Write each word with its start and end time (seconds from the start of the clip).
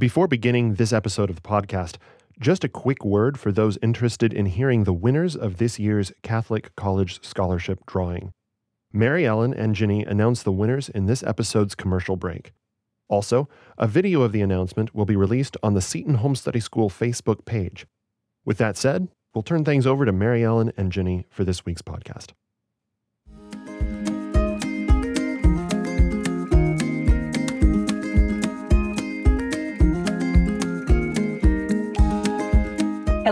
Before 0.00 0.26
beginning 0.26 0.76
this 0.76 0.94
episode 0.94 1.28
of 1.28 1.36
the 1.36 1.42
podcast, 1.42 1.96
just 2.40 2.64
a 2.64 2.70
quick 2.70 3.04
word 3.04 3.38
for 3.38 3.52
those 3.52 3.76
interested 3.82 4.32
in 4.32 4.46
hearing 4.46 4.84
the 4.84 4.94
winners 4.94 5.36
of 5.36 5.58
this 5.58 5.78
year's 5.78 6.10
Catholic 6.22 6.74
College 6.74 7.22
Scholarship 7.22 7.84
drawing. 7.84 8.32
Mary 8.94 9.26
Ellen 9.26 9.52
and 9.52 9.74
Ginny 9.74 10.02
announced 10.04 10.44
the 10.44 10.52
winners 10.52 10.88
in 10.88 11.04
this 11.04 11.22
episode's 11.22 11.74
commercial 11.74 12.16
break. 12.16 12.54
Also, 13.10 13.46
a 13.76 13.86
video 13.86 14.22
of 14.22 14.32
the 14.32 14.40
announcement 14.40 14.94
will 14.94 15.04
be 15.04 15.16
released 15.16 15.58
on 15.62 15.74
the 15.74 15.82
Seton 15.82 16.14
Home 16.14 16.34
Study 16.34 16.60
School 16.60 16.88
Facebook 16.88 17.44
page. 17.44 17.84
With 18.46 18.56
that 18.56 18.78
said, 18.78 19.08
we'll 19.34 19.42
turn 19.42 19.66
things 19.66 19.86
over 19.86 20.06
to 20.06 20.12
Mary 20.12 20.42
Ellen 20.42 20.72
and 20.78 20.90
Ginny 20.90 21.26
for 21.28 21.44
this 21.44 21.66
week's 21.66 21.82
podcast. 21.82 22.28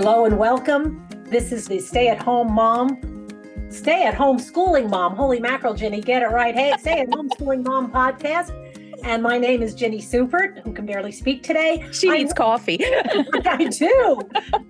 Hello 0.00 0.26
and 0.26 0.38
welcome. 0.38 1.04
This 1.24 1.50
is 1.50 1.66
the 1.66 1.80
Stay 1.80 2.06
at 2.06 2.22
Home 2.22 2.52
Mom, 2.52 3.26
Stay 3.68 4.04
at 4.04 4.14
Home 4.14 4.38
Schooling 4.38 4.88
Mom. 4.88 5.16
Holy 5.16 5.40
mackerel, 5.40 5.74
Ginny, 5.74 6.00
get 6.00 6.22
it 6.22 6.26
right. 6.26 6.54
Hey, 6.54 6.72
Stay 6.78 7.00
at 7.00 7.12
Home 7.12 7.28
Schooling 7.34 7.64
Mom 7.64 7.90
podcast. 7.90 8.52
And 9.02 9.24
my 9.24 9.38
name 9.38 9.60
is 9.60 9.74
Ginny 9.74 9.98
Seuffert, 9.98 10.62
who 10.62 10.72
can 10.72 10.86
barely 10.86 11.10
speak 11.10 11.42
today. 11.42 11.84
She 11.90 12.08
needs 12.12 12.30
I, 12.30 12.36
coffee. 12.36 12.78
I 13.44 13.64
do. 13.76 14.20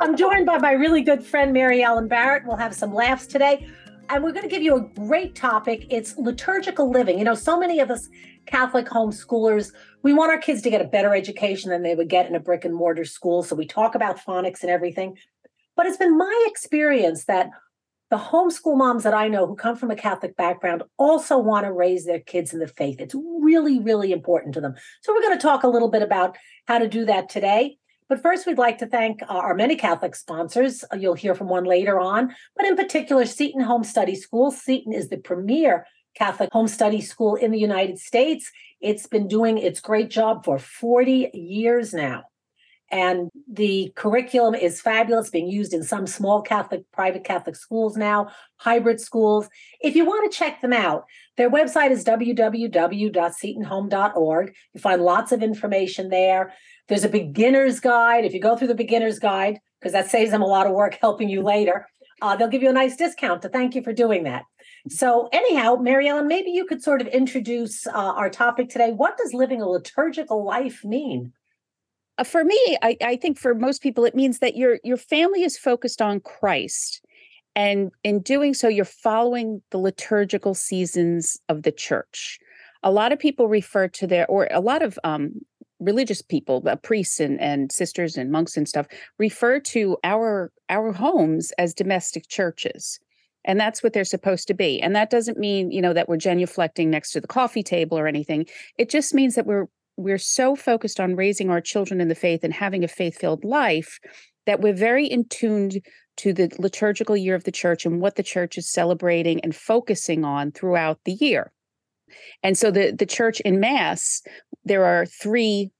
I'm 0.00 0.16
joined 0.16 0.46
by 0.46 0.56
my 0.56 0.72
really 0.72 1.02
good 1.02 1.22
friend, 1.22 1.52
Mary 1.52 1.82
Ellen 1.82 2.08
Barrett. 2.08 2.46
We'll 2.46 2.56
have 2.56 2.74
some 2.74 2.94
laughs 2.94 3.26
today. 3.26 3.68
And 4.08 4.24
we're 4.24 4.32
going 4.32 4.48
to 4.48 4.50
give 4.50 4.62
you 4.62 4.76
a 4.76 4.80
great 4.80 5.34
topic. 5.34 5.88
It's 5.90 6.16
liturgical 6.16 6.90
living. 6.90 7.18
You 7.18 7.24
know, 7.24 7.34
so 7.34 7.60
many 7.60 7.80
of 7.80 7.90
us 7.90 8.08
Catholic 8.46 8.86
homeschoolers, 8.86 9.72
we 10.02 10.12
want 10.12 10.30
our 10.30 10.38
kids 10.38 10.62
to 10.62 10.70
get 10.70 10.80
a 10.80 10.88
better 10.88 11.14
education 11.14 11.70
than 11.70 11.82
they 11.82 11.94
would 11.94 12.08
get 12.08 12.26
in 12.26 12.34
a 12.34 12.40
brick 12.40 12.64
and 12.64 12.74
mortar 12.74 13.04
school. 13.04 13.42
So 13.42 13.56
we 13.56 13.66
talk 13.66 13.94
about 13.94 14.18
phonics 14.18 14.62
and 14.62 14.70
everything. 14.70 15.16
But 15.76 15.86
it's 15.86 15.96
been 15.96 16.16
my 16.16 16.44
experience 16.48 17.24
that 17.24 17.50
the 18.10 18.16
homeschool 18.16 18.76
moms 18.76 19.04
that 19.04 19.12
I 19.12 19.28
know 19.28 19.46
who 19.46 19.54
come 19.54 19.76
from 19.76 19.90
a 19.90 19.96
Catholic 19.96 20.36
background 20.36 20.82
also 20.96 21.36
want 21.36 21.66
to 21.66 21.72
raise 21.72 22.06
their 22.06 22.20
kids 22.20 22.54
in 22.54 22.58
the 22.58 22.66
faith. 22.66 23.00
It's 23.00 23.14
really, 23.14 23.78
really 23.80 24.12
important 24.12 24.54
to 24.54 24.60
them. 24.60 24.74
So 25.02 25.12
we're 25.12 25.20
going 25.20 25.36
to 25.36 25.42
talk 25.42 25.62
a 25.62 25.68
little 25.68 25.90
bit 25.90 26.02
about 26.02 26.36
how 26.66 26.78
to 26.78 26.88
do 26.88 27.04
that 27.04 27.28
today. 27.28 27.76
But 28.08 28.22
first, 28.22 28.46
we'd 28.46 28.56
like 28.56 28.78
to 28.78 28.86
thank 28.86 29.20
uh, 29.22 29.26
our 29.26 29.54
many 29.54 29.76
Catholic 29.76 30.14
sponsors. 30.14 30.82
Uh, 30.90 30.96
you'll 30.96 31.14
hear 31.14 31.34
from 31.34 31.48
one 31.48 31.64
later 31.64 32.00
on, 32.00 32.34
but 32.56 32.64
in 32.64 32.74
particular, 32.74 33.26
Seton 33.26 33.60
Home 33.60 33.84
Study 33.84 34.14
School. 34.14 34.50
Seton 34.50 34.94
is 34.94 35.10
the 35.10 35.18
premier 35.18 35.86
Catholic 36.14 36.50
home 36.52 36.68
study 36.68 37.00
school 37.00 37.36
in 37.36 37.50
the 37.50 37.58
United 37.58 37.98
States. 37.98 38.50
It's 38.80 39.06
been 39.06 39.28
doing 39.28 39.58
its 39.58 39.80
great 39.80 40.10
job 40.10 40.44
for 40.44 40.58
40 40.58 41.30
years 41.34 41.92
now. 41.92 42.24
And 42.90 43.28
the 43.46 43.92
curriculum 43.96 44.54
is 44.54 44.80
fabulous, 44.80 45.28
being 45.28 45.48
used 45.48 45.74
in 45.74 45.82
some 45.82 46.06
small 46.06 46.40
Catholic, 46.40 46.90
private 46.90 47.22
Catholic 47.22 47.54
schools 47.54 47.98
now, 47.98 48.30
hybrid 48.56 48.98
schools. 48.98 49.50
If 49.80 49.94
you 49.94 50.06
want 50.06 50.30
to 50.30 50.38
check 50.38 50.62
them 50.62 50.72
out, 50.72 51.04
their 51.36 51.50
website 51.50 51.90
is 51.90 52.02
www.setonhome.org. 52.04 54.54
You 54.72 54.80
find 54.80 55.02
lots 55.02 55.32
of 55.32 55.42
information 55.42 56.08
there. 56.08 56.54
There's 56.88 57.04
a 57.04 57.10
beginner's 57.10 57.80
guide. 57.80 58.24
If 58.24 58.32
you 58.32 58.40
go 58.40 58.56
through 58.56 58.68
the 58.68 58.74
beginner's 58.74 59.18
guide, 59.18 59.58
because 59.80 59.92
that 59.92 60.10
saves 60.10 60.30
them 60.30 60.42
a 60.42 60.46
lot 60.46 60.66
of 60.66 60.72
work 60.72 60.96
helping 60.98 61.28
you 61.28 61.42
later, 61.42 61.86
uh, 62.22 62.36
they'll 62.36 62.48
give 62.48 62.62
you 62.62 62.70
a 62.70 62.72
nice 62.72 62.96
discount 62.96 63.42
to 63.42 63.50
thank 63.50 63.74
you 63.74 63.82
for 63.82 63.92
doing 63.92 64.24
that. 64.24 64.44
So, 64.88 65.28
anyhow, 65.32 65.76
Mary 65.76 66.08
Ellen, 66.08 66.28
maybe 66.28 66.50
you 66.50 66.64
could 66.64 66.82
sort 66.82 67.00
of 67.00 67.08
introduce 67.08 67.86
uh, 67.86 67.90
our 67.92 68.30
topic 68.30 68.68
today. 68.68 68.92
What 68.92 69.16
does 69.16 69.34
living 69.34 69.60
a 69.60 69.68
liturgical 69.68 70.44
life 70.44 70.84
mean? 70.84 71.32
Uh, 72.16 72.24
for 72.24 72.44
me, 72.44 72.76
I, 72.82 72.96
I 73.02 73.16
think 73.16 73.38
for 73.38 73.54
most 73.54 73.82
people, 73.82 74.04
it 74.04 74.14
means 74.14 74.38
that 74.38 74.56
your 74.56 74.78
your 74.84 74.96
family 74.96 75.42
is 75.42 75.58
focused 75.58 76.00
on 76.00 76.20
Christ, 76.20 77.04
and 77.54 77.90
in 78.04 78.20
doing 78.20 78.54
so, 78.54 78.68
you're 78.68 78.84
following 78.84 79.62
the 79.70 79.78
liturgical 79.78 80.54
seasons 80.54 81.38
of 81.48 81.62
the 81.62 81.72
church. 81.72 82.38
A 82.82 82.92
lot 82.92 83.12
of 83.12 83.18
people 83.18 83.48
refer 83.48 83.88
to 83.88 84.06
their, 84.06 84.26
or 84.26 84.46
a 84.52 84.60
lot 84.60 84.82
of 84.82 84.98
um, 85.02 85.32
religious 85.80 86.22
people, 86.22 86.62
uh, 86.66 86.76
priests 86.76 87.18
and, 87.18 87.40
and 87.40 87.72
sisters 87.72 88.16
and 88.16 88.30
monks 88.30 88.56
and 88.56 88.68
stuff, 88.68 88.86
refer 89.18 89.58
to 89.60 89.96
our 90.04 90.52
our 90.68 90.92
homes 90.92 91.52
as 91.58 91.74
domestic 91.74 92.28
churches 92.28 93.00
and 93.48 93.58
that's 93.58 93.82
what 93.82 93.94
they're 93.94 94.04
supposed 94.04 94.46
to 94.46 94.54
be. 94.54 94.80
And 94.80 94.94
that 94.94 95.10
doesn't 95.10 95.38
mean 95.38 95.72
you 95.72 95.80
know 95.82 95.94
that 95.94 96.08
we're 96.08 96.18
genuflecting 96.18 96.88
next 96.88 97.10
to 97.12 97.20
the 97.20 97.26
coffee 97.26 97.64
table 97.64 97.98
or 97.98 98.06
anything. 98.06 98.46
It 98.76 98.90
just 98.90 99.14
means 99.14 99.34
that 99.34 99.46
we're 99.46 99.66
we're 99.96 100.18
so 100.18 100.54
focused 100.54 101.00
on 101.00 101.16
raising 101.16 101.50
our 101.50 101.60
children 101.60 102.00
in 102.00 102.06
the 102.06 102.14
faith 102.14 102.44
and 102.44 102.52
having 102.52 102.84
a 102.84 102.88
faith-filled 102.88 103.42
life 103.42 103.98
that 104.46 104.60
we're 104.60 104.72
very 104.72 105.06
in 105.06 105.24
tuned 105.24 105.80
to 106.18 106.32
the 106.32 106.52
liturgical 106.58 107.16
year 107.16 107.34
of 107.34 107.42
the 107.42 107.50
church 107.50 107.84
and 107.84 108.00
what 108.00 108.14
the 108.14 108.22
church 108.22 108.56
is 108.56 108.70
celebrating 108.70 109.40
and 109.40 109.56
focusing 109.56 110.24
on 110.24 110.52
throughout 110.52 111.00
the 111.04 111.12
year. 111.12 111.52
And 112.44 112.56
so 112.56 112.70
the 112.70 112.92
the 112.92 113.06
church 113.06 113.40
in 113.40 113.58
mass 113.58 114.22
there 114.64 114.84
are 114.84 115.06
three 115.06 115.70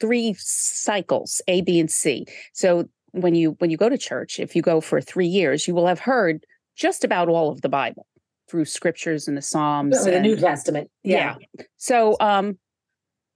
three 0.00 0.34
cycles 0.38 1.42
a 1.48 1.60
b 1.62 1.80
and 1.80 1.90
c. 1.90 2.24
So 2.52 2.88
when 3.10 3.34
you 3.34 3.56
when 3.58 3.70
you 3.70 3.76
go 3.76 3.88
to 3.88 3.98
church 3.98 4.38
if 4.38 4.54
you 4.54 4.62
go 4.62 4.80
for 4.80 5.00
3 5.00 5.26
years 5.26 5.66
you 5.66 5.74
will 5.74 5.86
have 5.86 6.00
heard 6.00 6.44
just 6.76 7.04
about 7.04 7.28
all 7.28 7.50
of 7.50 7.62
the 7.62 7.68
Bible 7.68 8.06
through 8.48 8.64
scriptures 8.64 9.26
and 9.26 9.36
the 9.36 9.42
Psalms. 9.42 9.96
and 10.06 10.14
the 10.14 10.20
New 10.20 10.36
Testament. 10.36 10.90
Yeah. 11.02 11.36
yeah. 11.40 11.64
So 11.76 12.16
um 12.20 12.58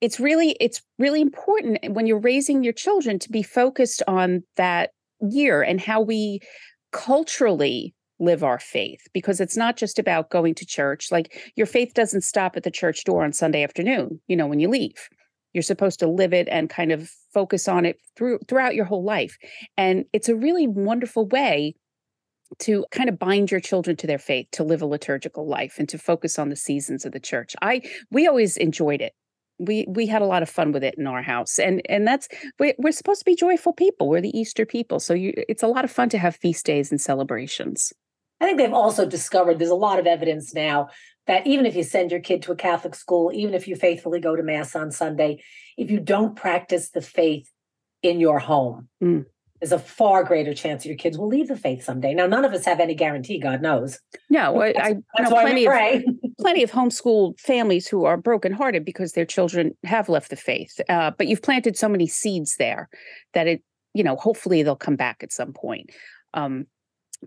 it's 0.01 0.19
really 0.19 0.57
it's 0.61 0.83
really 0.99 1.21
important 1.21 1.93
when 1.93 2.07
you're 2.07 2.19
raising 2.19 2.63
your 2.63 2.73
children 2.73 3.19
to 3.19 3.31
be 3.31 3.43
focused 3.43 4.03
on 4.07 4.43
that 4.57 4.91
year 5.21 5.63
and 5.63 5.81
how 5.81 6.01
we 6.01 6.41
culturally 6.93 7.95
live 8.19 8.45
our 8.45 8.59
faith 8.59 9.01
because 9.15 9.41
it's 9.41 9.57
not 9.57 9.77
just 9.77 9.99
about 9.99 10.31
going 10.31 10.55
to 10.55 10.67
church 10.67 11.11
like 11.11 11.53
your 11.57 11.67
faith 11.67 11.95
doesn't 11.95 12.21
stop 12.23 12.57
at 12.57 12.65
the 12.65 12.71
church 12.71 13.05
door 13.05 13.25
on 13.25 13.33
Sunday 13.33 13.63
afternoon 13.63 14.21
you 14.29 14.37
know 14.37 14.47
when 14.47 14.61
you 14.61 14.69
leave 14.69 15.09
you're 15.53 15.63
supposed 15.63 15.99
to 15.99 16.07
live 16.07 16.33
it 16.33 16.49
and 16.51 16.71
kind 16.71 16.93
of 16.93 17.11
focus 17.33 17.67
on 17.67 17.87
it 17.87 17.97
through 18.17 18.39
throughout 18.49 18.75
your 18.75 18.85
whole 18.85 19.05
life 19.05 19.39
and 19.77 20.05
it's 20.13 20.29
a 20.29 20.37
really 20.37 20.67
wonderful 20.67 21.27
way 21.29 21.75
to 22.59 22.85
kind 22.91 23.09
of 23.09 23.19
bind 23.19 23.51
your 23.51 23.61
children 23.61 23.97
to 23.97 24.07
their 24.07 24.19
faith 24.19 24.49
to 24.53 24.65
live 24.65 24.83
a 24.83 24.87
liturgical 24.87 25.47
life 25.47 25.77
and 25.79 25.89
to 25.89 25.99
focus 25.99 26.39
on 26.39 26.49
the 26.49 26.57
seasons 26.57 27.05
of 27.05 27.13
the 27.13 27.21
church. 27.21 27.55
I 27.63 27.83
we 28.11 28.27
always 28.27 28.57
enjoyed 28.57 29.01
it. 29.01 29.13
We 29.59 29.87
we 29.89 30.07
had 30.07 30.23
a 30.23 30.27
lot 30.27 30.43
of 30.43 30.51
fun 30.51 30.73
with 30.73 30.85
it 30.85 30.95
in 30.99 31.07
our 31.07 31.23
house 31.23 31.59
and 31.59 31.83
and 31.89 32.07
that's 32.07 32.29
we're, 32.59 32.75
we're 32.79 32.93
supposed 32.93 33.21
to 33.21 33.25
be 33.25 33.37
joyful 33.37 33.73
people. 33.73 34.09
We're 34.09 34.21
the 34.21 34.39
easter 34.39 34.67
people 34.67 35.01
so 35.01 35.15
you 35.15 35.33
it's 35.49 35.63
a 35.63 35.69
lot 35.69 35.85
of 35.85 35.91
fun 35.91 36.09
to 36.11 36.19
have 36.19 36.37
feast 36.37 36.67
days 36.67 36.91
and 36.91 37.01
celebrations. 37.01 37.93
I 38.43 38.47
think 38.47 38.59
they've 38.59 38.73
also 38.73 39.05
discovered 39.05 39.59
there's 39.59 39.71
a 39.71 39.75
lot 39.75 39.99
of 39.99 40.07
evidence 40.07 40.55
now 40.55 40.89
that 41.27 41.47
even 41.47 41.67
if 41.67 41.77
you 41.77 41.83
send 41.83 42.11
your 42.11 42.21
kid 42.21 42.43
to 42.43 42.53
a 42.53 42.57
catholic 42.57 42.95
school 42.95 43.31
even 43.33 43.55
if 43.55 43.69
you 43.69 43.77
faithfully 43.77 44.19
go 44.19 44.35
to 44.35 44.43
mass 44.43 44.75
on 44.75 44.91
sunday 44.91 45.41
if 45.77 45.91
you 45.91 46.01
don't 46.01 46.35
practice 46.35 46.91
the 46.91 47.01
faith 47.01 47.49
in 48.03 48.19
your 48.19 48.39
home 48.39 48.89
mm 49.03 49.25
there's 49.61 49.73
a 49.73 49.79
far 49.79 50.25
greater 50.25 50.55
chance 50.55 50.83
that 50.83 50.89
your 50.89 50.97
kids 50.97 51.19
will 51.19 51.29
leave 51.29 51.49
the 51.49 51.57
faith 51.57 51.85
someday. 51.85 52.15
Now, 52.15 52.27
none 52.27 52.45
of 52.45 52.53
us 52.53 52.65
have 52.65 52.81
any 52.81 52.95
guarantee, 52.95 53.39
God 53.39 53.61
knows. 53.61 53.99
No, 54.31 54.61
I, 54.61 54.73
I 54.79 55.23
know 55.23 55.31
plenty 55.31 55.67
of 55.67 56.03
plenty 56.41 56.63
of 56.63 56.71
homeschool 56.71 57.39
families 57.39 57.87
who 57.87 58.05
are 58.05 58.17
brokenhearted 58.17 58.85
because 58.85 59.13
their 59.13 59.27
children 59.27 59.77
have 59.85 60.09
left 60.09 60.31
the 60.31 60.37
faith. 60.37 60.81
Uh, 60.89 61.11
but 61.17 61.27
you've 61.27 61.43
planted 61.43 61.77
so 61.77 61.89
many 61.89 62.07
seeds 62.07 62.57
there 62.59 62.89
that 63.35 63.47
it, 63.47 63.63
you 63.93 64.03
know, 64.03 64.17
hopefully 64.17 64.63
they'll 64.63 64.77
come 64.77 64.97
back 64.97 65.23
at 65.23 65.33
some 65.33 65.53
point. 65.53 65.91
Um, 66.33 66.67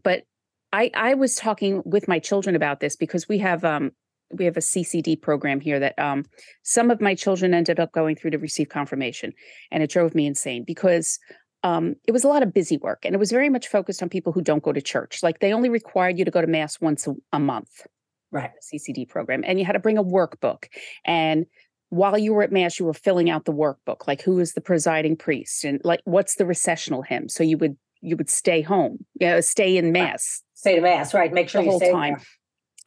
but 0.03 0.23
I, 0.71 0.89
I 0.95 1.13
was 1.13 1.35
talking 1.35 1.83
with 1.85 2.07
my 2.07 2.17
children 2.17 2.55
about 2.55 2.79
this 2.79 2.95
because 2.95 3.29
we 3.29 3.37
have 3.39 3.63
um, 3.63 3.91
we 4.31 4.45
have 4.45 4.57
a 4.57 4.61
CCD 4.61 5.21
program 5.21 5.59
here 5.59 5.79
that 5.79 5.97
um, 5.99 6.25
some 6.63 6.89
of 6.89 6.99
my 6.99 7.13
children 7.13 7.53
ended 7.53 7.79
up 7.79 7.91
going 7.91 8.15
through 8.15 8.31
to 8.31 8.39
receive 8.39 8.69
confirmation, 8.69 9.33
and 9.71 9.83
it 9.83 9.91
drove 9.91 10.15
me 10.15 10.25
insane 10.25 10.63
because 10.65 11.19
um, 11.63 11.95
it 12.05 12.11
was 12.11 12.23
a 12.23 12.27
lot 12.27 12.43
of 12.43 12.53
busy 12.53 12.77
work 12.77 13.05
and 13.05 13.15
it 13.15 13.17
was 13.17 13.31
very 13.31 13.49
much 13.49 13.67
focused 13.67 14.03
on 14.03 14.09
people 14.09 14.33
who 14.33 14.41
don't 14.41 14.63
go 14.63 14.73
to 14.73 14.81
church. 14.81 15.23
Like 15.23 15.39
they 15.39 15.53
only 15.53 15.69
required 15.69 16.19
you 16.19 16.25
to 16.25 16.31
go 16.31 16.41
to 16.41 16.47
mass 16.47 16.79
once 16.81 17.07
a, 17.07 17.15
a 17.31 17.39
month. 17.39 17.87
Right. 18.31 18.51
CCD 18.61 19.07
program. 19.07 19.43
And 19.45 19.59
you 19.59 19.65
had 19.65 19.73
to 19.73 19.79
bring 19.79 19.97
a 19.97 20.03
workbook. 20.03 20.65
And 21.05 21.45
while 21.89 22.17
you 22.17 22.33
were 22.33 22.43
at 22.43 22.51
mass, 22.51 22.79
you 22.79 22.85
were 22.85 22.93
filling 22.93 23.29
out 23.29 23.45
the 23.45 23.53
workbook, 23.53 24.07
like 24.07 24.21
who 24.21 24.39
is 24.39 24.53
the 24.53 24.61
presiding 24.61 25.15
priest 25.15 25.63
and 25.63 25.79
like 25.83 26.01
what's 26.05 26.35
the 26.35 26.45
recessional 26.45 27.03
hymn. 27.03 27.29
So 27.29 27.43
you 27.43 27.57
would 27.59 27.77
you 28.01 28.17
would 28.17 28.29
stay 28.29 28.61
home, 28.61 29.05
you 29.19 29.27
know, 29.27 29.39
stay 29.39 29.77
in 29.77 29.93
mass. 29.93 30.41
Stay 30.55 30.75
to 30.75 30.81
mass, 30.81 31.13
right. 31.13 31.31
Make 31.31 31.47
sure 31.47 31.63
the 31.63 31.69
whole 31.69 31.79
time. 31.79 32.17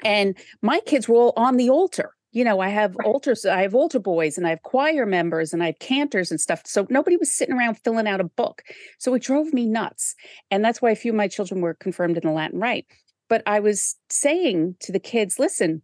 There. 0.03 0.13
And 0.13 0.37
my 0.61 0.81
kids 0.81 1.09
were 1.09 1.17
all 1.17 1.33
on 1.37 1.57
the 1.57 1.71
altar 1.71 2.13
you 2.33 2.45
know, 2.45 2.61
I 2.61 2.69
have 2.69 2.95
right. 2.97 3.07
altars, 3.07 3.47
I 3.47 3.63
have 3.63 3.75
altar 3.75 3.99
boys 3.99 4.37
and 4.37 4.47
I 4.47 4.51
have 4.51 4.63
choir 4.63 5.07
members 5.07 5.53
and 5.53 5.63
I 5.63 5.67
have 5.67 5.79
cantors 5.79 6.31
and 6.31 6.41
stuff. 6.41 6.63
So 6.67 6.87
nobody 6.91 7.17
was 7.17 7.33
sitting 7.33 7.55
around 7.55 7.79
filling 7.79 8.07
out 8.07 8.21
a 8.21 8.25
book. 8.25 8.63
So 8.99 9.15
it 9.15 9.23
drove 9.23 9.53
me 9.53 9.67
nuts. 9.67 10.15
And 10.51 10.65
that's 10.65 10.83
why 10.83 10.91
a 10.91 10.97
few 10.97 11.13
of 11.13 11.17
my 11.17 11.29
children 11.29 11.61
were 11.61 11.75
confirmed 11.75 12.17
in 12.17 12.27
the 12.27 12.33
Latin 12.33 12.61
Rite. 12.61 12.87
But 13.29 13.43
I 13.47 13.61
was 13.61 13.97
saying 14.11 14.77
to 14.81 14.93
the 14.93 15.01
kids, 15.01 15.39
listen, 15.39 15.83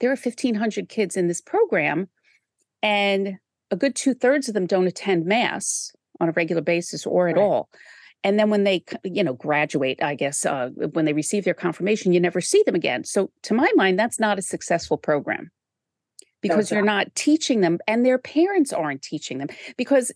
there 0.00 0.10
are 0.10 0.16
1,500 0.16 0.88
kids 0.88 1.16
in 1.16 1.28
this 1.28 1.40
program. 1.40 2.08
And 2.82 3.38
a 3.70 3.76
good 3.76 3.94
two 3.94 4.14
thirds 4.14 4.48
of 4.48 4.54
them 4.54 4.66
don't 4.66 4.86
attend 4.86 5.26
mass 5.26 5.92
on 6.20 6.28
a 6.28 6.32
regular 6.32 6.62
basis 6.62 7.06
or 7.06 7.28
at 7.28 7.36
Right. 7.36 7.42
all. 7.42 7.68
And 8.24 8.38
then 8.38 8.50
when 8.50 8.62
they, 8.62 8.84
you 9.02 9.24
know, 9.24 9.34
graduate, 9.34 10.00
I 10.00 10.14
guess, 10.14 10.46
uh, 10.46 10.68
when 10.92 11.06
they 11.06 11.12
receive 11.12 11.44
their 11.44 11.54
confirmation, 11.54 12.12
you 12.12 12.20
never 12.20 12.40
see 12.40 12.62
them 12.64 12.76
again. 12.76 13.02
So, 13.02 13.32
to 13.42 13.54
my 13.54 13.68
mind, 13.74 13.98
that's 13.98 14.20
not 14.20 14.38
a 14.38 14.42
successful 14.42 14.96
program 14.96 15.50
because 16.42 16.70
you're 16.70 16.82
not 16.82 17.14
teaching 17.14 17.60
them, 17.60 17.78
and 17.86 18.04
their 18.04 18.18
parents 18.18 18.72
aren't 18.72 19.02
teaching 19.02 19.38
them 19.38 19.48
because 19.76 20.12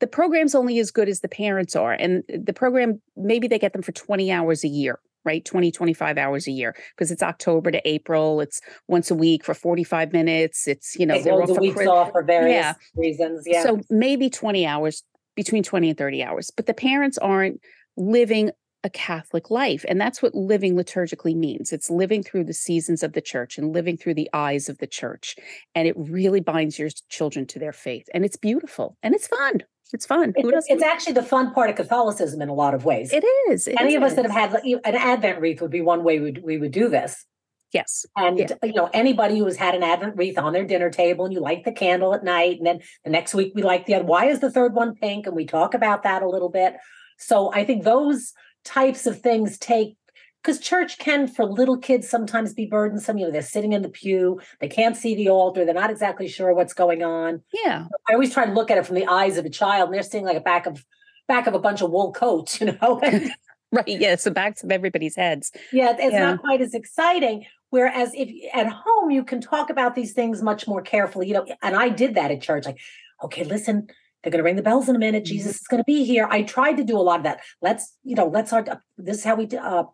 the 0.00 0.06
program's 0.06 0.54
only 0.54 0.78
as 0.78 0.90
good 0.90 1.08
as 1.08 1.20
the 1.20 1.28
parents 1.28 1.74
are. 1.76 1.92
And 1.92 2.22
the 2.28 2.52
program, 2.52 3.00
maybe 3.16 3.48
they 3.48 3.58
get 3.58 3.72
them 3.72 3.82
for 3.82 3.92
20 3.92 4.30
hours 4.30 4.64
a 4.64 4.68
year, 4.68 4.98
right? 5.24 5.44
20, 5.44 5.70
25 5.72 6.16
hours 6.16 6.46
a 6.46 6.50
year 6.52 6.74
because 6.96 7.10
it's 7.10 7.22
October 7.22 7.70
to 7.70 7.86
April. 7.86 8.40
It's 8.40 8.60
once 8.88 9.10
a 9.10 9.14
week 9.14 9.44
for 9.44 9.52
45 9.52 10.12
minutes. 10.12 10.66
It's, 10.66 10.96
you 10.98 11.04
know, 11.04 11.20
They 11.20 11.30
off 11.30 11.48
the 11.48 11.60
weeks 11.60 11.86
off 11.86 12.12
for 12.12 12.22
various 12.22 12.54
Yeah. 12.54 12.74
reasons. 12.94 13.42
Yeah. 13.46 13.62
so 13.62 13.80
maybe 13.90 14.30
20 14.30 14.66
hours, 14.66 15.02
between 15.36 15.62
20 15.62 15.90
and 15.90 15.98
30 15.98 16.22
hours. 16.22 16.50
But 16.50 16.66
the 16.66 16.74
parents 16.74 17.18
aren't 17.18 17.60
living 17.96 18.50
a 18.84 18.90
Catholic 18.90 19.50
life. 19.50 19.84
And 19.88 20.00
that's 20.00 20.22
what 20.22 20.34
living 20.34 20.76
liturgically 20.76 21.34
means. 21.34 21.72
It's 21.72 21.90
living 21.90 22.22
through 22.22 22.44
the 22.44 22.52
seasons 22.52 23.02
of 23.02 23.14
the 23.14 23.22
church 23.22 23.58
and 23.58 23.72
living 23.72 23.96
through 23.96 24.14
the 24.14 24.28
eyes 24.32 24.68
of 24.68 24.78
the 24.78 24.86
church. 24.86 25.36
And 25.74 25.88
it 25.88 25.94
really 25.96 26.40
binds 26.40 26.78
your 26.78 26.90
children 27.08 27.46
to 27.46 27.58
their 27.58 27.72
faith. 27.72 28.08
And 28.14 28.24
it's 28.24 28.36
beautiful 28.36 28.96
and 29.02 29.14
it's 29.14 29.26
fun. 29.26 29.62
It's 29.92 30.06
fun. 30.06 30.32
It's, 30.36 30.66
it's 30.68 30.82
actually 30.82 31.12
the 31.12 31.22
fun 31.22 31.52
part 31.52 31.70
of 31.70 31.76
Catholicism 31.76 32.42
in 32.42 32.48
a 32.48 32.54
lot 32.54 32.74
of 32.74 32.84
ways. 32.84 33.12
It 33.12 33.24
is. 33.50 33.68
It 33.68 33.80
Any 33.80 33.94
of 33.94 34.02
us 34.02 34.14
that 34.14 34.24
have 34.24 34.52
had 34.52 34.64
an 34.64 34.94
Advent 34.94 35.40
wreath 35.40 35.60
would 35.60 35.70
be 35.70 35.82
one 35.82 36.04
way 36.04 36.20
we'd, 36.20 36.42
we 36.42 36.58
would 36.58 36.72
do 36.72 36.88
this. 36.88 37.24
Yes. 37.72 38.06
And 38.16 38.38
Yeah. 38.38 38.48
you 38.62 38.72
know, 38.72 38.88
anybody 38.92 39.38
who 39.38 39.44
has 39.44 39.56
had 39.56 39.74
an 39.74 39.82
Advent 39.82 40.16
wreath 40.16 40.38
on 40.38 40.52
their 40.52 40.64
dinner 40.64 40.90
table 40.90 41.24
and 41.24 41.34
you 41.34 41.40
light 41.40 41.64
the 41.64 41.72
candle 41.72 42.14
at 42.14 42.24
night, 42.24 42.58
and 42.58 42.66
then 42.66 42.80
the 43.04 43.10
next 43.10 43.34
week 43.34 43.52
we 43.54 43.62
light 43.62 43.86
the 43.86 43.94
other. 43.94 44.04
Why 44.04 44.26
is 44.26 44.40
the 44.40 44.50
third 44.50 44.74
one 44.74 44.94
pink? 44.94 45.26
And 45.26 45.36
we 45.36 45.44
talk 45.44 45.74
about 45.74 46.02
that 46.04 46.22
a 46.22 46.28
little 46.28 46.50
bit. 46.50 46.76
So 47.18 47.52
I 47.52 47.64
think 47.64 47.84
those 47.84 48.32
types 48.64 49.06
of 49.06 49.20
things 49.20 49.58
take 49.58 49.96
because 50.42 50.58
church 50.60 50.98
can 50.98 51.26
for 51.26 51.44
little 51.46 51.78
kids 51.78 52.08
sometimes 52.08 52.52
be 52.52 52.66
burdensome. 52.66 53.16
You 53.16 53.26
know, 53.26 53.30
they're 53.32 53.42
sitting 53.42 53.72
in 53.72 53.82
the 53.82 53.88
pew, 53.88 54.40
they 54.60 54.68
can't 54.68 54.96
see 54.96 55.14
the 55.14 55.30
altar, 55.30 55.64
they're 55.64 55.74
not 55.74 55.90
exactly 55.90 56.28
sure 56.28 56.52
what's 56.54 56.74
going 56.74 57.02
on. 57.02 57.42
Yeah. 57.64 57.86
I 58.08 58.12
always 58.12 58.32
try 58.32 58.44
to 58.46 58.52
look 58.52 58.70
at 58.70 58.76
it 58.78 58.86
from 58.86 58.96
the 58.96 59.06
eyes 59.06 59.38
of 59.38 59.44
a 59.46 59.50
child, 59.50 59.88
and 59.88 59.94
they're 59.94 60.02
seeing 60.02 60.24
like 60.24 60.36
a 60.36 60.40
back 60.40 60.66
of 60.66 60.84
back 61.28 61.46
of 61.46 61.54
a 61.54 61.58
bunch 61.58 61.80
of 61.80 61.90
wool 61.90 62.12
coats, 62.12 62.60
you 62.60 62.72
know. 62.80 63.00
Right. 63.72 63.88
Yeah. 63.88 64.14
So 64.14 64.30
backs 64.30 64.62
of 64.62 64.70
everybody's 64.70 65.16
heads. 65.16 65.50
Yeah, 65.72 65.96
it's 65.98 66.12
Yeah. 66.12 66.20
not 66.30 66.40
quite 66.42 66.60
as 66.60 66.74
exciting. 66.74 67.44
Whereas 67.70 68.12
if 68.14 68.30
at 68.54 68.68
home 68.68 69.10
you 69.10 69.24
can 69.24 69.40
talk 69.40 69.68
about 69.68 69.96
these 69.96 70.12
things 70.12 70.42
much 70.42 70.68
more 70.68 70.80
carefully, 70.80 71.26
you 71.26 71.34
know, 71.34 71.44
and 71.60 71.74
I 71.74 71.88
did 71.88 72.14
that 72.14 72.30
at 72.30 72.40
church. 72.40 72.66
Like, 72.66 72.78
okay, 73.24 73.42
listen, 73.42 73.88
they're 74.24 74.30
going 74.30 74.38
to 74.38 74.44
ring 74.44 74.56
the 74.56 74.62
bells 74.62 74.88
in 74.88 74.96
a 74.96 74.98
minute. 74.98 75.24
Mm-hmm. 75.24 75.34
Jesus 75.34 75.60
is 75.60 75.66
going 75.66 75.80
to 75.80 75.84
be 75.84 76.04
here. 76.04 76.26
I 76.30 76.42
tried 76.42 76.78
to 76.78 76.84
do 76.84 76.96
a 76.96 77.02
lot 77.02 77.18
of 77.18 77.24
that. 77.24 77.40
Let's, 77.60 77.96
you 78.02 78.16
know, 78.16 78.26
let's 78.26 78.52
our 78.52 78.64
this 78.96 79.18
is 79.18 79.24
how 79.24 79.34
we 79.34 79.46
uh, 79.48 79.84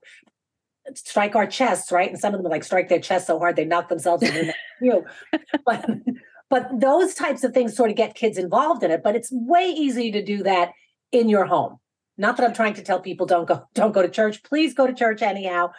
strike 0.94 1.34
our 1.34 1.46
chests, 1.46 1.90
right? 1.90 2.08
And 2.08 2.18
some 2.18 2.34
of 2.34 2.42
them 2.42 2.50
like 2.50 2.64
strike 2.64 2.88
their 2.88 3.00
chests 3.00 3.26
so 3.26 3.38
hard 3.38 3.56
they 3.56 3.64
knock 3.64 3.88
themselves 3.88 4.22
into 4.22 4.52
the. 4.80 5.04
But 5.66 5.86
but 6.48 6.68
those 6.80 7.14
types 7.14 7.44
of 7.44 7.52
things 7.52 7.76
sort 7.76 7.90
of 7.90 7.96
get 7.96 8.14
kids 8.14 8.38
involved 8.38 8.82
in 8.82 8.90
it. 8.90 9.02
But 9.02 9.14
it's 9.14 9.30
way 9.30 9.68
easier 9.68 10.12
to 10.12 10.24
do 10.24 10.42
that 10.44 10.70
in 11.12 11.28
your 11.28 11.44
home. 11.44 11.76
Not 12.16 12.36
that 12.36 12.46
I'm 12.46 12.54
trying 12.54 12.74
to 12.74 12.82
tell 12.82 13.00
people 13.00 13.26
don't 13.26 13.46
go 13.46 13.64
don't 13.74 13.92
go 13.92 14.02
to 14.02 14.08
church. 14.08 14.42
Please 14.42 14.74
go 14.74 14.86
to 14.86 14.94
church 14.94 15.22
anyhow. 15.22 15.72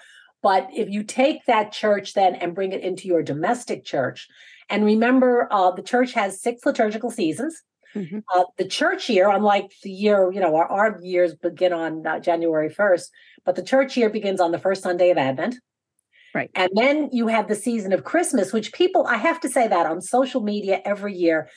But 0.44 0.68
if 0.74 0.90
you 0.90 1.04
take 1.04 1.46
that 1.46 1.72
church 1.72 2.14
then 2.14 2.36
and 2.36 2.56
bring 2.56 2.74
it 2.74 2.82
into 2.82 3.08
your 3.08 3.24
domestic 3.24 3.86
church, 3.86 4.28
and 4.70 4.86
remember, 4.86 5.48
uh, 5.52 5.72
the 5.72 5.82
church 5.82 6.14
has 6.14 6.42
six 6.42 6.66
liturgical 6.66 7.12
seasons. 7.12 7.62
Mhm. 7.96 8.24
Uh, 8.34 8.44
the 8.58 8.66
church 8.66 9.10
year, 9.10 9.30
unlike 9.30 9.72
the 9.84 9.92
year, 9.92 10.32
you 10.32 10.40
know, 10.40 10.56
our, 10.56 10.68
our 10.68 11.00
years 11.02 11.36
begin 11.36 11.74
on 11.74 12.06
uh, 12.06 12.20
January 12.20 12.70
1st, 12.70 13.10
but 13.46 13.56
the 13.56 13.64
church 13.64 13.98
year 13.98 14.10
begins 14.10 14.40
on 14.40 14.52
the 14.52 14.60
first 14.60 14.84
Sunday 14.84 15.10
of 15.10 15.18
Advent. 15.18 15.56
Right. 16.34 16.50
And 16.56 16.70
then 16.76 17.10
you 17.12 17.28
have 17.28 17.48
the 17.48 17.56
season 17.56 17.92
of 17.92 18.04
Christmas, 18.04 18.54
which 18.54 18.72
people, 18.72 19.06
I 19.06 19.18
have 19.18 19.40
to 19.42 19.50
say 19.50 19.68
that 19.68 19.86
on 19.86 20.02
social 20.02 20.42
media 20.42 20.82
every 20.86 21.14
year, 21.14 21.50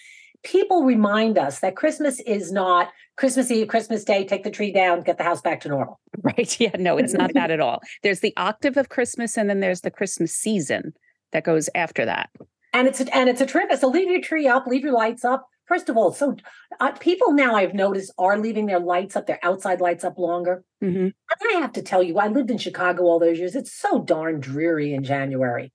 people 0.43 0.83
remind 0.83 1.39
us 1.39 1.61
that 1.61 1.77
Christmas 1.77 2.21
is 2.21 2.51
not 2.51 2.89
Christmas 3.17 3.51
Eve, 3.51 3.69
Christmas 3.69 4.05
Day, 4.05 4.25
take 4.25 4.43
the 4.43 4.51
tree 4.51 4.73
down, 4.73 5.03
get 5.03 5.17
the 5.17 5.25
house 5.25 5.41
back 5.41 5.61
to 5.61 5.69
normal. 5.69 6.01
Right. 6.23 6.59
Yeah. 6.61 6.71
No, 6.79 6.97
it's 6.97 7.13
not 7.13 7.35
that 7.35 7.51
at 7.51 7.61
all. 7.61 7.81
There's 8.03 8.21
the 8.21 8.33
octave 8.37 8.77
of 8.77 8.89
Christmas 8.89 9.37
and 9.37 9.51
then 9.51 9.61
there's 9.61 9.83
the 9.83 9.91
Christmas 9.91 10.33
season 10.33 10.95
that 11.33 11.45
goes 11.45 11.69
after 11.75 12.05
that. 12.05 12.31
And 12.73 12.89
it's 12.89 13.01
a, 13.01 13.15
and 13.15 13.29
it's 13.29 13.41
a 13.41 13.47
trip. 13.47 13.73
So 13.79 13.89
leave 13.89 14.11
your 14.11 14.21
tree 14.21 14.49
up, 14.49 14.67
leave 14.67 14.83
your 14.83 14.93
lights 14.93 15.25
up. 15.25 15.47
First 15.67 15.89
of 15.89 15.97
all, 15.97 16.13
so 16.13 16.37
uh, 16.81 16.93
people 16.93 17.33
now 17.33 17.55
I've 17.55 17.75
noticed 17.75 18.13
are 18.19 18.39
leaving 18.39 18.67
their 18.67 18.81
lights 18.81 19.17
up, 19.17 19.27
their 19.27 19.39
outside 19.43 19.81
lights 19.81 20.05
up 20.05 20.19
longer. 20.19 20.63
Mhm. 20.83 21.13
And 21.15 21.15
I 21.57 21.61
have 21.61 21.73
to 21.73 21.83
tell 21.83 22.03
you, 22.03 22.19
I 22.19 22.29
lived 22.29 22.51
in 22.51 22.59
Chicago 22.59 23.05
all 23.05 23.19
those 23.19 23.39
years. 23.39 23.57
It's 23.57 23.73
so 23.73 24.03
darn 24.03 24.41
dreary 24.41 24.93
in 24.93 25.05
January 25.05 25.73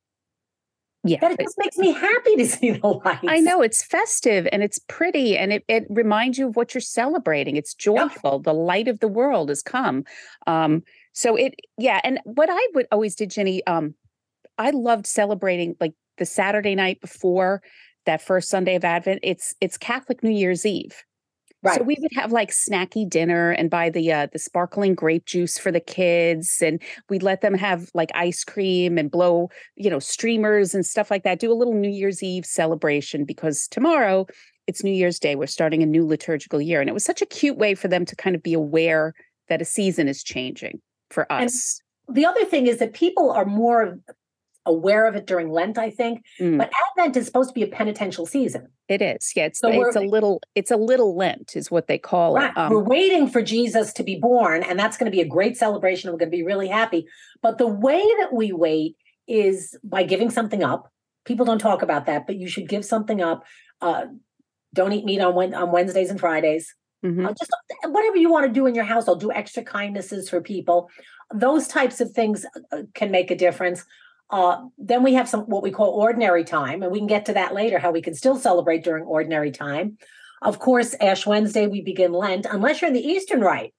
Yeah. 1.03 1.19
that 1.21 1.31
it 1.31 1.39
just 1.39 1.57
makes 1.57 1.77
me 1.77 1.91
happy 1.93 2.35
to 2.35 2.45
see 2.47 2.71
the 2.71 2.87
lights. 2.87 3.25
I 3.27 3.39
know 3.39 3.61
it's 3.61 3.81
festive 3.81 4.47
and 4.51 4.61
it's 4.61 4.79
pretty 4.87 5.35
and 5.37 5.51
it, 5.53 5.63
it 5.67 5.87
reminds 5.89 6.37
you 6.37 6.49
of 6.49 6.55
what 6.55 6.73
you're 6.75 6.81
celebrating. 6.81 7.55
It's 7.55 7.73
joyful. 7.73 8.39
The 8.39 8.53
light 8.53 8.87
of 8.87 8.99
the 8.99 9.07
world 9.07 9.49
has 9.49 9.63
come. 9.63 10.03
Um, 10.45 10.83
so 11.13 11.35
it, 11.35 11.55
yeah. 11.79 11.99
And 12.03 12.19
what 12.25 12.49
I 12.51 12.67
would 12.75 12.85
always 12.91 13.15
did, 13.15 13.31
Ginny, 13.31 13.65
um, 13.65 13.95
I 14.59 14.69
loved 14.69 15.07
celebrating 15.07 15.75
like 15.79 15.93
the 16.17 16.25
Saturday 16.25 16.75
night 16.75 16.99
before 17.01 17.61
that 18.05 18.21
first 18.21 18.49
Sunday 18.49 18.75
of 18.75 18.83
Advent. 18.83 19.19
It's 19.23 19.53
it's 19.61 19.77
Catholic 19.77 20.23
New 20.23 20.31
Year's 20.31 20.65
Eve. 20.65 21.03
Right. 21.61 21.77
So 21.77 21.83
we 21.83 21.97
would 21.99 22.13
have 22.15 22.31
like 22.31 22.51
snacky 22.51 23.07
dinner 23.09 23.51
and 23.51 23.69
buy 23.69 23.89
the 23.89 24.11
uh, 24.13 24.27
the 24.31 24.39
sparkling 24.39 24.95
grape 24.95 25.25
juice 25.25 25.57
for 25.57 25.71
the 25.73 25.81
kids, 25.81 26.61
and 26.63 26.81
we'd 27.09 27.23
let 27.23 27.41
them 27.41 27.53
have 27.53 27.89
like 27.93 28.11
ice 28.15 28.45
cream 28.45 28.97
and 28.97 29.11
blow, 29.11 29.49
you 29.75 29.89
know, 29.89 29.99
streamers 29.99 30.73
and 30.73 30.85
stuff 30.85 31.11
like 31.11 31.23
that. 31.23 31.39
Do 31.39 31.51
a 31.51 31.55
little 31.55 31.73
New 31.73 31.89
Year's 31.89 32.23
Eve 32.23 32.45
celebration 32.45 33.25
because 33.25 33.67
tomorrow 33.67 34.25
it's 34.67 34.85
New 34.85 34.93
Year's 34.93 35.19
Day. 35.19 35.35
We're 35.35 35.47
starting 35.47 35.83
a 35.83 35.85
new 35.85 36.05
liturgical 36.05 36.61
year, 36.61 36.79
and 36.79 36.89
it 36.89 36.93
was 36.93 37.03
such 37.03 37.21
a 37.21 37.25
cute 37.25 37.57
way 37.57 37.75
for 37.75 37.89
them 37.89 38.05
to 38.05 38.15
kind 38.15 38.37
of 38.37 38.41
be 38.43 38.53
aware 38.53 39.13
that 39.49 39.61
a 39.61 39.65
season 39.65 40.07
is 40.07 40.23
changing 40.23 40.79
for 41.09 41.29
And- 41.29 41.47
us. 41.47 41.81
the 42.07 42.25
other 42.25 42.45
thing 42.45 42.67
is 42.67 42.77
that 42.77 42.93
people 42.93 43.31
are 43.31 43.45
more 43.45 43.99
aware 44.69 45.05
of 45.07 45.15
it 45.15 45.25
during 45.25 45.49
Lent, 45.49 45.77
I 45.77 45.89
think. 45.89 46.23
Mm, 46.39 46.57
But 46.59 46.71
Advent 46.97 47.17
is 47.17 47.25
supposed 47.25 47.49
to 47.49 47.53
be 47.53 47.63
a 47.63 47.67
penitential 47.67 48.25
season. 48.25 48.67
it 48.87 49.01
is, 49.01 49.31
yeah. 49.35 49.45
It's 49.45 49.59
So 49.59 49.69
it's 49.69 49.95
a 49.95 50.01
little 50.01 50.39
it's 50.55 50.71
a 50.71 50.77
little 50.77 51.15
Lent 51.15 51.55
is 51.55 51.69
what 51.69 51.87
they 51.87 51.97
call 51.97 52.35
Right. 52.35 52.51
it. 52.51 52.57
Um, 52.57 52.69
We're 52.73 52.83
waiting 52.97 53.27
for 53.27 53.41
Jesus 53.41 53.91
to 53.93 54.03
be 54.03 54.15
born, 54.15 54.63
and 54.63 54.79
that's 54.79 54.97
going 54.97 55.11
to 55.11 55.15
be 55.15 55.21
a 55.21 55.31
great 55.37 55.55
celebration. 55.57 56.11
We're 56.11 56.17
going 56.23 56.31
to 56.31 56.37
be 56.37 56.43
really 56.43 56.67
happy. 56.67 57.01
But 57.41 57.57
the 57.57 57.67
way 57.67 58.01
that 58.19 58.31
we 58.33 58.51
wait 58.51 58.95
is 59.27 59.77
by 59.83 60.03
giving 60.03 60.29
something 60.29 60.63
up. 60.63 60.91
People 61.25 61.45
don't 61.45 61.59
talk 61.69 61.81
about 61.83 62.05
that, 62.07 62.25
but 62.27 62.35
you 62.37 62.47
should 62.47 62.67
give 62.67 62.83
something 62.83 63.21
up. 63.21 63.43
Uh, 63.81 64.05
don't 64.73 64.93
eat 64.93 65.05
meat 65.05 65.19
on 65.21 65.53
on 65.53 65.71
Wednesdays 65.71 66.09
and 66.11 66.19
Fridays. 66.19 66.65
mhm. 67.05 67.25
Uh, 67.25 67.33
just 67.39 67.51
whatever 67.95 68.17
you 68.17 68.29
want 68.31 68.45
to 68.47 68.51
do 68.59 68.65
in 68.65 68.75
your 68.75 68.83
house, 68.93 69.07
I'll 69.07 69.15
Do 69.15 69.31
extra 69.31 69.63
kindnesses 69.63 70.29
for 70.29 70.41
people. 70.41 70.89
Those 71.33 71.67
types 71.67 72.01
of 72.01 72.11
things 72.11 72.45
uh, 72.73 72.81
can 72.93 73.09
make 73.11 73.29
a 73.31 73.35
difference. 73.35 73.85
Uh, 74.31 74.65
then 74.77 75.03
we 75.03 75.13
have 75.15 75.27
some 75.27 75.41
what 75.41 75.63
we 75.63 75.71
call 75.71 75.89
ordinary 75.89 76.43
time, 76.43 76.83
and 76.83 76.91
we 76.91 76.99
can 76.99 77.07
get 77.07 77.25
to 77.25 77.33
that 77.33 77.53
later. 77.53 77.79
How 77.79 77.91
we 77.91 78.01
can 78.01 78.13
still 78.13 78.35
celebrate 78.37 78.83
during 78.83 79.03
ordinary 79.05 79.51
time. 79.51 79.97
Of 80.41 80.59
course, 80.59 80.95
Ash 81.01 81.25
Wednesday 81.25 81.67
we 81.67 81.81
begin 81.81 82.13
Lent, 82.13 82.45
unless 82.49 82.81
you're 82.81 82.89
in 82.89 82.93
the 82.93 83.05
Eastern 83.05 83.41
Rite. 83.41 83.73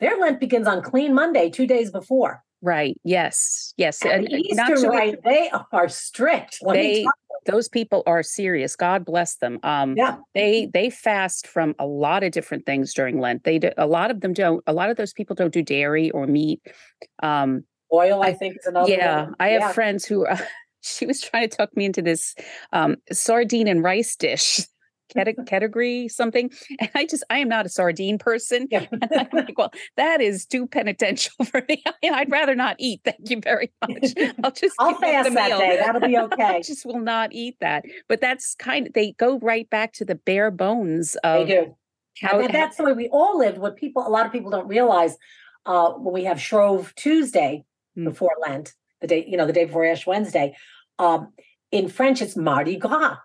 Their 0.00 0.18
Lent 0.18 0.40
begins 0.40 0.66
on 0.66 0.82
Clean 0.82 1.14
Monday, 1.14 1.48
two 1.50 1.66
days 1.66 1.90
before. 1.90 2.42
Right. 2.60 2.98
Yes. 3.04 3.72
Yes. 3.76 4.02
And 4.02 4.24
And 4.24 4.26
the 4.26 4.36
Eastern 4.38 4.82
to- 4.82 4.88
Rite, 4.88 5.22
they 5.22 5.50
are 5.70 5.88
strict. 5.88 6.58
Let 6.62 6.74
They- 6.74 7.06
those 7.46 7.68
people 7.68 8.02
are 8.06 8.22
serious. 8.22 8.74
God 8.74 9.04
bless 9.04 9.36
them. 9.36 9.60
Um, 9.62 9.94
yeah, 9.98 10.16
they 10.34 10.66
they 10.72 10.88
fast 10.88 11.46
from 11.46 11.74
a 11.78 11.86
lot 11.86 12.22
of 12.22 12.32
different 12.32 12.64
things 12.64 12.94
during 12.94 13.20
Lent. 13.20 13.44
They 13.44 13.58
do, 13.58 13.70
a 13.76 13.86
lot 13.86 14.10
of 14.10 14.22
them 14.22 14.32
don't. 14.32 14.62
A 14.66 14.72
lot 14.72 14.88
of 14.88 14.96
those 14.96 15.12
people 15.12 15.36
don't 15.36 15.52
do 15.52 15.62
dairy 15.62 16.10
or 16.10 16.26
meat. 16.26 16.60
Um, 17.22 17.64
oil 17.94 18.22
I 18.22 18.32
think 18.34 18.56
is 18.58 18.66
another. 18.66 18.90
yeah, 18.90 19.24
one. 19.24 19.34
I 19.40 19.48
have 19.50 19.60
Yeah. 19.62 19.72
friends 19.72 20.04
who. 20.04 20.26
Uh, 20.26 20.36
she 20.86 21.06
was 21.06 21.18
trying 21.22 21.48
to 21.48 21.56
talk 21.56 21.74
me 21.74 21.86
into 21.86 22.02
this 22.02 22.34
um, 22.74 22.96
sardine 23.10 23.68
and 23.68 23.82
rice 23.82 24.16
dish. 24.16 24.60
Category 25.46 26.08
something 26.08 26.50
and 26.80 26.90
i 26.94 27.04
just 27.06 27.22
i 27.30 27.38
am 27.38 27.48
not 27.48 27.66
a 27.66 27.68
sardine 27.68 28.18
person 28.18 28.66
Yeah. 28.70 28.86
and 28.90 29.04
i'm 29.12 29.28
like 29.32 29.56
well 29.56 29.70
that 29.96 30.20
is 30.22 30.44
too 30.46 30.66
penitential 30.66 31.44
for 31.44 31.62
me 31.68 31.84
i'd 32.02 32.30
rather 32.32 32.54
not 32.56 32.76
eat 32.80 33.02
thank 33.04 33.30
you 33.30 33.38
very 33.40 33.70
much 33.86 34.12
i'll 34.42 34.50
just 34.50 34.74
I'll 34.80 34.94
fast 34.94 35.32
that 35.34 35.58
day. 35.58 35.76
That'll 35.76 36.00
be 36.00 36.18
okay 36.18 36.42
I 36.56 36.62
just 36.62 36.84
will 36.86 36.98
not 36.98 37.32
eat 37.32 37.56
that. 37.60 37.84
But 38.08 38.20
that's 38.22 38.56
kind 38.58 38.88
of 38.88 38.94
they 38.94 39.12
go 39.12 39.38
right 39.38 39.68
back 39.70 39.92
to 39.94 40.04
the 40.06 40.14
bare 40.16 40.50
bones 40.50 41.16
They 41.22 41.44
do. 41.44 41.76
how, 42.20 42.40
and 42.40 42.52
that's 42.52 42.78
the 42.78 42.84
way 42.84 42.92
we 42.94 43.08
all 43.10 43.38
lived. 43.38 43.58
What 43.58 43.76
people, 43.76 44.04
a 44.04 44.10
lot 44.10 44.24
of 44.26 44.32
people 44.32 44.50
don't 44.50 44.66
realize, 44.66 45.16
uh, 45.66 45.90
when 45.92 46.14
we 46.14 46.24
have 46.24 46.40
Shrove 46.40 46.92
Tuesday 46.96 47.64
Mm. 47.96 48.04
before 48.04 48.32
Lent, 48.40 48.72
the 49.00 49.06
day, 49.06 49.24
you 49.26 49.36
know, 49.36 49.46
the 49.46 49.52
day 49.52 49.64
before 49.64 49.84
Ash 49.84 50.06
Wednesday, 50.06 50.56
um, 50.98 51.32
in 51.70 51.88
French 51.88 52.22
it's 52.22 52.36
Mardi 52.36 52.76
Gras. 52.76 53.18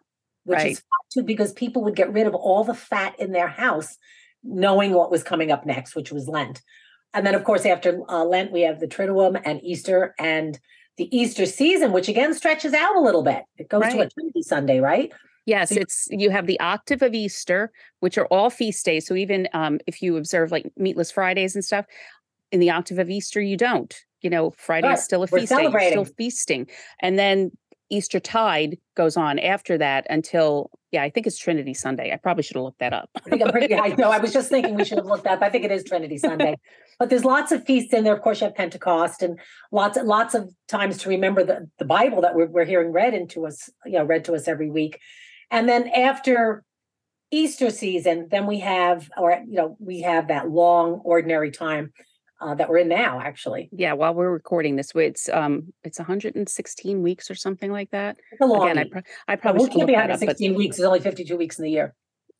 which 0.45 0.57
Right. 0.57 0.71
is 0.71 0.83
too, 1.13 1.21
because 1.21 1.53
people 1.53 1.83
would 1.83 1.95
get 1.95 2.11
rid 2.11 2.25
of 2.25 2.33
all 2.33 2.63
the 2.63 2.73
fat 2.73 3.19
in 3.19 3.31
their 3.33 3.47
house, 3.47 3.97
knowing 4.43 4.93
what 4.93 5.11
was 5.11 5.21
coming 5.21 5.51
up 5.51 5.65
next, 5.65 5.95
which 5.95 6.11
was 6.11 6.27
Lent. 6.27 6.61
And 7.13 7.25
then, 7.25 7.35
of 7.35 7.43
course, 7.43 7.65
after 7.65 7.99
uh, 8.09 8.23
Lent, 8.23 8.51
we 8.51 8.61
have 8.61 8.79
the 8.79 8.87
Triduum 8.87 9.39
and 9.45 9.63
Easter 9.63 10.15
and 10.17 10.59
the 10.97 11.15
Easter 11.15 11.45
season, 11.45 11.91
which 11.91 12.07
again 12.07 12.33
stretches 12.33 12.73
out 12.73 12.95
a 12.95 12.99
little 12.99 13.21
bit. 13.21 13.43
It 13.57 13.69
goes 13.69 13.83
to 13.83 13.99
a 13.99 14.09
Trinity 14.09 14.41
Sunday, 14.41 14.79
right? 14.79 15.11
Yes, 15.45 15.71
it's 15.71 16.07
you 16.11 16.29
have 16.29 16.45
the 16.45 16.59
octave 16.59 17.01
of 17.01 17.13
Easter, 17.13 17.71
which 17.99 18.17
are 18.17 18.25
all 18.27 18.49
feast 18.49 18.85
days. 18.85 19.07
So 19.07 19.15
even 19.15 19.47
um, 19.53 19.79
if 19.87 20.01
you 20.01 20.17
observe 20.17 20.51
like 20.51 20.71
meatless 20.77 21.11
Fridays 21.11 21.55
and 21.55 21.65
stuff, 21.65 21.85
in 22.51 22.59
the 22.59 22.69
octave 22.69 22.99
of 22.99 23.09
Easter, 23.09 23.41
you 23.41 23.57
don't. 23.57 23.95
You 24.21 24.29
know, 24.29 24.51
Friday 24.57 24.87
Right. 24.87 24.97
is 24.97 25.03
still 25.03 25.23
a 25.23 25.27
We're 25.31 25.39
feast 25.39 25.55
day. 25.55 25.63
You're 25.63 25.79
still 25.81 26.05
feasting, 26.05 26.67
and 27.01 27.17
then 27.17 27.51
Easter 27.89 28.19
tide 28.19 28.77
goes 28.95 29.17
on 29.17 29.39
after 29.39 29.77
that 29.77 30.05
until 30.09 30.69
yeah, 30.91 31.03
I 31.03 31.09
think 31.11 31.27
it's 31.27 31.37
Trinity 31.37 31.75
Sunday. 31.75 32.11
I 32.11 32.15
probably 32.15 32.41
should 32.41 32.55
have 32.55 32.63
looked 32.63 32.79
that 32.79 32.93
up. 32.93 33.09
I 33.15 33.29
think 33.29 33.43
I'm 33.43 33.51
pretty, 33.51 33.75
I 33.75 33.89
know. 33.97 34.09
I 34.09 34.17
was 34.17 34.33
just 34.33 34.49
thinking 34.49 34.73
we 34.75 34.83
should 34.83 34.97
have 34.97 35.05
looked 35.05 35.27
up. 35.27 35.41
I 35.43 35.49
think 35.49 35.63
it 35.63 35.71
is 35.71 35.83
Trinity 35.83 36.17
Sunday, 36.17 36.55
but 36.99 37.09
there's 37.11 37.23
lots 37.23 37.51
of 37.51 37.63
feasts 37.63 37.93
in 37.93 38.03
there. 38.03 38.15
Of 38.15 38.21
course, 38.21 38.41
you 38.41 38.45
have 38.45 38.55
Pentecost 38.55 39.21
and 39.21 39.39
lots 39.71 39.97
of 39.97 40.05
lots 40.07 40.33
of 40.33 40.51
times 40.67 40.97
to 40.99 41.09
remember 41.09 41.43
the, 41.43 41.69
the 41.77 41.85
Bible 41.85 42.21
that 42.21 42.35
we're, 42.35 42.47
we're 42.47 42.65
hearing 42.65 42.91
read 42.91 43.13
into 43.13 43.45
us, 43.45 43.69
you 43.85 43.93
know, 43.93 44.03
read 44.03 44.25
to 44.25 44.33
us 44.33 44.47
every 44.47 44.69
week. 44.69 44.99
And 45.51 45.69
then 45.69 45.87
after 45.89 46.63
Easter 47.31 47.69
season, 47.69 48.27
then 48.31 48.47
we 48.47 48.59
have, 48.59 49.09
or 49.15 49.31
you 49.47 49.55
know, 49.55 49.77
we 49.79 50.01
have 50.01 50.29
that 50.29 50.49
long 50.49 51.01
ordinary 51.03 51.51
time 51.51 51.93
uh, 52.41 52.55
that 52.55 52.69
we're 52.69 52.77
in 52.79 52.87
now. 52.87 53.19
Actually, 53.19 53.69
Yeah, 53.71 53.93
while 53.93 54.13
we're 54.13 54.31
recording 54.31 54.75
this, 54.75 54.91
it's 54.95 55.29
um, 55.29 55.73
it's 55.83 55.99
116 55.99 57.01
weeks 57.01 57.29
or 57.29 57.35
something 57.35 57.71
like 57.71 57.91
that. 57.91 58.17
it's 58.31 58.41
a 58.41 58.45
long. 58.45 58.69
Again, 58.69 58.77
I, 58.77 58.89
pro- 58.89 59.01
I 59.27 59.35
probably 59.35 59.59
we 59.63 59.65
should 59.71 59.77
can't 59.77 59.87
be 59.87 59.93
that 59.95 60.11
up. 60.11 60.19
But 60.19 60.27
116 60.39 60.55
weeks. 60.55 60.77
There's 60.77 60.87
only 60.87 60.99
52 60.99 61.37
weeks 61.37 61.57
in 61.59 61.63
the 61.65 61.71
year. 61.71 61.95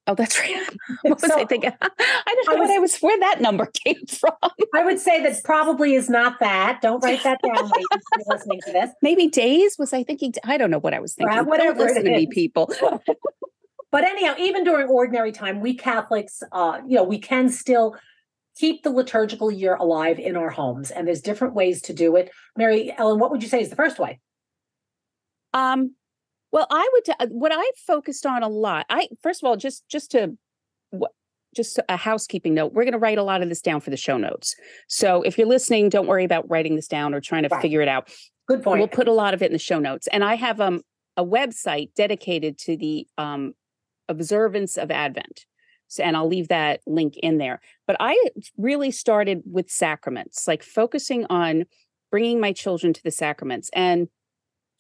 oh, 0.08 0.15
that's 0.15 0.39
right. 0.39 0.68
what 1.03 1.22
was 1.22 1.32
So- 1.32 1.39
I 1.39 1.46
thinking? 1.46 1.72
I 1.82 1.88
don't 1.89 2.48
know 2.48 2.56
I 2.56 2.60
what 2.60 2.72
I 2.72 2.79
was 2.79 2.98
where 3.00 3.20
that 3.20 3.41
number 3.41 3.68
came 3.86 4.06
from. 4.08 4.34
I 4.74 4.84
would 4.86 5.00
say 5.00 5.22
that 5.24 5.44
probably 5.44 5.94
is 5.96 6.10
not 6.10 6.39
that. 6.39 6.79
Don't 6.82 7.03
write 7.03 7.24
that 7.24 7.39
down. 7.44 7.56
ladies, 7.56 7.72
if 7.91 8.01
you're 8.18 8.36
listening 8.36 8.60
to 8.68 8.72
this. 8.72 8.89
Maybe 9.01 9.27
days 9.27 9.77
was 9.77 9.94
I 9.94 10.03
thinking? 10.03 10.34
I 10.46 10.58
don't 10.58 10.72
know 10.72 10.79
what 10.79 10.94
I 10.94 11.00
was 11.00 11.13
thinking. 11.15 11.36
Right, 11.38 11.46
whatever 11.46 11.77
Don't 11.77 11.88
listen 11.88 12.06
to 12.06 12.12
me, 12.12 12.27
people. 12.27 12.74
But 13.91 14.03
anyhow, 14.03 14.36
even 14.38 14.63
during 14.63 14.88
ordinary 14.88 15.32
time, 15.32 15.62
we 15.62 15.74
Catholics, 15.74 16.44
uh, 16.51 16.79
you 16.88 16.96
know, 16.98 17.03
we 17.03 17.18
can 17.18 17.50
still 17.50 17.96
keep 18.60 18.84
the 18.84 18.89
liturgical 18.89 19.50
year 19.51 19.75
alive 19.75 20.20
in 20.20 20.36
our 20.36 20.50
homes, 20.50 20.92
and 20.92 21.08
there's 21.08 21.22
different 21.22 21.54
ways 21.54 21.82
to 21.84 21.94
do 21.94 22.16
it. 22.18 22.30
Mary 22.58 22.94
Ellen, 22.98 23.20
what 23.20 23.32
would 23.32 23.42
you 23.42 23.50
say 23.50 23.62
is 23.62 23.70
the 23.70 23.75
first 23.75 23.98
way? 24.00 24.20
Um, 25.54 25.96
well, 26.51 26.68
I 26.70 26.88
would. 26.94 27.06
t- 27.06 27.13
what 27.30 27.51
I 27.54 27.63
focused 27.88 28.25
on 28.25 28.44
a 28.44 28.50
lot. 28.50 28.86
I 28.89 29.08
first 29.22 29.44
of 29.44 29.48
all, 29.48 29.56
just 29.56 29.88
just 29.88 30.12
to 30.12 30.38
what 30.92 31.12
just 31.56 31.80
a 31.89 31.98
housekeeping 31.98 32.54
note. 32.54 32.74
We're 32.74 32.84
going 32.84 32.94
to 32.94 33.00
write 33.00 33.18
a 33.18 33.24
lot 33.24 33.42
of 33.42 33.50
this 33.50 33.62
down 33.62 33.82
for 33.82 33.89
the 33.89 33.98
show 33.98 34.18
notes. 34.18 34.56
So 34.88 35.24
if 35.24 35.38
you're 35.38 35.48
listening, 35.48 35.89
don't 35.89 36.06
worry 36.08 36.24
about 36.24 36.48
writing 36.50 36.75
this 36.75 36.88
down 36.88 37.13
or 37.16 37.22
trying 37.22 37.42
to 37.44 37.50
Right. 37.50 37.62
figure 37.62 37.82
it 37.82 37.88
out. 37.88 38.12
Good 38.48 38.62
point. 38.62 38.80
We'll 38.80 38.88
put 38.88 39.08
a 39.08 39.12
lot 39.13 39.34
of 39.34 39.42
it 39.42 39.48
in 39.48 39.54
the 39.54 39.58
show 39.60 39.80
notes. 39.80 40.08
And 40.08 40.24
I 40.24 40.36
have 40.36 40.60
um 40.62 40.82
a 41.18 41.25
website 41.25 41.94
dedicated 41.96 42.58
to 42.60 42.78
the 42.78 43.08
um 43.18 43.54
observance 44.08 44.78
of 44.78 44.92
Advent. 44.92 45.46
And 45.98 46.15
I'll 46.15 46.27
leave 46.27 46.50
that 46.50 46.81
link 46.86 47.15
in 47.17 47.38
there. 47.38 47.62
But 47.88 47.98
I 48.00 48.22
really 48.58 48.91
started 48.91 49.41
with 49.46 49.72
sacraments, 49.72 50.48
like 50.48 50.62
focusing 50.62 51.25
on 51.29 51.63
bringing 52.12 52.39
my 52.39 52.51
children 52.51 52.93
to 52.93 53.03
the 53.03 53.12
sacraments. 53.12 53.69
And 53.74 54.10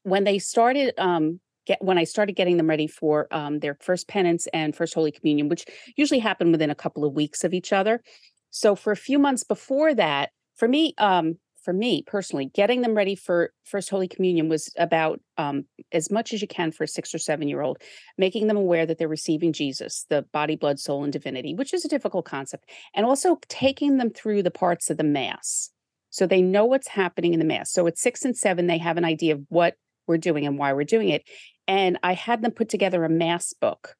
when 0.03 0.25
they 0.25 0.39
started, 0.39 0.93
um, 0.99 1.39
get 1.65 1.81
when 1.81 1.97
I 1.97 2.03
started 2.03 2.35
getting 2.35 2.57
them 2.57 2.69
ready 2.69 2.87
for 2.87 3.27
um, 3.31 3.59
their 3.59 3.77
first 3.79 4.07
penance 4.07 4.47
and 4.53 4.75
first 4.75 4.93
Holy 4.93 5.11
Communion, 5.11 5.49
which 5.49 5.65
usually 5.95 6.19
happen 6.19 6.51
within 6.51 6.69
a 6.69 6.75
couple 6.75 7.05
of 7.05 7.13
weeks 7.13 7.43
of 7.43 7.53
each 7.53 7.71
other. 7.71 8.01
So 8.49 8.75
for 8.75 8.91
a 8.91 8.97
few 8.97 9.19
months 9.19 9.43
before 9.43 9.93
that, 9.93 10.31
for 10.55 10.67
me, 10.67 10.93
um, 10.97 11.37
for 11.69 11.73
me 11.73 12.01
personally, 12.01 12.47
getting 12.55 12.81
them 12.81 12.95
ready 12.95 13.13
for 13.13 13.53
First 13.63 13.91
Holy 13.91 14.07
Communion 14.07 14.49
was 14.49 14.73
about 14.79 15.21
um, 15.37 15.65
as 15.91 16.09
much 16.09 16.33
as 16.33 16.41
you 16.41 16.47
can 16.47 16.71
for 16.71 16.85
a 16.85 16.87
six 16.87 17.13
or 17.13 17.19
seven 17.19 17.47
year 17.47 17.61
old, 17.61 17.77
making 18.17 18.47
them 18.47 18.57
aware 18.57 18.87
that 18.87 18.97
they're 18.97 19.07
receiving 19.07 19.53
Jesus, 19.53 20.07
the 20.09 20.23
body, 20.33 20.55
blood, 20.55 20.79
soul, 20.79 21.03
and 21.03 21.13
divinity, 21.13 21.53
which 21.53 21.71
is 21.71 21.85
a 21.85 21.87
difficult 21.87 22.25
concept, 22.25 22.67
and 22.95 23.05
also 23.05 23.37
taking 23.49 23.97
them 23.97 24.09
through 24.09 24.41
the 24.41 24.49
parts 24.49 24.89
of 24.89 24.97
the 24.97 25.03
Mass. 25.03 25.69
So 26.09 26.25
they 26.25 26.41
know 26.41 26.65
what's 26.65 26.87
happening 26.87 27.33
in 27.33 27.39
the 27.39 27.45
Mass. 27.45 27.71
So 27.71 27.85
at 27.85 27.99
six 27.99 28.25
and 28.25 28.35
seven, 28.35 28.65
they 28.65 28.79
have 28.79 28.97
an 28.97 29.05
idea 29.05 29.35
of 29.35 29.41
what 29.49 29.75
we're 30.07 30.17
doing 30.17 30.47
and 30.47 30.57
why 30.57 30.73
we're 30.73 30.85
doing 30.85 31.09
it. 31.09 31.21
And 31.67 31.99
I 32.01 32.15
had 32.15 32.41
them 32.41 32.49
put 32.49 32.69
together 32.69 33.05
a 33.05 33.09
Mass 33.09 33.53
book. 33.53 33.93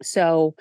So 0.00 0.54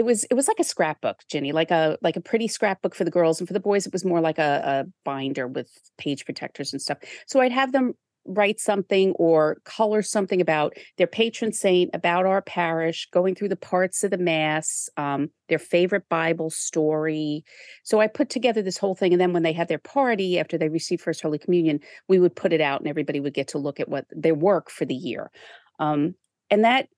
it 0.00 0.06
was 0.06 0.24
it 0.24 0.34
was 0.34 0.48
like 0.48 0.58
a 0.58 0.64
scrapbook 0.64 1.18
ginny 1.28 1.52
like 1.52 1.70
a 1.70 1.98
like 2.00 2.16
a 2.16 2.22
pretty 2.22 2.48
scrapbook 2.48 2.94
for 2.94 3.04
the 3.04 3.10
girls 3.10 3.38
and 3.38 3.46
for 3.46 3.52
the 3.52 3.60
boys 3.60 3.86
it 3.86 3.92
was 3.92 4.02
more 4.02 4.22
like 4.22 4.38
a, 4.38 4.62
a 4.64 4.90
binder 5.04 5.46
with 5.46 5.70
page 5.98 6.24
protectors 6.24 6.72
and 6.72 6.80
stuff. 6.80 6.96
So 7.26 7.40
i'd 7.40 7.52
have 7.52 7.72
them 7.72 7.92
write 8.26 8.58
something 8.58 9.12
or 9.12 9.58
color 9.64 10.00
something 10.00 10.40
about 10.40 10.72
their 10.96 11.06
patron 11.06 11.52
saint 11.52 11.90
about 11.92 12.24
our 12.24 12.40
parish 12.40 13.08
going 13.12 13.34
through 13.34 13.48
the 13.50 13.56
parts 13.56 14.02
of 14.02 14.10
the 14.10 14.18
mass 14.18 14.88
um, 14.96 15.28
their 15.50 15.58
favorite 15.58 16.08
bible 16.08 16.48
story. 16.48 17.44
So 17.82 18.00
i 18.00 18.06
put 18.06 18.30
together 18.30 18.62
this 18.62 18.78
whole 18.78 18.94
thing 18.94 19.12
and 19.12 19.20
then 19.20 19.34
when 19.34 19.42
they 19.42 19.52
had 19.52 19.68
their 19.68 19.78
party 19.78 20.38
after 20.38 20.56
they 20.56 20.70
received 20.70 21.02
first 21.02 21.20
holy 21.20 21.38
communion 21.38 21.78
we 22.08 22.18
would 22.18 22.34
put 22.34 22.54
it 22.54 22.62
out 22.62 22.80
and 22.80 22.88
everybody 22.88 23.20
would 23.20 23.34
get 23.34 23.48
to 23.48 23.58
look 23.58 23.78
at 23.80 23.90
what 23.90 24.06
their 24.10 24.34
work 24.34 24.70
for 24.70 24.86
the 24.86 24.94
year. 24.94 25.30
Um, 25.78 26.14
and 26.50 26.64
that 26.64 26.88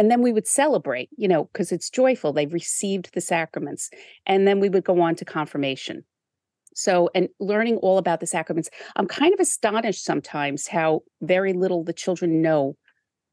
and 0.00 0.10
then 0.10 0.22
we 0.22 0.32
would 0.32 0.46
celebrate 0.46 1.10
you 1.18 1.28
know 1.28 1.44
because 1.52 1.70
it's 1.70 1.90
joyful 1.90 2.32
they've 2.32 2.54
received 2.54 3.12
the 3.12 3.20
sacraments 3.20 3.90
and 4.24 4.48
then 4.48 4.58
we 4.58 4.70
would 4.70 4.82
go 4.82 4.98
on 5.02 5.14
to 5.14 5.26
confirmation 5.26 6.02
so 6.74 7.10
and 7.14 7.28
learning 7.38 7.76
all 7.76 7.98
about 7.98 8.18
the 8.18 8.26
sacraments 8.26 8.70
i'm 8.96 9.06
kind 9.06 9.34
of 9.34 9.40
astonished 9.40 10.02
sometimes 10.02 10.66
how 10.66 11.00
very 11.20 11.52
little 11.52 11.84
the 11.84 11.92
children 11.92 12.40
know 12.40 12.76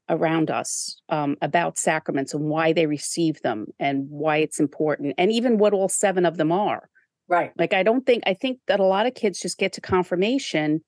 around 0.10 0.52
us 0.52 1.02
um, 1.10 1.36
about 1.42 1.78
sacraments 1.78 2.34
and 2.34 2.46
why 2.46 2.72
they 2.74 2.86
receive 2.86 3.42
them 3.42 3.68
and 3.80 4.06
why 4.10 4.38
it's 4.38 4.60
important 4.60 5.16
and 5.18 5.32
even 5.32 5.58
what 5.58 5.74
all 5.74 5.90
seven 5.90 6.26
of 6.26 6.36
them 6.36 6.52
are 6.52 6.90
right. 7.30 7.52
like 7.58 7.74
i 7.74 7.82
don't 7.82 8.06
think 8.06 8.24
i 8.28 8.34
think 8.34 8.60
that 8.68 8.82
a 8.82 8.86
lot 8.86 9.06
of 9.06 9.14
kids 9.14 9.40
just 9.40 9.58
get 9.58 9.72
to 9.72 9.80
confirmation 9.80 10.82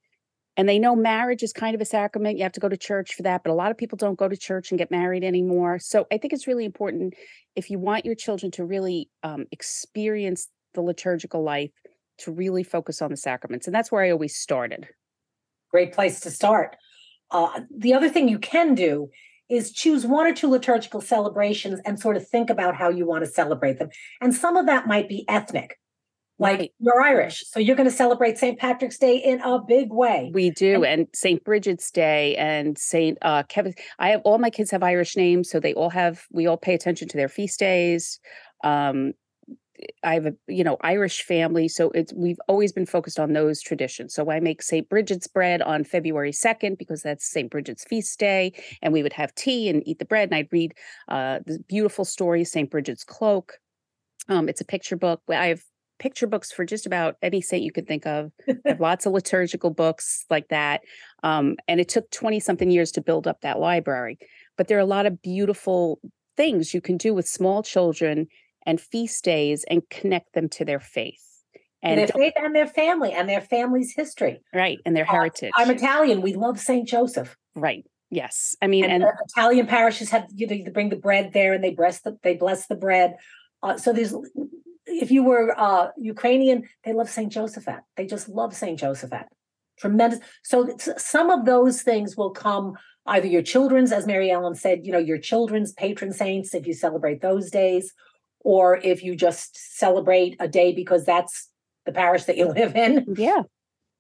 and 0.60 0.68
they 0.68 0.78
know 0.78 0.96
marriage 0.96 1.42
is 1.42 1.54
kind 1.54 1.74
of 1.74 1.82
a 1.82 1.86
sacrament 1.86 2.38
you 2.38 2.44
have 2.44 2.52
to 2.52 2.60
go 2.60 2.70
to 2.70 2.78
church 2.78 3.16
for 3.16 3.24
that 3.24 3.44
but 3.44 3.50
a 3.50 3.54
lot 3.54 3.72
of 3.72 3.78
people 3.78 3.96
don't 3.96 4.20
go 4.20 4.28
to 4.28 4.38
church 4.38 4.72
and 4.72 4.78
get 4.78 4.92
married 4.92 5.24
anymore 5.24 5.80
so 5.80 6.06
i 6.12 6.18
think 6.18 6.34
it's 6.34 6.48
really 6.48 6.66
important 6.66 7.14
if 7.56 7.70
you 7.70 7.80
want 7.80 8.06
your 8.06 8.16
children 8.16 8.52
to 8.52 8.64
really 8.64 9.10
um, 9.24 9.46
experience 9.52 10.50
the 10.76 10.82
liturgical 10.82 11.44
life 11.44 11.72
to 12.18 12.32
really 12.32 12.64
focus 12.64 13.02
on 13.02 13.10
the 13.10 13.18
sacraments 13.18 13.66
and 13.66 13.74
that's 13.76 13.92
where 13.92 14.04
i 14.04 14.12
always 14.12 14.36
started 14.36 14.88
Great 15.72 15.94
place 15.94 16.20
to 16.22 16.32
start. 16.32 16.76
Uh, 17.32 17.62
the 17.76 17.94
other 17.94 18.10
thing 18.10 18.28
you 18.28 18.40
can 18.40 18.74
do 18.74 19.10
is 19.50 19.72
choose 19.72 20.06
one 20.06 20.28
or 20.28 20.34
two 20.34 20.48
liturgical 20.48 21.02
celebrations 21.02 21.80
and 21.86 22.00
sort 22.00 22.18
of 22.18 22.28
think 22.28 22.50
about 22.50 22.76
how 22.76 22.90
you 22.90 23.06
want 23.06 23.24
to 23.24 23.30
celebrate 23.30 23.80
them. 23.80 23.90
And 24.22 24.34
some 24.34 24.58
of 24.58 24.66
that 24.66 24.88
might 24.88 25.08
be 25.08 25.26
ethnic. 25.28 25.79
Like 26.40 26.72
you're 26.80 27.02
Irish, 27.02 27.44
so 27.48 27.60
you're 27.60 27.76
going 27.76 27.90
to 27.90 27.96
celebrate 27.96 28.38
St. 28.38 28.58
Patrick's 28.58 28.98
Day 28.98 29.18
in 29.18 29.42
a 29.42 29.60
big 29.60 29.92
way. 29.92 30.32
we 30.34 30.50
do 30.52 30.84
and 30.84 31.08
st 31.14 31.44
bridget's 31.44 31.92
day 31.92 32.36
and 32.38 32.78
st 32.78 33.18
uh 33.22 33.44
kevin 33.44 33.74
i 34.00 34.10
have 34.10 34.22
all 34.24 34.38
my 34.38 34.50
kids 34.50 34.72
have 34.72 34.84
irish 34.84 35.16
names 35.16 35.50
so 35.50 35.60
they 35.60 35.74
all 35.74 35.90
have 35.90 36.24
we 36.32 36.48
all 36.48 36.58
pay 36.58 36.74
attention 36.74 37.08
to 37.08 37.18
their 37.18 37.28
feast 37.30 37.60
days 37.60 38.20
um 38.64 39.14
I 40.04 40.14
have 40.14 40.26
a 40.26 40.34
you 40.48 40.64
know 40.64 40.78
Irish 40.82 41.24
family, 41.24 41.68
so 41.68 41.90
it's 41.92 42.14
we've 42.14 42.40
always 42.48 42.74
been 42.74 42.86
focused 42.86 43.20
on 43.20 43.34
those 43.34 43.62
traditions. 43.62 44.14
So 44.14 44.30
I 44.30 44.40
make 44.40 44.62
St. 44.62 44.90
Bridget's 44.90 45.28
bread 45.28 45.62
on 45.62 45.84
February 45.84 46.34
second 46.34 46.78
because 46.78 47.02
that's 47.02 47.30
St. 47.32 47.50
Bridget's 47.50 47.86
feast 47.86 48.20
day, 48.20 48.52
and 48.82 48.92
we 48.92 49.04
would 49.04 49.14
have 49.14 49.34
tea 49.36 49.70
and 49.70 49.82
eat 49.88 50.00
the 50.00 50.06
bread. 50.06 50.30
And 50.30 50.36
I'd 50.36 50.52
read 50.52 50.74
uh, 51.08 51.40
the 51.46 51.60
beautiful 51.68 52.04
story, 52.04 52.44
St. 52.44 52.70
Bridget's 52.70 53.06
cloak. 53.06 53.54
Um, 54.28 54.50
it's 54.50 54.62
a 54.62 54.66
picture 54.66 54.98
book. 54.98 55.22
I 55.30 55.48
have 55.48 55.62
picture 56.00 56.28
books 56.28 56.52
for 56.52 56.66
just 56.66 56.86
about 56.86 57.16
any 57.22 57.42
saint 57.42 57.64
you 57.64 57.72
could 57.72 57.88
think 57.88 58.06
of. 58.08 58.32
I 58.48 58.54
have 58.66 58.80
lots 58.90 59.06
of 59.06 59.14
liturgical 59.14 59.70
books 59.70 60.26
like 60.30 60.48
that, 60.50 60.82
um, 61.24 61.58
and 61.68 61.80
it 61.80 61.90
took 61.90 62.10
twenty 62.12 62.40
something 62.40 62.72
years 62.72 62.92
to 62.94 63.02
build 63.02 63.28
up 63.28 63.42
that 63.42 63.60
library. 63.60 64.18
But 64.58 64.68
there 64.68 64.78
are 64.78 64.82
a 64.82 64.86
lot 64.86 65.06
of 65.06 65.22
beautiful 65.22 66.00
things 66.36 66.74
you 66.74 66.82
can 66.82 66.98
do 66.98 67.14
with 67.14 67.28
small 67.28 67.62
children 67.64 68.28
and 68.66 68.80
feast 68.82 69.24
days 69.24 69.66
and 69.70 69.82
connect 69.90 70.34
them 70.34 70.50
to 70.50 70.66
their 70.66 70.80
faith 70.80 71.24
And 71.84 72.00
and 72.00 72.00
their 72.00 72.08
faith 72.08 72.34
and 72.38 72.56
their 72.56 72.68
family 72.68 73.12
and 73.14 73.28
their 73.28 73.42
family's 73.42 73.94
history. 73.96 74.42
right 74.54 74.78
and 74.86 74.96
their 74.96 75.06
Uh, 75.08 75.12
heritage 75.12 75.52
I'm 75.56 75.70
Italian. 75.70 76.22
We 76.22 76.34
love 76.34 76.60
St. 76.60 76.88
Joseph. 76.88 77.36
right 77.56 77.84
yes 78.12 78.56
i 78.62 78.68
mean 78.68 78.84
And, 78.86 78.94
and 78.94 79.04
the 79.04 79.14
Italian 79.30 79.68
parishes 79.68 80.10
have 80.12 80.26
you 80.34 80.48
know 80.48 80.56
they 80.66 80.72
bring 80.72 80.90
the 80.90 80.96
bread 80.96 81.32
there 81.34 81.54
and 81.54 81.64
they 81.64 81.72
bless 81.82 82.02
the 82.02 82.18
they 82.24 82.36
bless 82.36 82.68
the 82.68 82.76
bread. 82.76 83.16
Uh, 83.64 83.78
so 83.78 83.92
there's 83.94 84.14
if 84.90 85.12
you 85.12 85.24
were 85.24 85.54
uh, 85.58 85.90
Ukrainian, 85.98 86.68
they 86.84 86.94
love 86.94 87.10
Saint 87.10 87.32
Josaphat. 87.34 87.82
They 87.96 88.06
just 88.06 88.30
love 88.30 88.56
Saint 88.56 88.80
Josaphat. 88.80 89.26
tremendous. 89.80 90.20
So 90.44 90.76
some 90.98 91.30
of 91.30 91.46
those 91.46 91.82
things 91.82 92.18
will 92.18 92.32
come 92.32 92.78
either 93.06 93.28
your 93.28 93.42
children's, 93.42 93.92
as 93.92 94.06
Mary 94.06 94.30
Ellen 94.30 94.56
said, 94.56 94.86
you 94.86 94.92
know, 94.92 95.00
your 95.00 95.18
children's 95.18 95.74
patron 95.74 96.12
saints, 96.14 96.54
if 96.54 96.68
you 96.68 96.74
celebrate 96.74 97.22
those 97.22 97.50
days, 97.50 97.94
or 98.42 98.78
if 98.78 99.04
you 99.04 99.16
just 99.16 99.58
celebrate 99.78 100.36
a 100.40 100.48
day 100.48 100.74
because 100.74 101.06
that's 101.06 101.50
the 101.86 101.92
parish 101.92 102.26
that 102.26 102.38
you 102.38 102.48
live 102.54 102.76
in. 102.76 103.06
Yeah. 103.18 103.44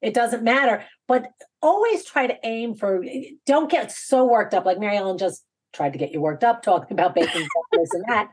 It 0.01 0.13
doesn't 0.13 0.43
matter. 0.43 0.85
But 1.07 1.31
always 1.61 2.05
try 2.05 2.27
to 2.27 2.37
aim 2.43 2.75
for, 2.75 3.03
don't 3.45 3.69
get 3.69 3.91
so 3.91 4.25
worked 4.25 4.53
up 4.53 4.65
like 4.65 4.79
Mary 4.79 4.97
Ellen 4.97 5.17
just 5.17 5.43
tried 5.73 5.93
to 5.93 5.99
get 5.99 6.11
you 6.11 6.21
worked 6.21 6.43
up 6.43 6.63
talking 6.63 6.93
about 6.93 7.15
baking 7.15 7.47
this 7.73 7.93
and 7.93 8.03
that. 8.07 8.29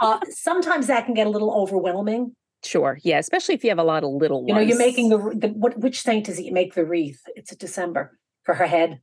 Uh, 0.00 0.18
sometimes 0.30 0.86
that 0.86 1.04
can 1.04 1.14
get 1.14 1.26
a 1.26 1.30
little 1.30 1.52
overwhelming. 1.52 2.34
Sure. 2.62 2.98
Yeah. 3.02 3.18
Especially 3.18 3.54
if 3.54 3.64
you 3.64 3.70
have 3.70 3.78
a 3.78 3.84
lot 3.84 4.04
of 4.04 4.10
little 4.10 4.44
You 4.46 4.54
know, 4.54 4.60
you're 4.60 4.78
making 4.78 5.10
the, 5.10 5.18
the 5.34 5.48
what 5.48 5.78
which 5.78 6.00
saint 6.00 6.26
does 6.26 6.38
he 6.38 6.50
make 6.50 6.74
the 6.74 6.84
wreath? 6.84 7.20
It's 7.36 7.52
a 7.52 7.56
December 7.56 8.18
for 8.44 8.54
her 8.54 8.66
head. 8.66 9.00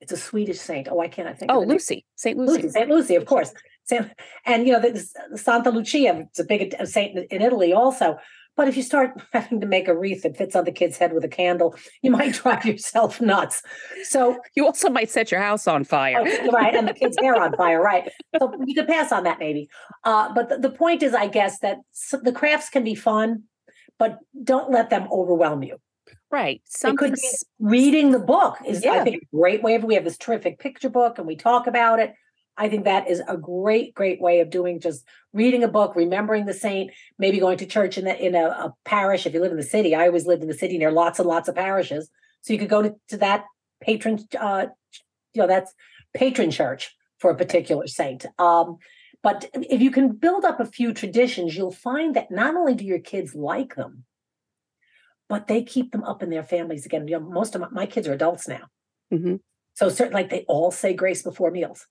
It's 0.00 0.12
a 0.12 0.16
Swedish 0.16 0.60
saint. 0.60 0.88
Oh, 0.88 1.00
I 1.00 1.08
can't 1.08 1.28
I 1.28 1.32
think. 1.32 1.50
Of 1.50 1.56
it? 1.56 1.60
Oh, 1.60 1.64
Lucy, 1.66 2.06
Saint 2.14 2.38
Lucy. 2.38 2.62
Lucy, 2.62 2.68
Saint 2.68 2.88
Lucy, 2.88 3.14
of 3.16 3.26
course. 3.26 3.52
Saint, 3.84 4.10
and 4.44 4.66
you 4.66 4.72
know, 4.72 4.94
Santa 5.34 5.70
Lucia. 5.70 6.26
It's 6.28 6.38
a 6.38 6.44
big 6.44 6.74
saint 6.84 7.18
in 7.30 7.42
Italy 7.42 7.72
also. 7.72 8.16
But 8.58 8.66
if 8.66 8.76
you 8.76 8.82
start 8.82 9.12
having 9.32 9.60
to 9.60 9.66
make 9.66 9.86
a 9.86 9.96
wreath 9.96 10.24
that 10.24 10.36
fits 10.36 10.56
on 10.56 10.64
the 10.64 10.72
kid's 10.72 10.98
head 10.98 11.14
with 11.14 11.24
a 11.24 11.28
candle, 11.28 11.76
you 12.02 12.10
might 12.10 12.34
drive 12.42 12.66
yourself 12.66 13.20
nuts. 13.20 13.62
So 14.02 14.38
you 14.56 14.66
also 14.66 14.90
might 14.90 15.08
set 15.08 15.30
your 15.30 15.40
house 15.40 15.66
on 15.68 15.84
fire. 15.84 16.16
Oh, 16.18 16.50
right. 16.50 16.74
And 16.74 16.86
the 16.86 16.92
kid's 16.92 17.16
hair 17.18 17.40
on 17.40 17.56
fire. 17.56 17.80
Right. 17.80 18.10
So 18.38 18.52
you 18.66 18.74
could 18.74 18.88
pass 18.88 19.12
on 19.12 19.22
that 19.22 19.38
maybe. 19.38 19.70
Uh, 20.04 20.34
but 20.34 20.48
the, 20.48 20.58
the 20.58 20.70
point 20.70 21.04
is, 21.04 21.14
I 21.14 21.28
guess, 21.28 21.60
that 21.60 21.78
the 22.22 22.32
crafts 22.32 22.68
can 22.68 22.82
be 22.82 22.96
fun, 22.96 23.44
but 23.96 24.18
don't 24.42 24.72
let 24.72 24.90
them 24.90 25.06
overwhelm 25.12 25.62
you. 25.62 25.78
Right. 26.30 26.60
Something 26.66 27.14
reading 27.60 28.10
the 28.10 28.18
book 28.18 28.58
is, 28.66 28.84
yeah. 28.84 28.92
I 28.92 29.04
think, 29.04 29.22
a 29.22 29.36
great 29.36 29.62
way. 29.62 29.78
We 29.78 29.94
have 29.94 30.04
this 30.04 30.18
terrific 30.18 30.58
picture 30.58 30.90
book, 30.90 31.18
and 31.18 31.26
we 31.26 31.36
talk 31.36 31.66
about 31.66 32.00
it. 32.00 32.12
I 32.58 32.68
think 32.68 32.84
that 32.84 33.08
is 33.08 33.22
a 33.28 33.36
great, 33.36 33.94
great 33.94 34.20
way 34.20 34.40
of 34.40 34.50
doing 34.50 34.80
just 34.80 35.04
reading 35.32 35.62
a 35.62 35.68
book, 35.68 35.94
remembering 35.94 36.46
the 36.46 36.54
saint, 36.54 36.90
maybe 37.18 37.38
going 37.38 37.58
to 37.58 37.66
church 37.66 37.96
in, 37.96 38.04
the, 38.04 38.26
in 38.26 38.34
a, 38.34 38.48
a, 38.48 38.74
parish. 38.84 39.26
If 39.26 39.34
you 39.34 39.40
live 39.40 39.52
in 39.52 39.56
the 39.56 39.62
city, 39.62 39.94
I 39.94 40.06
always 40.06 40.26
lived 40.26 40.42
in 40.42 40.48
the 40.48 40.54
city 40.54 40.76
near 40.76 40.90
lots 40.90 41.18
and 41.18 41.28
lots 41.28 41.48
of 41.48 41.54
parishes. 41.54 42.10
So 42.42 42.52
you 42.52 42.58
could 42.58 42.68
go 42.68 42.82
to, 42.82 42.94
to 43.08 43.16
that 43.18 43.44
patron, 43.80 44.18
uh, 44.38 44.66
you 45.34 45.42
know, 45.42 45.46
that's 45.46 45.72
patron 46.14 46.50
church 46.50 46.94
for 47.18 47.30
a 47.30 47.36
particular 47.36 47.86
saint. 47.86 48.26
Um, 48.38 48.78
but 49.22 49.48
if 49.54 49.80
you 49.80 49.90
can 49.90 50.12
build 50.12 50.44
up 50.44 50.60
a 50.60 50.66
few 50.66 50.92
traditions, 50.92 51.56
you'll 51.56 51.70
find 51.70 52.14
that 52.16 52.30
not 52.30 52.54
only 52.54 52.74
do 52.74 52.84
your 52.84 53.00
kids 53.00 53.34
like 53.34 53.76
them, 53.76 54.04
but 55.28 55.46
they 55.46 55.62
keep 55.62 55.92
them 55.92 56.04
up 56.04 56.22
in 56.22 56.30
their 56.30 56.44
families 56.44 56.86
again. 56.86 57.06
You 57.06 57.18
know, 57.18 57.28
most 57.28 57.54
of 57.54 57.60
my, 57.60 57.68
my 57.70 57.86
kids 57.86 58.08
are 58.08 58.12
adults 58.12 58.48
now. 58.48 58.68
Mm-hmm. 59.12 59.36
So 59.74 59.88
certainly 59.88 60.22
like 60.22 60.30
they 60.30 60.44
all 60.48 60.70
say 60.70 60.94
grace 60.94 61.22
before 61.22 61.50
meals. 61.50 61.86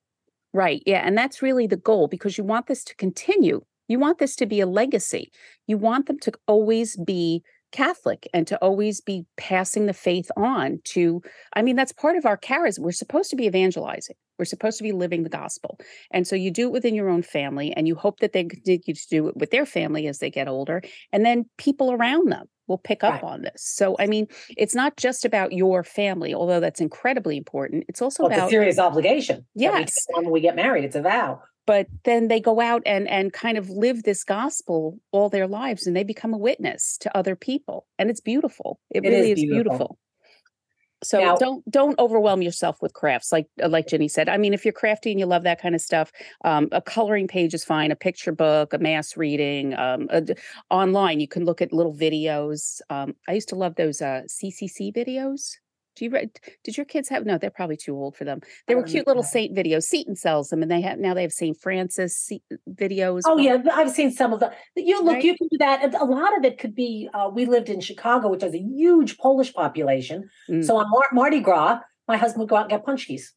Right. 0.58 0.82
Yeah. 0.86 1.02
And 1.06 1.16
that's 1.16 1.42
really 1.42 1.68
the 1.68 1.78
goal 1.78 2.08
because 2.08 2.38
you 2.38 2.44
want 2.44 2.66
this 2.68 2.84
to 2.86 2.96
continue. 2.96 3.62
You 3.88 4.00
want 4.00 4.18
this 4.18 4.36
to 4.38 4.46
be 4.46 4.60
a 4.60 4.66
legacy. 4.66 5.32
You 5.68 5.78
want 5.78 6.08
them 6.08 6.18
to 6.20 6.32
always 6.48 6.98
be 6.98 7.44
Catholic 7.72 8.28
and 8.34 8.48
to 8.48 8.58
always 8.58 9.02
be 9.02 9.26
passing 9.38 9.86
the 9.86 9.94
faith 9.94 10.32
on 10.38 10.80
to, 10.86 11.22
I 11.54 11.62
mean, 11.62 11.76
that's 11.76 11.92
part 11.92 12.16
of 12.16 12.26
our 12.26 12.38
charism. 12.38 12.80
We're 12.80 12.92
supposed 12.92 13.30
to 13.32 13.36
be 13.36 13.46
evangelizing. 13.46 14.16
We're 14.38 14.46
supposed 14.46 14.78
to 14.78 14.84
be 14.84 14.92
living 14.92 15.24
the 15.24 15.30
gospel. 15.30 15.80
And 16.12 16.28
so 16.28 16.36
you 16.36 16.52
do 16.52 16.68
it 16.68 16.72
within 16.72 16.96
your 16.96 17.10
own 17.10 17.24
family 17.24 17.74
and 17.74 17.88
you 17.88 17.96
hope 17.96 18.20
that 18.20 18.34
they 18.34 18.44
continue 18.44 18.94
to 18.94 19.08
do 19.10 19.28
it 19.28 19.38
with 19.38 19.52
their 19.52 19.66
family 19.66 20.08
as 20.08 20.20
they 20.20 20.30
get 20.30 20.48
older. 20.48 20.82
And 21.12 21.26
then 21.26 21.46
people 21.58 21.92
around 21.92 22.32
them 22.32 22.48
will 22.68 22.78
pick 22.78 23.04
up 23.04 23.14
right. 23.14 23.24
on 23.24 23.42
this. 23.42 23.64
So, 23.64 23.96
I 24.00 24.08
mean, 24.08 24.28
it's 24.56 24.76
not 24.76 24.98
just 24.98 25.26
about 25.26 25.54
your 25.54 25.84
family, 25.84 26.34
although 26.34 26.60
that's 26.60 26.82
incredibly 26.82 27.38
important. 27.38 27.86
It's 27.88 28.02
also 28.02 28.24
well, 28.24 28.32
about 28.32 28.46
it's 28.46 28.52
a 28.52 28.56
serious 28.56 28.80
obligation. 28.80 29.46
Yes. 29.56 30.06
When 30.10 30.30
we 30.30 30.42
get 30.42 30.56
married, 30.56 30.84
it's 30.84 30.96
a 30.96 31.02
vow. 31.02 31.42
But 31.68 31.88
then 32.06 32.30
they 32.30 32.40
go 32.40 32.60
out 32.60 32.82
and 32.86 33.08
and 33.08 33.32
kind 33.32 33.58
of 33.60 33.70
live 33.70 34.04
this 34.04 34.24
gospel 34.24 35.00
all 35.12 35.30
their 35.30 35.48
lives, 35.48 35.86
and 35.86 35.96
they 35.96 36.04
become 36.04 36.34
a 36.34 36.38
witness 36.38 36.98
to 37.02 37.16
other 37.16 37.36
people, 37.36 37.86
and 38.00 38.10
it's 38.10 38.22
beautiful. 38.22 38.80
It, 38.90 39.06
it 39.06 39.10
really 39.10 39.32
is, 39.32 39.40
is 39.40 39.46
beautiful. 39.46 39.78
beautiful. 39.78 40.00
So 41.04 41.20
now, 41.20 41.36
don't 41.36 41.70
don't 41.70 42.00
overwhelm 42.00 42.42
yourself 42.42 42.82
with 42.82 42.94
crafts, 42.94 43.32
like 43.32 43.48
uh, 43.62 43.70
like 43.70 43.88
Ginny 43.88 44.08
said. 44.08 44.30
I 44.30 44.38
mean, 44.38 44.54
if 44.54 44.66
you're 44.66 44.74
crafty 44.74 45.12
and 45.12 45.20
you 45.20 45.28
love 45.28 45.44
that 45.44 45.62
kind 45.62 45.76
of 45.76 45.82
stuff, 45.82 46.12
um, 46.44 46.70
a 46.72 46.82
coloring 46.82 47.28
page 47.28 47.54
is 47.54 47.64
fine. 47.64 47.92
A 47.92 47.96
picture 47.96 48.32
book, 48.32 48.74
a 48.74 48.80
mass 48.80 49.16
reading, 49.16 49.76
um, 49.76 50.08
a, 50.10 50.24
online 50.72 51.20
you 51.20 51.28
can 51.28 51.46
look 51.46 51.62
at 51.62 51.72
little 51.72 51.94
videos. 51.94 52.82
Um, 52.90 53.16
I 53.28 53.34
used 53.34 53.50
to 53.50 53.56
love 53.56 53.76
those 53.76 54.02
uh, 54.02 54.24
CCC 54.28 54.92
videos. 54.96 55.58
Do 55.98 56.06
you? 56.06 56.12
Did 56.64 56.78
your 56.78 56.86
kids 56.86 57.10
have? 57.10 57.26
No, 57.26 57.38
they're 57.38 57.50
probably 57.50 57.76
too 57.76 57.96
old 57.96 58.16
for 58.16 58.24
them. 58.24 58.42
They 58.68 58.76
were 58.76 58.84
cute 58.84 59.08
little 59.08 59.24
saint 59.24 59.56
videos. 59.56 59.84
Seton 59.84 60.16
sells 60.16 60.50
them, 60.50 60.62
and 60.62 60.70
they 60.70 60.82
have 60.82 61.00
now 61.00 61.14
they 61.14 61.24
have 61.24 61.34
Saint 61.34 61.60
Francis 61.60 62.32
videos. 62.70 63.22
Oh 63.26 63.38
yeah, 63.38 63.58
I've 63.74 63.90
seen 63.90 64.12
some 64.12 64.32
of 64.32 64.40
them. 64.40 64.52
You 64.76 65.04
look, 65.04 65.16
right? 65.16 65.24
you 65.24 65.36
can 65.36 65.48
do 65.50 65.58
that. 65.58 65.96
A 65.96 66.06
lot 66.06 66.38
of 66.38 66.46
it 66.46 66.60
could 66.60 66.76
be. 66.76 67.10
Uh, 67.14 67.30
we 67.34 67.46
lived 67.46 67.70
in 67.70 67.82
Chicago, 67.82 68.30
which 68.30 68.44
has 68.44 68.54
a 68.54 68.60
huge 68.60 69.18
Polish 69.18 69.54
population. 69.54 70.30
Mm. 70.50 70.64
So 70.64 70.78
on 70.78 70.90
Mar- 70.90 71.10
Mardi 71.12 71.40
Gras, 71.40 71.80
my 72.08 72.18
husband 72.18 72.42
would 72.42 72.50
go 72.50 72.58
out 72.58 72.70
and 72.70 72.70
get 72.70 72.86
punchies. 72.86 73.32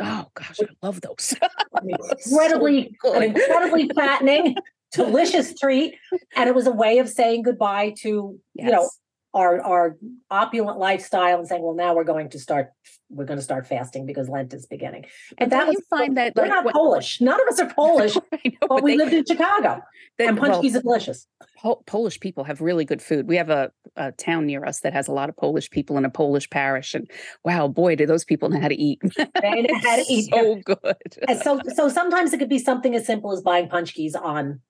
Oh 0.00 0.26
gosh, 0.34 0.58
I 0.60 0.66
love 0.82 1.00
those. 1.02 1.34
incredibly, 2.26 2.96
so 3.04 3.14
an 3.14 3.22
incredibly 3.22 3.88
fattening, 3.94 4.56
delicious 4.92 5.54
treat, 5.56 5.94
and 6.34 6.48
it 6.48 6.54
was 6.54 6.66
a 6.66 6.72
way 6.72 6.98
of 6.98 7.08
saying 7.08 7.42
goodbye 7.42 7.94
to 7.98 8.38
yes. 8.54 8.66
you 8.66 8.72
know 8.72 8.90
our 9.34 9.60
our 9.60 9.96
opulent 10.30 10.78
lifestyle 10.78 11.38
and 11.38 11.48
saying, 11.48 11.62
well, 11.62 11.74
now 11.74 11.94
we're 11.94 12.04
going 12.04 12.28
to 12.30 12.38
start 12.38 12.70
we're 13.08 13.24
going 13.24 13.38
to 13.38 13.42
start 13.42 13.66
fasting 13.66 14.06
because 14.06 14.28
Lent 14.28 14.54
is 14.54 14.66
beginning. 14.66 15.04
But 15.30 15.42
and 15.44 15.52
that 15.52 15.66
was 15.66 15.76
find 15.90 16.16
that 16.16 16.32
we're 16.34 16.44
like, 16.44 16.50
not 16.50 16.64
what, 16.64 16.74
Polish. 16.74 17.20
None 17.20 17.40
of 17.40 17.46
us 17.48 17.60
are 17.60 17.72
Polish, 17.72 18.14
know, 18.44 18.52
but, 18.60 18.68
but, 18.68 18.82
we 18.82 18.92
they, 18.92 18.96
lived 18.96 19.12
in 19.12 19.24
Chicago. 19.24 19.82
They, 20.18 20.26
and 20.26 20.38
punchkis 20.38 20.62
well, 20.62 20.76
are 20.76 20.82
delicious. 20.82 21.26
Po- 21.58 21.82
Polish 21.86 22.20
people 22.20 22.44
have 22.44 22.60
really 22.60 22.84
good 22.84 23.02
food. 23.02 23.28
We 23.28 23.36
have 23.36 23.50
a, 23.50 23.70
a, 23.96 24.12
town 24.12 24.46
near 24.46 24.64
us 24.64 24.80
that 24.80 24.92
has 24.92 25.08
a 25.08 25.12
lot 25.12 25.28
of 25.28 25.36
Polish 25.36 25.70
people 25.70 25.98
in 25.98 26.04
a 26.04 26.10
Polish 26.10 26.48
parish, 26.48 26.94
and 26.94 27.10
wow, 27.44 27.68
boy, 27.68 27.96
do 27.96 28.06
those 28.06 28.24
people 28.24 28.48
know 28.48 28.60
how 28.60 28.68
to 28.68 28.80
eat! 28.80 29.00
they 29.16 29.62
know 29.62 29.78
how 29.82 29.96
to 29.96 30.04
eat. 30.08 30.30
so 30.32 30.56
good. 30.56 30.96
and 31.28 31.38
so, 31.40 31.60
so 31.74 31.88
sometimes 31.88 32.32
it 32.32 32.38
could 32.38 32.48
be 32.48 32.58
something 32.58 32.94
as 32.94 33.06
simple 33.06 33.32
as 33.32 33.42
buying 33.42 33.68
punchkis 33.68 34.14
on 34.20 34.60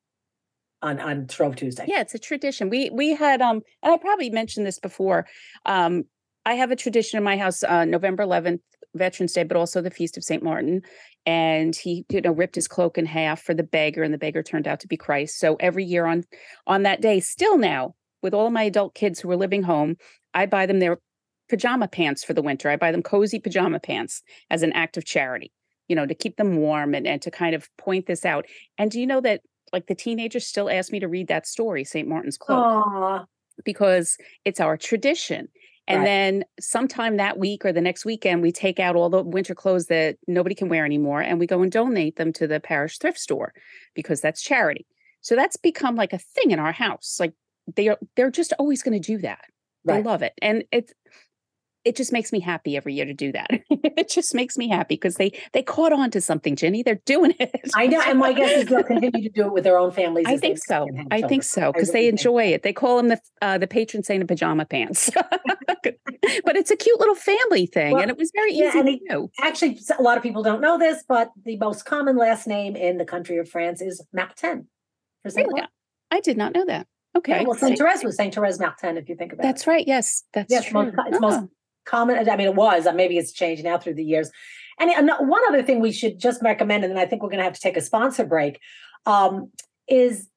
on 0.83 1.01
on 1.01 1.29
Shrove 1.29 1.57
Tuesday. 1.57 1.85
Yeah, 1.89 2.01
it's 2.01 2.15
a 2.15 2.19
tradition. 2.19 2.69
We 2.69 2.91
we 2.91 3.15
had 3.15 3.41
um, 3.41 3.63
and 3.83 3.93
I 3.93 3.97
probably 3.97 4.31
mentioned 4.31 4.67
this 4.67 4.79
before. 4.79 5.27
Um, 5.65 6.05
I 6.45 6.55
have 6.55 6.71
a 6.71 6.77
tradition 6.77 7.19
in 7.19 7.25
my 7.25 7.37
house, 7.37 7.63
uh, 7.63 7.85
November 7.85 8.25
11th, 8.25 8.61
Veterans 8.95 9.33
Day, 9.33 9.45
but 9.45 9.57
also 9.57 9.81
the 9.81 9.91
Feast 9.91 10.17
of 10.17 10.25
St. 10.25 10.43
Martin. 10.43 10.83
And 11.25 11.77
he, 11.77 12.05
you 12.09 12.21
know, 12.21 12.33
ripped 12.33 12.57
his 12.57 12.67
cloak 12.67 12.99
in 12.99 13.07
half 13.07 13.41
for 13.41 13.55
the 13.55 13.63
beggar, 13.63 14.03
and 14.03 14.13
the 14.13 14.19
beggar 14.19 14.43
turned 14.43 14.67
out 14.67 14.81
to 14.81 14.89
be 14.89 14.97
Christ. 14.97 15.39
So 15.39 15.57
every 15.61 15.85
year 15.85 16.07
on 16.07 16.25
on 16.67 16.83
that 16.83 17.01
day, 17.01 17.21
still 17.21 17.57
now, 17.57 17.95
with 18.23 18.35
all 18.35 18.49
of 18.49 18.53
my 18.53 18.65
adult 18.65 18.95
kids 18.95 19.21
who 19.21 19.31
are 19.31 19.37
living 19.37 19.63
home, 19.63 19.97
I 20.35 20.47
buy 20.47 20.67
them 20.67 20.81
their 20.81 20.99
pajama 21.49 21.87
pants 21.87 22.25
for 22.25 22.35
the 22.35 22.43
winter. 22.43 22.71
I 22.71 22.77
buy 22.77 22.91
them 22.93 23.03
cozy 23.03 23.39
pajama 23.39 23.79
pants 23.79 24.23
as 24.51 24.63
an 24.63 24.73
act 24.73 24.97
of 24.97 25.05
charity, 25.05 25.53
you 25.87 25.95
know, 25.95 26.07
to 26.07 26.15
keep 26.15 26.37
them 26.37 26.57
warm 26.57 26.95
and, 26.95 27.07
and 27.07 27.23
to 27.23 27.31
kind 27.31 27.55
of 27.55 27.69
point 27.77 28.07
this 28.07 28.25
out. 28.25 28.47
And 28.79 28.91
do 28.91 28.99
you 28.99 29.07
know 29.07 29.21
that 29.21 29.43
like 29.73 29.87
the 29.87 29.95
teenagers 29.95 30.47
still 30.47 30.71
ask 30.71 30.93
me 30.93 31.01
to 31.01 31.09
read 31.09 31.29
that 31.29 31.47
story, 31.47 31.85
St. 31.85 32.09
Martin's 32.09 32.37
Cloak, 32.37 32.87
Aww. 32.87 33.27
because 33.65 34.19
it's 34.45 34.61
our 34.61 34.77
tradition. 34.77 35.49
And 35.89 36.01
right. 36.01 36.05
then 36.05 36.45
sometime 36.61 37.17
that 37.17 37.39
week 37.39 37.65
or 37.65 37.73
the 37.73 37.81
next 37.81 38.05
weekend, 38.05 38.43
we 38.43 38.53
take 38.53 38.79
out 38.79 38.95
all 38.95 39.11
the 39.11 39.23
winter 39.23 39.55
clothes 39.55 39.87
that 39.87 40.17
nobody 40.29 40.55
can 40.55 40.69
wear 40.69 40.85
anymore 40.85 41.21
and 41.21 41.41
we 41.41 41.47
go 41.47 41.63
and 41.63 41.73
donate 41.73 42.17
them 42.17 42.33
to 42.35 42.47
the 42.47 42.61
parish 42.61 42.99
thrift 42.99 43.19
store 43.19 43.53
because 43.95 44.21
that's 44.21 44.43
charity. 44.43 44.87
So 45.23 45.35
that's 45.35 45.57
become 45.57 45.97
like 45.97 46.13
a 46.13 46.19
thing 46.19 46.53
in 46.53 46.61
our 46.61 46.73
house. 46.73 47.17
Like 47.19 47.33
they 47.75 47.89
are 47.89 47.99
they're 48.17 48.31
just 48.31 48.53
always 48.59 48.83
going 48.83 49.01
to 49.01 49.07
do 49.07 49.19
that. 49.19 49.45
Right. 49.85 49.97
They 49.97 50.03
love 50.03 50.23
it. 50.23 50.35
And 50.41 50.65
it's 50.71 50.93
it 51.85 51.97
just 51.97 52.13
makes 52.13 52.33
me 52.33 52.41
happy 52.41 52.77
every 52.77 52.95
year 52.95 53.05
to 53.05 53.15
do 53.15 53.33
that. 53.33 53.49
it 53.71 54.09
just 54.09 54.35
makes 54.35 54.57
me 54.57 54.69
happy 54.69 54.95
because 54.95 55.17
they 55.17 55.33
they 55.53 55.63
caught 55.63 55.93
on 55.93 56.11
to 56.13 56.21
something, 56.21 56.57
Ginny. 56.57 56.83
They're 56.83 57.01
doing 57.07 57.35
it. 57.41 57.71
I 57.75 57.87
know, 57.87 58.01
and 58.01 58.19
my 58.19 58.33
guess 58.33 58.63
is 58.63 58.69
they'll 58.69 58.83
continue 58.83 59.23
to 59.23 59.29
do 59.29 59.47
it 59.47 59.53
with 59.53 59.65
their 59.65 59.79
own 59.79 59.91
families. 59.91 60.27
I 60.29 60.37
think 60.37 60.59
so. 60.59 60.89
I 61.11 61.23
think 61.23 61.43
so 61.43 61.73
because 61.73 61.93
they 61.93 62.09
enjoy 62.09 62.45
it. 62.45 62.63
They 62.63 62.73
call 62.73 62.97
them 62.97 63.09
the 63.09 63.21
uh, 63.41 63.59
the 63.59 63.67
patron 63.67 64.03
saint 64.03 64.23
of 64.23 64.29
pajama 64.29 64.65
pants. 64.65 65.11
but 65.83 66.57
it's 66.57 66.71
a 66.71 66.77
cute 66.77 66.99
little 67.01 67.15
family 67.15 67.67
thing, 67.67 67.93
well, 67.93 68.03
and 68.03 68.11
it 68.11 68.19
was 68.19 68.31
very 68.35 68.55
yeah, 68.55 68.69
easy 68.69 68.99
to 68.99 68.99
do. 69.09 69.31
Actually, 69.41 69.81
a 69.99 70.03
lot 70.03 70.17
of 70.17 70.23
people 70.23 70.43
don't 70.43 70.61
know 70.61 70.79
this, 70.79 71.05
but 71.09 71.31
the 71.45 71.57
most 71.57 71.85
common 71.85 72.17
last 72.17 72.47
name 72.47 72.77
in 72.77 72.99
the 72.99 73.05
country 73.05 73.39
of 73.39 73.49
France 73.49 73.81
is 73.81 74.05
Martin. 74.13 74.69
Really? 75.25 75.63
I 76.11 76.21
did 76.21 76.37
not 76.37 76.53
know 76.53 76.65
that. 76.67 76.87
Okay. 77.17 77.41
Yeah, 77.41 77.43
well, 77.43 77.57
Saint 77.57 77.79
Therese 77.79 78.03
was 78.03 78.17
Saint 78.17 78.35
Therese 78.35 78.59
Martin, 78.59 78.97
if 78.97 79.09
you 79.09 79.15
think 79.15 79.33
about 79.33 79.43
that's 79.43 79.63
it. 79.63 79.67
That's 79.67 79.67
right. 79.67 79.87
Yes, 79.87 80.25
that's 80.33 80.51
yes, 80.51 80.65
true. 80.65 80.85
Most, 80.85 80.95
it's 81.07 81.17
oh. 81.17 81.21
most 81.21 81.49
common. 81.85 82.29
I 82.29 82.37
mean, 82.37 82.49
it 82.49 82.55
was. 82.55 82.87
Uh, 82.87 82.93
maybe 82.93 83.19
it's 83.19 83.33
changed 83.33 83.65
now 83.65 83.79
through 83.79 83.95
the 83.95 84.05
years. 84.05 84.31
And 84.79 85.11
one 85.29 85.43
other 85.49 85.63
thing 85.63 85.81
we 85.81 85.93
should 85.93 86.19
just 86.19 86.43
recommend, 86.43 86.85
and 86.85 86.91
then 86.91 86.99
I 86.99 87.07
think 87.07 87.23
we're 87.23 87.29
going 87.29 87.39
to 87.39 87.45
have 87.45 87.53
to 87.53 87.61
take 87.61 87.77
a 87.77 87.83
sponsor 87.83 88.25
break, 88.25 88.59
um, 89.07 89.51
is 89.89 90.29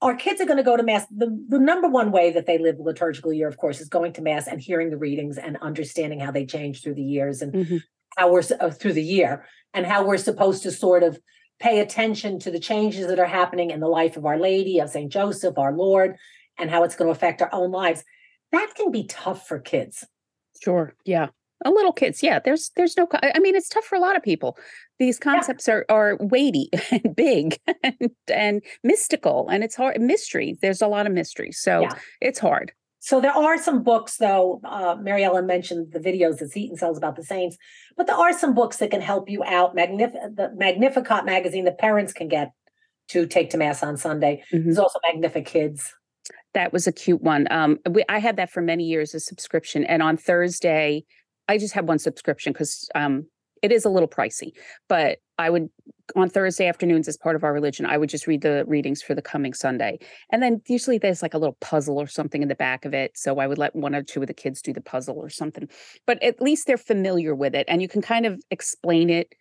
our 0.00 0.16
kids 0.16 0.40
are 0.40 0.46
going 0.46 0.56
to 0.56 0.64
go 0.64 0.76
to 0.76 0.82
mass. 0.82 1.06
The, 1.16 1.44
the 1.48 1.58
number 1.58 1.88
one 1.88 2.10
way 2.10 2.32
that 2.32 2.46
they 2.46 2.58
live 2.58 2.78
the 2.78 2.82
liturgical 2.82 3.32
year, 3.32 3.46
of 3.46 3.56
course, 3.56 3.80
is 3.80 3.88
going 3.88 4.12
to 4.14 4.22
mass 4.22 4.48
and 4.48 4.60
hearing 4.60 4.90
the 4.90 4.96
readings 4.96 5.38
and 5.38 5.56
understanding 5.58 6.18
how 6.18 6.32
they 6.32 6.44
change 6.44 6.82
through 6.82 6.94
the 6.94 7.02
years 7.02 7.42
and 7.42 7.52
mm-hmm. 7.52 7.76
how 8.16 8.32
we're 8.32 8.42
uh, 8.60 8.70
through 8.70 8.94
the 8.94 9.02
year 9.02 9.46
and 9.72 9.86
how 9.86 10.04
we're 10.04 10.16
supposed 10.16 10.64
to 10.64 10.72
sort 10.72 11.04
of 11.04 11.20
pay 11.60 11.78
attention 11.78 12.40
to 12.40 12.50
the 12.50 12.58
changes 12.58 13.06
that 13.06 13.20
are 13.20 13.26
happening 13.26 13.70
in 13.70 13.78
the 13.78 13.88
life 13.88 14.16
of 14.16 14.26
Our 14.26 14.38
Lady, 14.38 14.80
of 14.80 14.90
St. 14.90 15.12
Joseph, 15.12 15.56
our 15.56 15.72
Lord, 15.72 16.16
and 16.58 16.68
how 16.68 16.82
it's 16.82 16.96
going 16.96 17.06
to 17.06 17.16
affect 17.16 17.40
our 17.40 17.50
own 17.52 17.70
lives. 17.70 18.02
That 18.50 18.72
can 18.74 18.90
be 18.90 19.04
tough 19.04 19.46
for 19.46 19.60
kids. 19.60 20.04
Sure. 20.62 20.94
Yeah. 21.04 21.28
A 21.64 21.70
little 21.70 21.92
kids. 21.92 22.22
Yeah. 22.22 22.38
There's 22.38 22.70
there's 22.76 22.96
no 22.96 23.06
I 23.12 23.38
mean 23.38 23.54
it's 23.54 23.68
tough 23.68 23.84
for 23.84 23.96
a 23.96 24.00
lot 24.00 24.16
of 24.16 24.22
people. 24.22 24.56
These 24.98 25.18
concepts 25.18 25.68
yeah. 25.68 25.74
are 25.74 25.86
are 25.88 26.16
weighty 26.20 26.70
and 26.90 27.14
big 27.14 27.58
and, 27.82 28.10
and 28.32 28.62
mystical 28.82 29.48
and 29.48 29.62
it's 29.62 29.76
hard 29.76 30.00
mystery. 30.00 30.56
There's 30.60 30.82
a 30.82 30.88
lot 30.88 31.06
of 31.06 31.12
mystery. 31.12 31.52
So 31.52 31.82
yeah. 31.82 31.94
it's 32.20 32.38
hard. 32.38 32.72
So 33.04 33.20
there 33.20 33.32
are 33.32 33.58
some 33.58 33.82
books, 33.82 34.18
though. 34.18 34.60
Uh, 34.62 34.94
Mary 34.94 35.24
Ellen 35.24 35.44
mentioned 35.44 35.92
the 35.92 35.98
videos 35.98 36.38
that 36.38 36.52
Seton 36.52 36.76
sells 36.76 36.96
about 36.96 37.16
the 37.16 37.24
saints, 37.24 37.56
but 37.96 38.06
there 38.06 38.14
are 38.14 38.32
some 38.32 38.54
books 38.54 38.76
that 38.76 38.92
can 38.92 39.00
help 39.00 39.28
you 39.28 39.42
out. 39.42 39.74
Magnif- 39.74 40.36
the 40.36 40.52
Magnificat 40.54 41.24
magazine 41.24 41.64
that 41.64 41.78
parents 41.78 42.12
can 42.12 42.28
get 42.28 42.52
to 43.08 43.26
take 43.26 43.50
to 43.50 43.56
mass 43.56 43.82
on 43.82 43.96
Sunday. 43.96 44.44
Mm-hmm. 44.52 44.66
There's 44.66 44.78
also 44.78 45.00
Magnifikids. 45.04 45.88
That 46.54 46.72
was 46.72 46.86
a 46.86 46.92
cute 46.92 47.22
one. 47.22 47.46
Um, 47.50 47.78
we, 47.90 48.04
I 48.08 48.18
had 48.18 48.36
that 48.36 48.50
for 48.50 48.60
many 48.60 48.84
years, 48.84 49.14
a 49.14 49.20
subscription, 49.20 49.84
and 49.84 50.02
on 50.02 50.16
Thursday, 50.16 51.04
I 51.48 51.58
just 51.58 51.74
had 51.74 51.88
one 51.88 51.98
subscription 51.98 52.52
because 52.52 52.88
um, 52.94 53.26
it 53.62 53.72
is 53.72 53.84
a 53.84 53.88
little 53.88 54.08
pricey. 54.08 54.52
But 54.88 55.18
I 55.38 55.50
would 55.50 55.70
on 56.14 56.28
Thursday 56.28 56.66
afternoons 56.66 57.08
as 57.08 57.16
part 57.16 57.36
of 57.36 57.44
our 57.44 57.52
religion, 57.52 57.86
I 57.86 57.96
would 57.96 58.10
just 58.10 58.26
read 58.26 58.42
the 58.42 58.64
readings 58.66 59.00
for 59.02 59.14
the 59.14 59.22
coming 59.22 59.54
Sunday. 59.54 59.98
And 60.30 60.42
then 60.42 60.60
usually 60.68 60.98
there's 60.98 61.22
like 61.22 61.34
a 61.34 61.38
little 61.38 61.56
puzzle 61.60 61.98
or 61.98 62.06
something 62.06 62.42
in 62.42 62.48
the 62.48 62.54
back 62.54 62.84
of 62.84 62.92
it. 62.92 63.16
So 63.16 63.38
I 63.38 63.46
would 63.46 63.58
let 63.58 63.74
one 63.74 63.94
or 63.94 64.02
two 64.02 64.20
of 64.20 64.26
the 64.26 64.34
kids 64.34 64.60
do 64.60 64.72
the 64.72 64.80
puzzle 64.80 65.16
or 65.16 65.30
something. 65.30 65.68
But 66.06 66.22
at 66.22 66.42
least 66.42 66.66
they're 66.66 66.76
familiar 66.76 67.34
with 67.34 67.54
it 67.54 67.64
and 67.68 67.80
you 67.80 67.88
can 67.88 68.02
kind 68.02 68.26
of 68.26 68.42
explain 68.50 69.08
it 69.08 69.32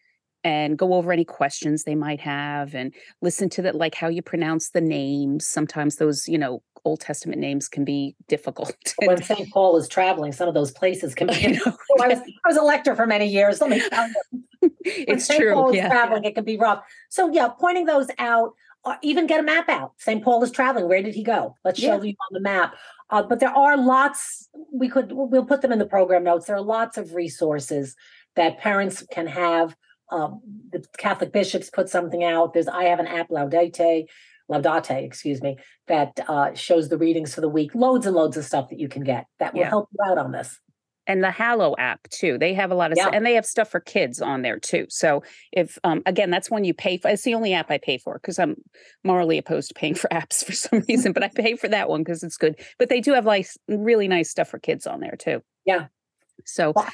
and 0.43 0.77
go 0.77 0.93
over 0.93 1.11
any 1.11 1.25
questions 1.25 1.83
they 1.83 1.95
might 1.95 2.19
have 2.19 2.73
and 2.73 2.93
listen 3.21 3.49
to 3.49 3.61
that 3.61 3.75
like 3.75 3.95
how 3.95 4.07
you 4.07 4.21
pronounce 4.21 4.69
the 4.69 4.81
names. 4.81 5.45
Sometimes 5.45 5.97
those 5.97 6.27
you 6.27 6.37
know 6.37 6.61
old 6.83 6.99
testament 6.99 7.39
names 7.39 7.67
can 7.67 7.85
be 7.85 8.15
difficult. 8.27 8.75
When 9.05 9.21
st 9.21 9.51
paul 9.51 9.77
is 9.77 9.87
traveling 9.87 10.31
some 10.31 10.47
of 10.47 10.53
those 10.53 10.71
places 10.71 11.13
can 11.15 11.27
be 11.27 11.33
I, 12.01 12.07
was, 12.07 12.19
I 12.19 12.47
was 12.47 12.57
a 12.57 12.63
lector 12.63 12.95
for 12.95 13.05
many 13.05 13.27
years 13.27 13.61
let 13.61 13.69
me 13.69 13.81
tell 13.87 14.07
you 14.07 14.71
it's 14.85 15.25
St. 15.25 15.39
true 15.39 15.53
paul 15.53 15.69
is 15.69 15.75
yeah. 15.77 15.89
traveling 15.89 16.23
it 16.23 16.35
can 16.35 16.43
be 16.43 16.57
rough. 16.57 16.83
So 17.09 17.31
yeah 17.31 17.49
pointing 17.49 17.85
those 17.85 18.07
out 18.17 18.53
uh, 18.83 18.95
even 19.03 19.27
get 19.27 19.39
a 19.39 19.43
map 19.43 19.69
out. 19.69 19.93
St 19.97 20.23
paul 20.23 20.43
is 20.43 20.51
traveling 20.51 20.87
where 20.87 21.03
did 21.03 21.13
he 21.13 21.23
go? 21.23 21.55
Let's 21.63 21.79
show 21.79 21.97
yeah. 21.97 22.01
you 22.01 22.09
on 22.09 22.33
the 22.33 22.41
map. 22.41 22.75
Uh, 23.09 23.21
but 23.21 23.39
there 23.39 23.55
are 23.55 23.77
lots 23.77 24.49
we 24.73 24.89
could 24.89 25.11
we'll 25.11 25.45
put 25.45 25.61
them 25.61 25.71
in 25.71 25.79
the 25.79 25.85
program 25.85 26.23
notes. 26.23 26.47
There 26.47 26.55
are 26.55 26.61
lots 26.61 26.97
of 26.97 27.13
resources 27.13 27.95
that 28.35 28.57
parents 28.57 29.03
can 29.11 29.27
have 29.27 29.75
um, 30.11 30.41
the 30.71 30.83
Catholic 30.97 31.31
bishops 31.31 31.69
put 31.69 31.89
something 31.89 32.23
out. 32.23 32.53
There's 32.53 32.67
I 32.67 32.85
have 32.85 32.99
an 32.99 33.07
app, 33.07 33.29
Laudate, 33.29 34.05
Laudate, 34.49 35.03
excuse 35.03 35.41
me, 35.41 35.57
that 35.87 36.19
uh, 36.27 36.53
shows 36.53 36.89
the 36.89 36.97
readings 36.97 37.33
for 37.33 37.41
the 37.41 37.49
week. 37.49 37.73
Loads 37.73 38.05
and 38.05 38.15
loads 38.15 38.37
of 38.37 38.45
stuff 38.45 38.69
that 38.69 38.79
you 38.79 38.89
can 38.89 39.03
get 39.03 39.25
that 39.39 39.53
will 39.53 39.61
yeah. 39.61 39.69
help 39.69 39.89
you 39.91 40.11
out 40.11 40.17
on 40.17 40.31
this. 40.31 40.59
And 41.07 41.23
the 41.23 41.31
Hallow 41.31 41.75
app 41.79 42.07
too. 42.09 42.37
They 42.37 42.53
have 42.53 42.69
a 42.69 42.75
lot 42.75 42.91
of 42.91 42.97
yeah. 42.97 43.05
stuff, 43.05 43.15
and 43.15 43.25
they 43.25 43.33
have 43.33 43.45
stuff 43.45 43.71
for 43.71 43.79
kids 43.79 44.21
on 44.21 44.43
there 44.43 44.59
too. 44.59 44.85
So 44.89 45.23
if 45.51 45.77
um, 45.83 46.03
again, 46.05 46.29
that's 46.29 46.51
one 46.51 46.63
you 46.63 46.75
pay 46.75 46.97
for. 46.97 47.09
It's 47.09 47.23
the 47.23 47.33
only 47.33 47.53
app 47.53 47.71
I 47.71 47.79
pay 47.79 47.97
for 47.97 48.19
because 48.21 48.37
I'm 48.37 48.55
morally 49.03 49.37
opposed 49.39 49.69
to 49.69 49.73
paying 49.73 49.95
for 49.95 50.07
apps 50.09 50.45
for 50.45 50.53
some 50.53 50.83
reason, 50.89 51.11
but 51.11 51.23
I 51.23 51.29
pay 51.29 51.55
for 51.55 51.67
that 51.69 51.89
one 51.89 52.01
because 52.01 52.21
it's 52.21 52.37
good. 52.37 52.59
But 52.77 52.89
they 52.89 53.01
do 53.01 53.13
have 53.13 53.25
like 53.25 53.47
really 53.67 54.07
nice 54.07 54.29
stuff 54.29 54.49
for 54.49 54.59
kids 54.59 54.85
on 54.85 54.99
there 54.99 55.15
too. 55.17 55.41
Yeah. 55.65 55.87
So 56.45 56.73
well, 56.75 56.87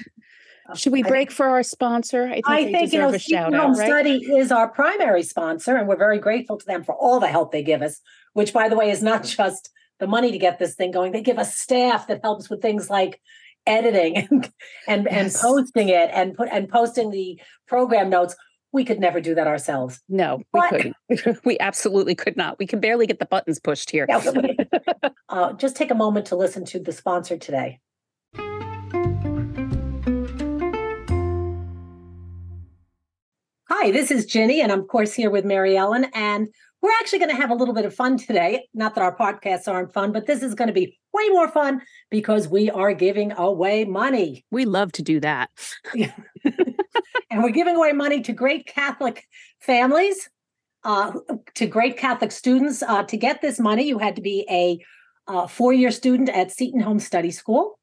should 0.75 0.93
we 0.93 1.03
break 1.03 1.31
for 1.31 1.47
our 1.47 1.63
sponsor? 1.63 2.27
I 2.27 2.33
think, 2.33 2.47
I 2.47 2.71
think 2.71 2.93
you 2.93 2.99
know, 2.99 3.09
a 3.09 3.19
shout 3.19 3.53
Home 3.53 3.71
out, 3.71 3.77
right? 3.77 3.87
Study 3.87 4.17
is 4.37 4.51
our 4.51 4.67
primary 4.67 5.23
sponsor, 5.23 5.75
and 5.75 5.87
we're 5.87 5.97
very 5.97 6.19
grateful 6.19 6.57
to 6.57 6.65
them 6.65 6.83
for 6.83 6.95
all 6.95 7.19
the 7.19 7.27
help 7.27 7.51
they 7.51 7.63
give 7.63 7.81
us. 7.81 8.01
Which, 8.33 8.53
by 8.53 8.69
the 8.69 8.75
way, 8.75 8.89
is 8.89 9.01
not 9.01 9.23
just 9.23 9.71
the 9.99 10.07
money 10.07 10.31
to 10.31 10.37
get 10.37 10.59
this 10.59 10.75
thing 10.75 10.91
going. 10.91 11.11
They 11.11 11.21
give 11.21 11.39
us 11.39 11.57
staff 11.57 12.07
that 12.07 12.21
helps 12.23 12.49
with 12.49 12.61
things 12.61 12.89
like 12.89 13.21
editing 13.65 14.17
and 14.31 14.51
and, 14.87 15.07
yes. 15.09 15.35
and 15.35 15.41
posting 15.41 15.89
it 15.89 16.09
and 16.13 16.33
put 16.35 16.49
and 16.51 16.69
posting 16.69 17.11
the 17.11 17.39
program 17.67 18.09
notes. 18.09 18.35
We 18.73 18.83
could 18.83 18.99
never 18.99 19.21
do 19.21 19.33
that 19.35 19.47
ourselves. 19.47 20.01
No, 20.09 20.41
but, 20.51 20.71
we 20.71 20.93
couldn't. 21.09 21.39
we 21.45 21.57
absolutely 21.59 22.15
could 22.15 22.35
not. 22.35 22.59
We 22.59 22.67
can 22.67 22.79
barely 22.79 23.07
get 23.07 23.19
the 23.19 23.25
buttons 23.25 23.59
pushed 23.59 23.89
here. 23.89 24.05
uh, 25.29 25.53
just 25.53 25.77
take 25.77 25.89
a 25.89 25.95
moment 25.95 26.27
to 26.27 26.35
listen 26.35 26.65
to 26.65 26.79
the 26.79 26.91
sponsor 26.91 27.37
today. 27.37 27.79
Hi, 33.79 33.91
this 33.91 34.09
is 34.09 34.25
Ginny, 34.25 34.59
and 34.59 34.71
I'm 34.71 34.79
of 34.79 34.87
course 34.87 35.13
here 35.13 35.29
with 35.29 35.45
Mary 35.45 35.77
Ellen. 35.77 36.07
And 36.15 36.47
we're 36.81 36.97
actually 36.99 37.19
going 37.19 37.29
to 37.29 37.37
have 37.37 37.51
a 37.51 37.53
little 37.53 37.75
bit 37.75 37.85
of 37.85 37.93
fun 37.93 38.17
today. 38.17 38.67
Not 38.73 38.95
that 38.95 39.03
our 39.03 39.15
podcasts 39.15 39.67
aren't 39.71 39.93
fun, 39.93 40.11
but 40.11 40.25
this 40.25 40.41
is 40.41 40.55
going 40.55 40.67
to 40.67 40.73
be 40.73 40.97
way 41.13 41.29
more 41.29 41.47
fun 41.47 41.83
because 42.09 42.47
we 42.47 42.71
are 42.71 42.95
giving 42.95 43.33
away 43.33 43.85
money. 43.85 44.43
We 44.49 44.65
love 44.65 44.93
to 44.93 45.03
do 45.03 45.19
that. 45.19 45.51
and 45.93 47.43
we're 47.43 47.51
giving 47.51 47.75
away 47.75 47.91
money 47.91 48.21
to 48.21 48.33
great 48.33 48.65
Catholic 48.65 49.23
families, 49.59 50.27
uh, 50.83 51.11
to 51.53 51.67
great 51.67 51.97
Catholic 51.97 52.31
students. 52.31 52.81
Uh, 52.81 53.03
to 53.03 53.15
get 53.15 53.43
this 53.43 53.59
money, 53.59 53.87
you 53.87 53.99
had 53.99 54.15
to 54.15 54.23
be 54.23 54.43
a 54.49 54.79
uh, 55.31 55.45
four 55.45 55.71
year 55.71 55.91
student 55.91 56.29
at 56.29 56.51
Seton 56.51 56.79
Home 56.79 56.99
Study 56.99 57.29
School 57.29 57.77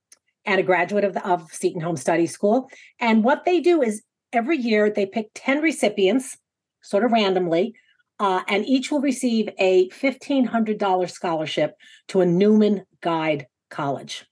and 0.45 0.59
a 0.59 0.65
graduate 0.65 1.05
of, 1.05 1.15
the, 1.15 1.25
of 1.25 1.53
Seton 1.53 1.83
Home 1.83 1.97
Study 1.97 2.27
School. 2.27 2.69
And 2.99 3.23
what 3.23 3.45
they 3.45 3.61
do 3.61 3.81
is 3.81 4.03
every 4.35 4.59
year 4.59 4.91
they 4.91 5.07
pick 5.07 5.31
10 5.35 5.61
recipients, 5.61 6.37
sort 6.83 7.05
of 7.05 7.13
randomly, 7.13 7.75
uh, 8.19 8.43
and 8.49 8.65
each 8.67 8.91
will 8.91 9.01
receive 9.01 9.49
a 9.59 9.89
$1,500 9.91 11.11
scholarship 11.11 11.75
to 12.09 12.21
a 12.21 12.27
Newman 12.27 12.85
Guide 13.01 13.47
College. 13.71 14.25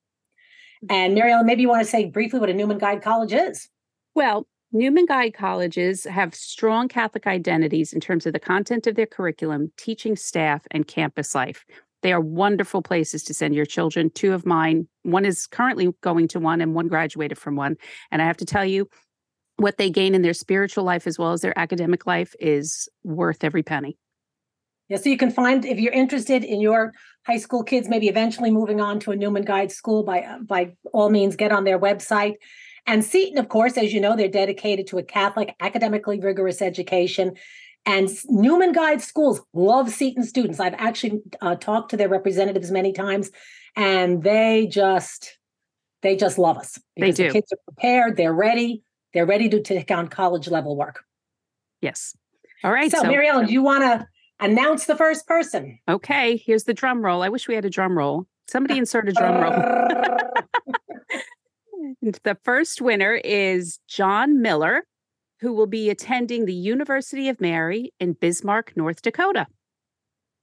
And 0.88 1.14
Mary 1.14 1.32
Ellen, 1.32 1.46
maybe 1.46 1.62
you 1.62 1.68
want 1.68 1.84
to 1.84 1.90
say 1.90 2.06
briefly 2.06 2.40
what 2.40 2.50
a 2.50 2.54
Newman 2.54 2.78
Guide 2.78 3.02
College 3.02 3.32
is. 3.32 3.68
Well, 4.14 4.46
Newman 4.72 5.06
Guide 5.06 5.34
colleges 5.34 6.04
have 6.04 6.34
strong 6.34 6.88
Catholic 6.88 7.26
identities 7.26 7.92
in 7.92 8.00
terms 8.00 8.26
of 8.26 8.32
the 8.32 8.40
content 8.40 8.86
of 8.86 8.94
their 8.94 9.06
curriculum, 9.06 9.70
teaching 9.76 10.16
staff, 10.16 10.66
and 10.70 10.86
campus 10.86 11.34
life. 11.34 11.64
They 12.02 12.12
are 12.12 12.20
wonderful 12.20 12.82
places 12.82 13.22
to 13.24 13.34
send 13.34 13.54
your 13.54 13.66
children. 13.66 14.10
Two 14.10 14.32
of 14.32 14.44
mine, 14.44 14.88
one 15.02 15.24
is 15.24 15.46
currently 15.46 15.92
going 16.00 16.26
to 16.28 16.40
one, 16.40 16.60
and 16.60 16.74
one 16.74 16.88
graduated 16.88 17.38
from 17.38 17.54
one. 17.54 17.76
And 18.10 18.20
I 18.20 18.26
have 18.26 18.38
to 18.38 18.44
tell 18.44 18.64
you, 18.64 18.88
what 19.62 19.78
they 19.78 19.90
gain 19.90 20.14
in 20.14 20.22
their 20.22 20.34
spiritual 20.34 20.84
life 20.84 21.06
as 21.06 21.18
well 21.18 21.32
as 21.32 21.40
their 21.40 21.58
academic 21.58 22.06
life 22.06 22.34
is 22.40 22.88
worth 23.04 23.44
every 23.44 23.62
penny. 23.62 23.96
Yeah, 24.88 24.98
so 24.98 25.08
you 25.08 25.16
can 25.16 25.30
find 25.30 25.64
if 25.64 25.78
you're 25.78 25.92
interested 25.92 26.44
in 26.44 26.60
your 26.60 26.92
high 27.26 27.38
school 27.38 27.62
kids, 27.62 27.88
maybe 27.88 28.08
eventually 28.08 28.50
moving 28.50 28.80
on 28.80 29.00
to 29.00 29.12
a 29.12 29.16
Newman 29.16 29.44
Guide 29.44 29.72
school, 29.72 30.02
by 30.02 30.26
by 30.42 30.72
all 30.92 31.08
means, 31.08 31.36
get 31.36 31.52
on 31.52 31.64
their 31.64 31.78
website. 31.78 32.34
And 32.86 33.04
Seton, 33.04 33.38
of 33.38 33.48
course, 33.48 33.78
as 33.78 33.92
you 33.92 34.00
know, 34.00 34.16
they're 34.16 34.28
dedicated 34.28 34.88
to 34.88 34.98
a 34.98 35.02
Catholic, 35.02 35.54
academically 35.60 36.18
rigorous 36.18 36.60
education. 36.60 37.36
And 37.86 38.10
Newman 38.28 38.72
Guide 38.72 39.00
schools 39.00 39.40
love 39.54 39.88
Seton 39.88 40.24
students. 40.24 40.60
I've 40.60 40.74
actually 40.74 41.20
uh, 41.40 41.54
talked 41.56 41.90
to 41.92 41.96
their 41.96 42.08
representatives 42.08 42.70
many 42.70 42.92
times, 42.92 43.30
and 43.76 44.22
they 44.22 44.68
just 44.70 45.38
they 46.02 46.16
just 46.16 46.38
love 46.38 46.58
us. 46.58 46.78
They 46.96 47.12
do. 47.12 47.28
The 47.28 47.32
kids 47.32 47.52
are 47.52 47.58
prepared. 47.64 48.16
They're 48.16 48.34
ready. 48.34 48.82
They're 49.14 49.26
ready 49.26 49.48
to 49.50 49.60
take 49.60 49.90
on 49.90 50.08
college 50.08 50.48
level 50.48 50.76
work. 50.76 51.04
Yes. 51.80 52.16
All 52.64 52.72
right. 52.72 52.90
So, 52.90 53.02
so 53.02 53.08
Mary 53.08 53.28
Ellen, 53.28 53.46
do 53.46 53.52
you 53.52 53.62
want 53.62 53.82
to 53.82 54.06
announce 54.40 54.86
the 54.86 54.96
first 54.96 55.26
person? 55.26 55.78
Okay. 55.88 56.36
Here's 56.36 56.64
the 56.64 56.74
drum 56.74 57.04
roll. 57.04 57.22
I 57.22 57.28
wish 57.28 57.48
we 57.48 57.54
had 57.54 57.64
a 57.64 57.70
drum 57.70 57.96
roll. 57.96 58.26
Somebody 58.48 58.78
insert 58.78 59.08
a 59.08 59.12
drum 59.12 59.42
roll. 59.42 59.52
the 62.22 62.36
first 62.44 62.80
winner 62.80 63.20
is 63.24 63.78
John 63.88 64.40
Miller, 64.40 64.84
who 65.40 65.52
will 65.52 65.66
be 65.66 65.90
attending 65.90 66.44
the 66.46 66.54
University 66.54 67.28
of 67.28 67.40
Mary 67.40 67.92
in 67.98 68.12
Bismarck, 68.14 68.76
North 68.76 69.02
Dakota. 69.02 69.46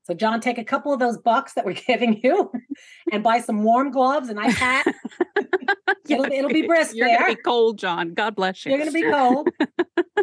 So, 0.03 0.13
John, 0.15 0.41
take 0.41 0.57
a 0.57 0.63
couple 0.63 0.91
of 0.91 0.99
those 0.99 1.17
bucks 1.19 1.53
that 1.53 1.65
we're 1.65 1.73
giving 1.87 2.19
you 2.23 2.51
and 3.11 3.23
buy 3.23 3.39
some 3.39 3.63
warm 3.63 3.91
gloves 3.91 4.29
and 4.29 4.39
ice 4.39 4.57
hat. 4.57 4.85
it'll, 6.11 6.25
it'll, 6.25 6.49
be 6.49 6.61
brisk 6.67 6.95
You're 6.95 7.07
there. 7.07 7.19
going 7.19 7.31
to 7.31 7.37
be 7.37 7.43
cold, 7.43 7.77
John. 7.77 8.13
God 8.13 8.35
bless 8.35 8.65
you. 8.65 8.71
You're 8.71 8.79
going 8.79 8.91
to 8.91 8.93
be 8.93 9.11
cold. 9.11 9.49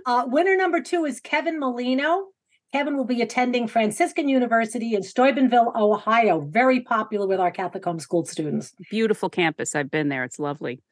uh, 0.07 0.25
winner 0.27 0.57
number 0.57 0.81
two 0.81 1.05
is 1.05 1.20
Kevin 1.20 1.59
Molino. 1.59 2.29
Kevin 2.72 2.96
will 2.96 3.05
be 3.05 3.22
attending 3.22 3.68
Franciscan 3.68 4.29
University 4.29 4.94
in 4.94 5.03
Steubenville, 5.03 5.72
Ohio. 5.77 6.40
Very 6.40 6.81
popular 6.81 7.27
with 7.27 7.40
our 7.40 7.51
Catholic 7.51 7.85
homeschooled 7.85 8.27
students. 8.27 8.75
Beautiful 8.90 9.31
campus. 9.31 9.75
I've 9.75 9.90
been 9.90 10.09
there. 10.09 10.25
It's 10.25 10.38
lovely. 10.38 10.83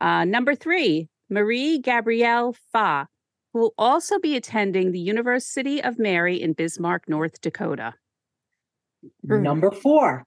Uh, 0.00 0.24
number 0.24 0.54
three, 0.54 1.08
Marie 1.30 1.78
Gabrielle 1.78 2.54
Fa, 2.72 3.08
who 3.52 3.60
will 3.60 3.74
also 3.78 4.18
be 4.18 4.36
attending 4.36 4.92
the 4.92 5.00
University 5.00 5.82
of 5.82 5.98
Mary 5.98 6.40
in 6.40 6.52
Bismarck, 6.52 7.08
North 7.08 7.40
Dakota. 7.40 7.94
Number 9.22 9.70
four, 9.70 10.24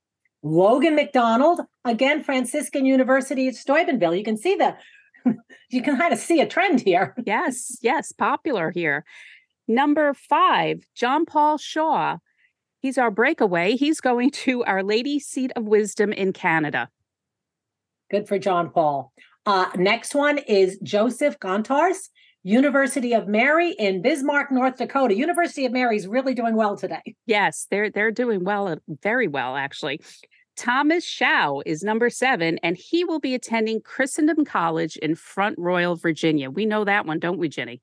Logan 0.48 0.96
McDonald, 0.96 1.62
again, 1.84 2.24
Franciscan 2.24 2.86
University 2.86 3.48
at 3.48 3.56
Steubenville. 3.56 4.16
You 4.16 4.24
can 4.24 4.38
see 4.38 4.56
the, 4.56 4.76
you 5.70 5.82
can 5.82 5.98
kind 5.98 6.14
of 6.14 6.20
see 6.20 6.42
a 6.42 6.48
trend 6.48 6.82
here. 6.82 7.16
Yes, 7.26 7.78
yes, 7.82 8.12
popular 8.12 8.72
here. 8.72 9.04
Number 9.68 10.14
five, 10.14 10.84
John 10.96 11.26
Paul 11.26 11.58
Shaw. 11.58 12.18
He's 12.80 12.98
our 12.98 13.12
breakaway. 13.12 13.76
He's 13.76 14.00
going 14.00 14.32
to 14.32 14.64
Our 14.64 14.84
Lady 14.84 15.20
Seat 15.20 15.52
of 15.56 15.66
Wisdom 15.66 16.14
in 16.14 16.32
Canada. 16.32 16.90
Good 18.10 18.28
for 18.28 18.40
John 18.40 18.70
Paul. 18.70 19.12
Uh, 19.46 19.68
next 19.76 20.16
one 20.16 20.38
is 20.38 20.78
Joseph 20.84 21.40
Gontars, 21.40 22.10
University 22.44 23.14
of 23.14 23.28
Mary 23.28 23.72
in 23.72 24.02
Bismarck, 24.02 24.52
North 24.52 24.78
Dakota. 24.78 25.16
University 25.16 25.66
of 25.66 25.74
Mary 25.74 25.98
is 25.98 26.08
really 26.08 26.34
doing 26.34 26.56
well 26.56 26.78
today. 26.78 27.16
Yes, 27.26 27.68
they're 27.70 27.90
they're 27.90 28.12
doing 28.12 28.46
well, 28.46 28.78
very 29.04 29.28
well 29.28 29.58
actually. 29.58 30.00
Thomas 30.58 31.06
Shao 31.06 31.62
is 31.66 31.84
number 31.84 32.10
seven, 32.10 32.58
and 32.64 32.76
he 32.76 33.04
will 33.04 33.20
be 33.20 33.36
attending 33.36 33.80
Christendom 33.80 34.44
College 34.44 34.98
in 34.98 35.16
Front 35.16 35.58
Royal, 35.60 35.96
Virginia. 35.96 36.50
We 36.50 36.66
know 36.66 36.84
that 36.84 37.06
one, 37.06 37.20
don't 37.20 37.38
we, 37.38 37.48
Ginny? 37.48 37.82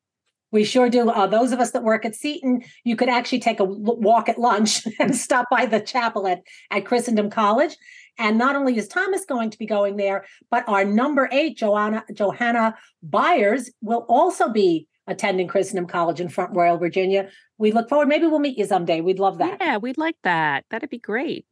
We 0.50 0.64
sure 0.64 0.90
do. 0.90 1.08
Uh, 1.08 1.26
those 1.26 1.52
of 1.52 1.60
us 1.60 1.70
that 1.70 1.82
work 1.82 2.04
at 2.04 2.14
Seton, 2.14 2.62
you 2.84 2.96
could 2.96 3.08
actually 3.08 3.40
take 3.40 3.60
a 3.60 3.64
walk 3.64 4.28
at 4.28 4.38
lunch 4.38 4.87
and 5.00 5.16
stop 5.16 5.46
by 5.50 5.66
the 5.66 5.80
chapel 5.80 6.26
at, 6.26 6.42
at 6.70 6.84
Christendom 6.84 7.30
College. 7.30 7.76
And 8.18 8.38
not 8.38 8.54
only 8.54 8.76
is 8.76 8.87
Thomas 8.87 9.24
going 9.24 9.50
to 9.50 9.58
be 9.58 9.66
going 9.66 9.96
there, 9.96 10.24
but 10.50 10.68
our 10.68 10.84
number 10.84 11.28
eight, 11.32 11.56
Joanna 11.56 12.04
Johanna 12.12 12.76
Byers, 13.02 13.70
will 13.80 14.06
also 14.08 14.48
be 14.48 14.87
attending 15.06 15.48
Christendom 15.48 15.87
College 15.87 16.20
in 16.20 16.28
Front 16.28 16.54
Royal, 16.54 16.78
Virginia. 16.78 17.28
We 17.58 17.72
look 17.72 17.88
forward. 17.88 18.08
Maybe 18.08 18.26
we'll 18.26 18.38
meet 18.38 18.58
you 18.58 18.66
someday. 18.66 19.00
We'd 19.00 19.18
love 19.18 19.38
that. 19.38 19.58
Yeah, 19.60 19.78
we'd 19.78 19.98
like 19.98 20.16
that. 20.22 20.64
That'd 20.70 20.90
be 20.90 20.98
great. 20.98 21.46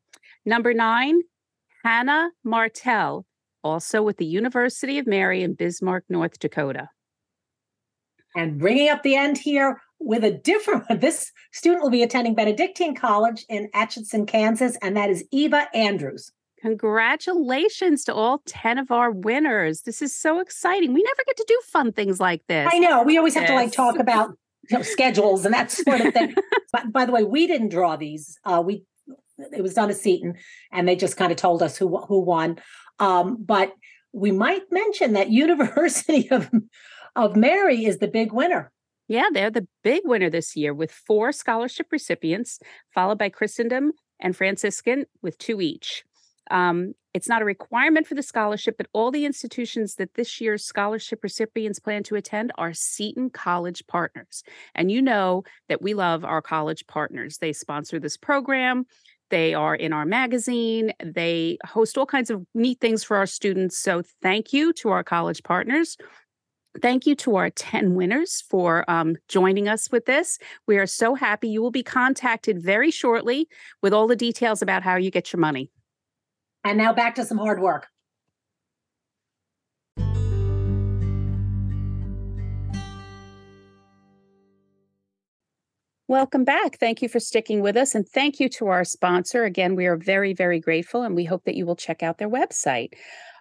Number 0.44 0.74
nine, 0.74 1.20
Hannah 1.84 2.30
Martell, 2.44 3.26
also 3.62 4.02
with 4.02 4.16
the 4.16 4.26
University 4.26 4.98
of 4.98 5.06
Mary 5.06 5.42
in 5.42 5.54
Bismarck, 5.54 6.04
North 6.08 6.38
Dakota. 6.38 6.88
And 8.34 8.58
bringing 8.58 8.88
up 8.88 9.02
the 9.02 9.14
end 9.14 9.38
here 9.38 9.80
with 10.00 10.24
a 10.24 10.30
different 10.30 10.88
one. 10.88 10.98
This 11.00 11.32
student 11.52 11.82
will 11.82 11.90
be 11.90 12.02
attending 12.02 12.34
Benedictine 12.34 12.94
College 12.94 13.44
in 13.48 13.68
Atchison, 13.74 14.26
Kansas, 14.26 14.76
and 14.82 14.96
that 14.96 15.10
is 15.10 15.24
Eva 15.30 15.68
Andrews. 15.74 16.32
Congratulations 16.60 18.04
to 18.04 18.14
all 18.14 18.42
10 18.46 18.78
of 18.78 18.90
our 18.90 19.10
winners. 19.10 19.82
This 19.82 20.00
is 20.00 20.14
so 20.14 20.38
exciting. 20.38 20.94
We 20.94 21.02
never 21.02 21.22
get 21.26 21.36
to 21.36 21.44
do 21.46 21.60
fun 21.66 21.92
things 21.92 22.20
like 22.20 22.42
this. 22.48 22.68
I 22.72 22.78
know. 22.78 23.02
We 23.02 23.18
always 23.18 23.34
have 23.34 23.44
yes. 23.44 23.50
to 23.50 23.54
like 23.56 23.72
talk 23.72 23.98
about 23.98 24.30
you 24.70 24.78
know, 24.78 24.82
schedules 24.82 25.44
and 25.44 25.52
that 25.54 25.72
sort 25.72 26.00
of 26.00 26.14
thing. 26.14 26.34
but 26.72 26.92
by 26.92 27.04
the 27.04 27.10
way, 27.10 27.24
we 27.24 27.48
didn't 27.48 27.70
draw 27.70 27.96
these. 27.96 28.38
Uh, 28.44 28.62
we 28.64 28.84
it 29.38 29.62
was 29.62 29.74
done 29.74 29.90
at 29.90 29.96
Seton, 29.96 30.34
and 30.72 30.88
they 30.88 30.96
just 30.96 31.16
kind 31.16 31.32
of 31.32 31.38
told 31.38 31.62
us 31.62 31.76
who 31.76 31.96
who 31.98 32.20
won. 32.20 32.58
Um, 32.98 33.38
but 33.40 33.72
we 34.12 34.30
might 34.30 34.62
mention 34.70 35.14
that 35.14 35.30
University 35.30 36.30
of 36.30 36.50
of 37.16 37.36
Mary 37.36 37.84
is 37.84 37.98
the 37.98 38.08
big 38.08 38.32
winner. 38.32 38.72
Yeah, 39.08 39.28
they're 39.32 39.50
the 39.50 39.66
big 39.82 40.02
winner 40.04 40.30
this 40.30 40.56
year 40.56 40.72
with 40.72 40.90
four 40.90 41.32
scholarship 41.32 41.88
recipients, 41.90 42.58
followed 42.94 43.18
by 43.18 43.28
Christendom 43.28 43.92
and 44.20 44.36
Franciscan 44.36 45.04
with 45.20 45.36
two 45.38 45.60
each. 45.60 46.04
Um, 46.50 46.94
it's 47.14 47.28
not 47.28 47.42
a 47.42 47.46
requirement 47.46 48.06
for 48.06 48.14
the 48.14 48.22
scholarship, 48.22 48.76
but 48.78 48.86
all 48.92 49.10
the 49.10 49.26
institutions 49.26 49.96
that 49.96 50.14
this 50.14 50.40
year's 50.40 50.64
scholarship 50.64 51.22
recipients 51.22 51.78
plan 51.78 52.02
to 52.04 52.16
attend 52.16 52.52
are 52.56 52.72
Seton 52.72 53.30
College 53.30 53.86
partners. 53.86 54.42
And 54.74 54.90
you 54.90 55.02
know 55.02 55.44
that 55.68 55.82
we 55.82 55.92
love 55.92 56.24
our 56.24 56.40
college 56.40 56.86
partners. 56.86 57.38
They 57.38 57.52
sponsor 57.52 57.98
this 57.98 58.16
program, 58.16 58.86
they 59.32 59.54
are 59.54 59.74
in 59.74 59.94
our 59.94 60.04
magazine, 60.04 60.92
they 61.02 61.56
host 61.64 61.96
all 61.96 62.04
kinds 62.04 62.28
of 62.28 62.44
neat 62.54 62.80
things 62.80 63.02
for 63.02 63.16
our 63.16 63.26
students. 63.26 63.78
So 63.78 64.02
thank 64.20 64.52
you 64.52 64.74
to 64.74 64.90
our 64.90 65.02
college 65.02 65.42
partners. 65.42 65.96
Thank 66.82 67.06
you 67.06 67.14
to 67.16 67.36
our 67.36 67.48
10 67.48 67.94
winners 67.94 68.44
for 68.50 68.88
um, 68.90 69.16
joining 69.28 69.68
us 69.68 69.90
with 69.90 70.04
this. 70.04 70.38
We 70.66 70.76
are 70.76 70.86
so 70.86 71.14
happy. 71.14 71.48
You 71.48 71.62
will 71.62 71.70
be 71.70 71.82
contacted 71.82 72.62
very 72.62 72.90
shortly 72.90 73.48
with 73.80 73.94
all 73.94 74.06
the 74.06 74.16
details 74.16 74.60
about 74.60 74.82
how 74.82 74.96
you 74.96 75.10
get 75.10 75.32
your 75.32 75.40
money. 75.40 75.70
And 76.62 76.76
now 76.76 76.92
back 76.92 77.14
to 77.14 77.24
some 77.24 77.38
hard 77.38 77.58
work. 77.58 77.88
Welcome 86.12 86.44
back. 86.44 86.76
Thank 86.76 87.00
you 87.00 87.08
for 87.08 87.18
sticking 87.18 87.62
with 87.62 87.74
us. 87.74 87.94
And 87.94 88.06
thank 88.06 88.38
you 88.38 88.50
to 88.50 88.66
our 88.66 88.84
sponsor. 88.84 89.44
Again, 89.44 89.74
we 89.74 89.86
are 89.86 89.96
very, 89.96 90.34
very 90.34 90.60
grateful, 90.60 91.04
and 91.04 91.16
we 91.16 91.24
hope 91.24 91.46
that 91.46 91.54
you 91.54 91.64
will 91.64 91.74
check 91.74 92.02
out 92.02 92.18
their 92.18 92.28
website. 92.28 92.92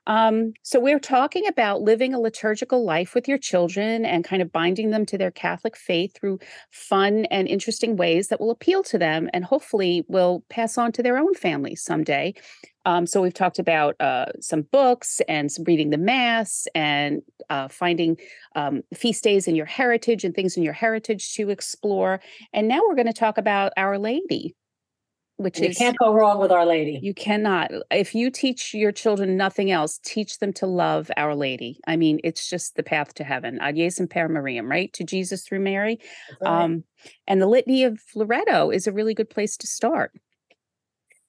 Um, 0.07 0.53
so, 0.63 0.79
we're 0.79 0.99
talking 0.99 1.45
about 1.47 1.81
living 1.81 2.13
a 2.13 2.19
liturgical 2.19 2.83
life 2.83 3.13
with 3.13 3.27
your 3.27 3.37
children 3.37 4.05
and 4.05 4.23
kind 4.23 4.41
of 4.41 4.51
binding 4.51 4.89
them 4.89 5.05
to 5.07 5.17
their 5.17 5.31
Catholic 5.31 5.77
faith 5.77 6.15
through 6.15 6.39
fun 6.71 7.25
and 7.25 7.47
interesting 7.47 7.95
ways 7.95 8.29
that 8.29 8.39
will 8.39 8.51
appeal 8.51 8.81
to 8.83 8.97
them 8.97 9.29
and 9.33 9.45
hopefully 9.45 10.03
will 10.07 10.43
pass 10.49 10.77
on 10.77 10.91
to 10.93 11.03
their 11.03 11.17
own 11.17 11.33
families 11.35 11.83
someday. 11.83 12.33
Um, 12.85 13.05
so 13.05 13.21
we've 13.21 13.33
talked 13.33 13.59
about 13.59 13.95
uh, 13.99 14.25
some 14.39 14.63
books 14.63 15.21
and 15.27 15.51
some 15.51 15.65
reading 15.65 15.91
the 15.91 15.97
mass 15.97 16.67
and 16.73 17.21
uh, 17.49 17.67
finding 17.67 18.17
um, 18.55 18.81
feast 18.93 19.23
days 19.23 19.47
in 19.47 19.55
your 19.55 19.67
heritage 19.67 20.23
and 20.23 20.33
things 20.33 20.57
in 20.57 20.63
your 20.63 20.73
heritage 20.73 21.33
to 21.35 21.49
explore. 21.49 22.21
And 22.53 22.67
now 22.67 22.81
we're 22.87 22.95
going 22.95 23.07
to 23.07 23.13
talk 23.13 23.37
about 23.37 23.71
Our 23.77 23.99
Lady, 23.99 24.55
which 25.41 25.59
you 25.59 25.67
is 25.67 25.77
can't 25.77 25.97
go 25.97 26.13
wrong 26.13 26.39
with 26.39 26.51
Our 26.51 26.65
Lady. 26.65 26.99
You 27.01 27.13
cannot. 27.13 27.71
If 27.89 28.15
you 28.15 28.29
teach 28.29 28.73
your 28.73 28.91
children 28.91 29.37
nothing 29.37 29.71
else, 29.71 29.99
teach 30.03 30.39
them 30.39 30.53
to 30.53 30.65
love 30.65 31.11
Our 31.17 31.35
Lady. 31.35 31.79
I 31.87 31.95
mean, 31.95 32.19
it's 32.23 32.49
just 32.49 32.75
the 32.75 32.83
path 32.83 33.13
to 33.15 33.23
heaven. 33.23 33.59
Ad 33.61 33.75
Jesum 33.75 34.09
per 34.09 34.27
Mariam, 34.27 34.69
right? 34.69 34.91
To 34.93 35.03
Jesus 35.03 35.43
through 35.43 35.59
Mary. 35.59 35.99
Right. 36.41 36.63
Um, 36.63 36.83
and 37.27 37.41
the 37.41 37.47
Litany 37.47 37.83
of 37.83 37.99
Loreto 38.15 38.69
is 38.69 38.87
a 38.87 38.91
really 38.91 39.13
good 39.13 39.29
place 39.29 39.57
to 39.57 39.67
start 39.67 40.13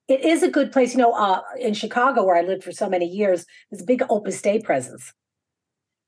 it 0.09 0.25
is 0.25 0.43
a 0.43 0.51
good 0.51 0.73
place. 0.73 0.93
You 0.93 1.01
know, 1.01 1.13
uh, 1.13 1.41
in 1.59 1.75
Chicago, 1.75 2.25
where 2.25 2.37
I 2.37 2.43
lived 2.43 2.65
for 2.65 2.73
so 2.73 2.89
many 2.89 3.07
years, 3.07 3.47
there's 3.71 3.83
a 3.83 3.87
big 3.87 4.03
Opus 4.11 4.41
Dei 4.43 4.61
presence. 4.61 5.13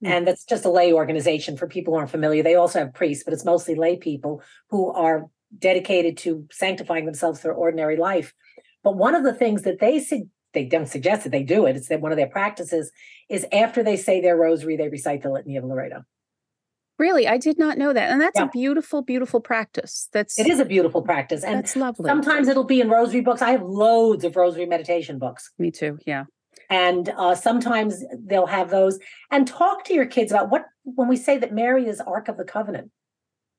Mm-hmm. 0.03 0.13
And 0.13 0.27
that's 0.27 0.45
just 0.45 0.65
a 0.65 0.71
lay 0.71 0.93
organization 0.93 1.57
for 1.57 1.67
people 1.67 1.95
who 1.95 1.99
aren't 1.99 2.11
familiar. 2.11 2.43
They 2.43 2.57
also 2.57 2.81
have 2.81 2.95
priests, 2.95 3.25
but 3.25 3.33
it's 3.33 3.45
mostly 3.45 3.75
lay 3.75 3.97
people 3.97 4.43
who 4.71 4.93
are 4.93 5.27
dedicated 5.59 6.17
to 6.19 6.47
sanctifying 6.51 7.07
themselves 7.07 7.41
through 7.41 7.53
ordinary 7.53 7.97
life. 7.97 8.33
But 8.83 8.97
one 8.97 9.15
of 9.15 9.25
the 9.25 9.35
things 9.35 9.63
that 9.63 9.81
they 9.81 10.01
su- 10.01 10.29
they 10.53 10.65
don't 10.65 10.87
suggest 10.89 11.25
that 11.25 11.31
they 11.31 11.43
do 11.43 11.67
it, 11.67 11.77
it's 11.77 11.89
that 11.89 12.01
one 12.01 12.13
of 12.13 12.17
their 12.17 12.29
practices 12.29 12.93
is 13.29 13.47
after 13.53 13.83
they 13.83 13.97
say 13.97 14.21
their 14.21 14.37
rosary, 14.37 14.77
they 14.77 14.89
recite 14.89 15.23
the 15.23 15.31
Litany 15.31 15.57
of 15.57 15.65
Loreto. 15.65 16.05
Really, 16.97 17.27
I 17.27 17.39
did 17.39 17.59
not 17.59 17.77
know 17.77 17.93
that. 17.93 18.11
And 18.11 18.21
that's 18.21 18.39
yeah. 18.39 18.45
a 18.45 18.51
beautiful, 18.51 19.03
beautiful 19.03 19.41
practice. 19.41 20.09
That's 20.13 20.39
it 20.39 20.47
is 20.47 20.61
a 20.61 20.65
beautiful 20.65 21.03
practice. 21.03 21.43
And 21.43 21.57
that's 21.57 21.75
lovely. 21.75 22.09
Sometimes 22.09 22.47
it'll 22.47 22.63
be 22.63 22.81
in 22.81 22.89
rosary 22.89 23.21
books. 23.21 23.43
I 23.43 23.51
have 23.51 23.63
loads 23.63 24.23
of 24.25 24.37
rosary 24.37 24.67
meditation 24.67 25.19
books. 25.19 25.51
Me 25.59 25.73
too. 25.73 25.99
Yeah. 26.07 26.25
And 26.71 27.09
uh, 27.19 27.35
sometimes 27.35 28.05
they'll 28.17 28.47
have 28.47 28.71
those. 28.71 29.01
And 29.33 29.47
talk 29.47 29.85
to 29.87 29.95
your 29.95 30.07
kids 30.07 30.31
about 30.31 30.51
what 30.51 30.67
when 30.85 31.09
we 31.09 31.17
say 31.17 31.37
that 31.39 31.53
Mary 31.53 31.89
is 31.89 32.01
Ark 32.01 32.29
of 32.29 32.37
the 32.37 32.45
Covenant. 32.45 32.93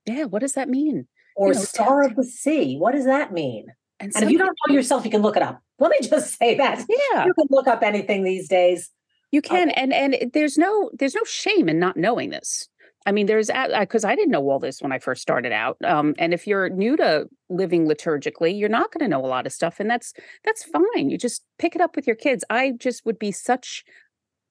Yeah, 0.06 0.26
what 0.26 0.40
does 0.40 0.54
that 0.54 0.70
mean? 0.70 1.08
Or 1.36 1.50
you 1.50 1.54
know, 1.56 1.62
Star 1.62 2.04
of 2.04 2.16
the 2.16 2.24
Sea. 2.24 2.78
What 2.78 2.94
does 2.94 3.06
that 3.06 3.34
mean? 3.34 3.68
And, 4.00 4.12
and 4.16 4.24
if 4.24 4.32
you 4.32 4.38
don't 4.38 4.56
know 4.68 4.74
yourself, 4.74 5.06
you 5.06 5.12
can 5.12 5.22
look 5.22 5.38
it 5.38 5.44
up. 5.44 5.62
Let 5.80 5.92
me 5.92 5.98
just 6.02 6.38
say 6.38 6.56
that. 6.58 6.80
Yeah. 6.88 7.26
You 7.26 7.34
can 7.34 7.48
look 7.50 7.68
up 7.68 7.84
anything 7.84 8.24
these 8.24 8.48
days. 8.48 8.90
You 9.32 9.42
can, 9.42 9.70
okay. 9.70 9.82
and 9.82 9.94
and 9.94 10.32
there's 10.34 10.58
no 10.58 10.90
there's 10.98 11.16
no 11.16 11.24
shame 11.26 11.68
in 11.68 11.80
not 11.80 11.98
knowing 11.98 12.30
this. 12.30 12.70
I 13.06 13.12
mean, 13.12 13.28
there's 13.28 13.52
because 13.80 14.04
I 14.04 14.16
didn't 14.16 14.32
know 14.32 14.50
all 14.50 14.60
this 14.60 14.82
when 14.82 14.92
I 14.92 14.98
first 14.98 15.22
started 15.22 15.52
out. 15.52 15.78
Um, 15.84 16.16
and 16.18 16.34
if 16.34 16.48
you're 16.48 16.70
new 16.70 16.98
to 16.98 17.28
living 17.50 17.88
liturgically, 17.88 18.58
you're 18.58 18.70
not 18.70 18.92
going 18.92 19.04
to 19.04 19.08
know 19.08 19.24
a 19.24 19.28
lot 19.28 19.46
of 19.46 19.54
stuff, 19.54 19.80
and 19.80 19.90
that's 19.90 20.14
that's 20.44 20.64
fine. 20.64 21.10
You 21.10 21.18
just 21.18 21.44
pick 21.60 21.76
it 21.76 21.82
up 21.82 21.96
with 21.96 22.08
your 22.08 22.16
kids. 22.16 22.44
I 22.50 22.72
just 22.72 23.06
would 23.06 23.20
be 23.20 23.32
such, 23.32 23.84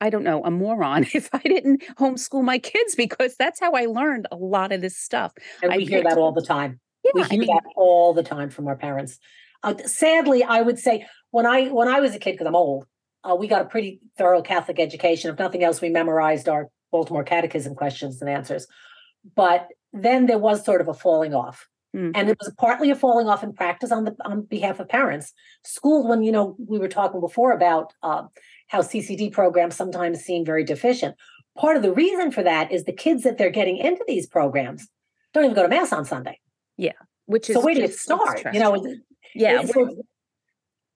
I 0.04 0.10
don't 0.10 0.22
know, 0.22 0.44
a 0.44 0.50
moron 0.50 1.06
if 1.14 1.30
I 1.32 1.38
didn't 1.38 1.82
homeschool 1.98 2.44
my 2.44 2.58
kids 2.58 2.94
because 2.94 3.36
that's 3.38 3.58
how 3.58 3.72
I 3.72 3.86
learned 3.86 4.26
a 4.30 4.36
lot 4.36 4.70
of 4.70 4.82
this 4.82 4.98
stuff. 4.98 5.32
And 5.62 5.72
we 5.74 5.84
I 5.84 5.88
hear 5.88 6.02
that 6.02 6.18
all 6.18 6.32
the 6.32 6.42
time. 6.42 6.78
Yeah, 7.02 7.10
we 7.14 7.22
hear 7.22 7.32
I 7.32 7.36
mean, 7.38 7.46
that 7.46 7.64
all 7.74 8.12
the 8.12 8.22
time 8.22 8.50
from 8.50 8.68
our 8.68 8.76
parents. 8.76 9.18
Uh, 9.62 9.74
sadly, 9.86 10.44
I 10.44 10.60
would 10.60 10.78
say 10.78 11.06
when 11.30 11.46
I 11.46 11.68
when 11.68 11.88
I 11.88 12.00
was 12.00 12.14
a 12.14 12.18
kid, 12.18 12.32
because 12.32 12.46
I'm 12.46 12.54
old, 12.54 12.86
uh, 13.24 13.34
we 13.34 13.48
got 13.48 13.62
a 13.62 13.64
pretty 13.64 14.00
thorough 14.18 14.42
Catholic 14.42 14.78
education. 14.78 15.30
If 15.30 15.38
nothing 15.38 15.64
else, 15.64 15.80
we 15.80 15.88
memorized 15.88 16.50
our 16.50 16.68
Baltimore 16.92 17.24
Catechism 17.24 17.74
questions 17.74 18.20
and 18.20 18.28
answers. 18.28 18.66
But 19.34 19.68
then 19.94 20.26
there 20.26 20.38
was 20.38 20.66
sort 20.66 20.82
of 20.82 20.88
a 20.88 20.94
falling 20.94 21.34
off. 21.34 21.66
Mm-hmm. 21.96 22.10
And 22.14 22.28
it 22.28 22.36
was 22.40 22.52
partly 22.58 22.90
a 22.90 22.96
falling 22.96 23.28
off 23.28 23.42
in 23.42 23.54
practice 23.54 23.90
on 23.90 24.04
the 24.04 24.14
on 24.24 24.42
behalf 24.42 24.80
of 24.80 24.88
parents. 24.88 25.32
Schools, 25.64 26.06
when 26.06 26.22
you 26.22 26.32
know 26.32 26.56
we 26.58 26.78
were 26.78 26.88
talking 26.88 27.20
before 27.20 27.52
about 27.52 27.94
uh, 28.02 28.24
how 28.74 28.80
CCD 28.82 29.30
programs 29.32 29.76
sometimes 29.76 30.20
seem 30.20 30.44
very 30.44 30.64
deficient. 30.64 31.14
Part 31.56 31.76
of 31.76 31.82
the 31.82 31.92
reason 31.92 32.32
for 32.32 32.42
that 32.42 32.72
is 32.72 32.84
the 32.84 32.92
kids 32.92 33.22
that 33.22 33.38
they're 33.38 33.50
getting 33.50 33.76
into 33.78 34.04
these 34.08 34.26
programs 34.26 34.88
don't 35.32 35.44
even 35.44 35.54
go 35.54 35.62
to 35.62 35.68
mass 35.68 35.92
on 35.92 36.04
Sunday. 36.04 36.40
Yeah, 36.76 36.92
which 37.26 37.48
is 37.48 37.54
so. 37.54 37.60
Where 37.64 37.74
do 37.74 37.82
you 37.82 37.88
start? 37.88 38.42
You 38.52 38.58
know, 38.58 38.84
yeah. 39.34 39.64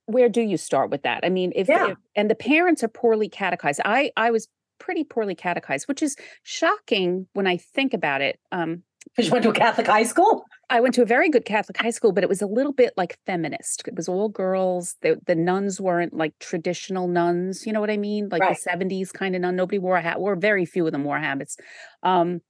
where 0.07 0.29
do 0.29 0.41
you 0.41 0.57
start 0.57 0.91
with 0.91 1.03
that? 1.03 1.21
I 1.23 1.29
mean, 1.29 1.53
if, 1.55 1.69
Yeah. 1.69 1.91
if 1.91 1.99
and 2.17 2.29
the 2.29 2.35
parents 2.35 2.83
are 2.83 2.89
poorly 2.89 3.29
catechized. 3.29 3.81
I 3.85 4.11
I 4.17 4.33
was 4.33 4.49
pretty 4.81 5.05
poorly 5.05 5.37
catechized, 5.37 5.87
which 5.87 6.03
is 6.03 6.17
shocking 6.43 7.29
when 7.35 7.47
I 7.47 7.57
think 7.59 7.95
about 7.95 8.21
it. 8.21 8.41
Um, 8.51 8.83
Because 9.07 9.27
you 9.27 9.33
went 9.33 9.45
to 9.45 9.51
a 9.51 9.55
Catholic 9.55 9.87
high 9.87 10.03
school? 10.03 10.45
I 10.71 10.81
went 10.81 10.95
to 10.97 11.03
a 11.03 11.07
very 11.07 11.31
good 11.31 11.45
Catholic 11.47 11.79
high 11.79 11.91
school, 11.91 12.13
but 12.13 12.23
it 12.23 12.29
was 12.29 12.43
a 12.43 12.47
little 12.47 12.73
bit 12.73 12.93
like 12.97 13.19
feminist. 13.25 13.87
It 13.89 13.97
was 13.97 14.09
all 14.09 14.29
girls. 14.29 14.97
The 15.03 15.19
the 15.27 15.35
nuns 15.35 15.81
weren't 15.81 16.13
like 16.15 16.39
traditional 16.41 17.09
nuns. 17.09 17.67
You 17.67 17.73
know 17.73 17.81
what 17.81 17.91
I 17.91 17.97
mean? 17.97 18.29
Like 18.31 18.43
Right. 18.43 18.55
the 18.57 18.61
seventies 18.61 19.11
kind 19.11 19.35
of 19.35 19.41
nun. 19.41 19.57
Nobody 19.57 19.79
wore 19.79 19.97
a 19.97 20.03
hat. 20.03 20.17
Or 20.19 20.37
very 20.37 20.67
few 20.67 20.85
of 20.87 20.93
them 20.93 21.05
wore 21.05 21.19
habits. 21.19 21.57
Um, 22.03 22.41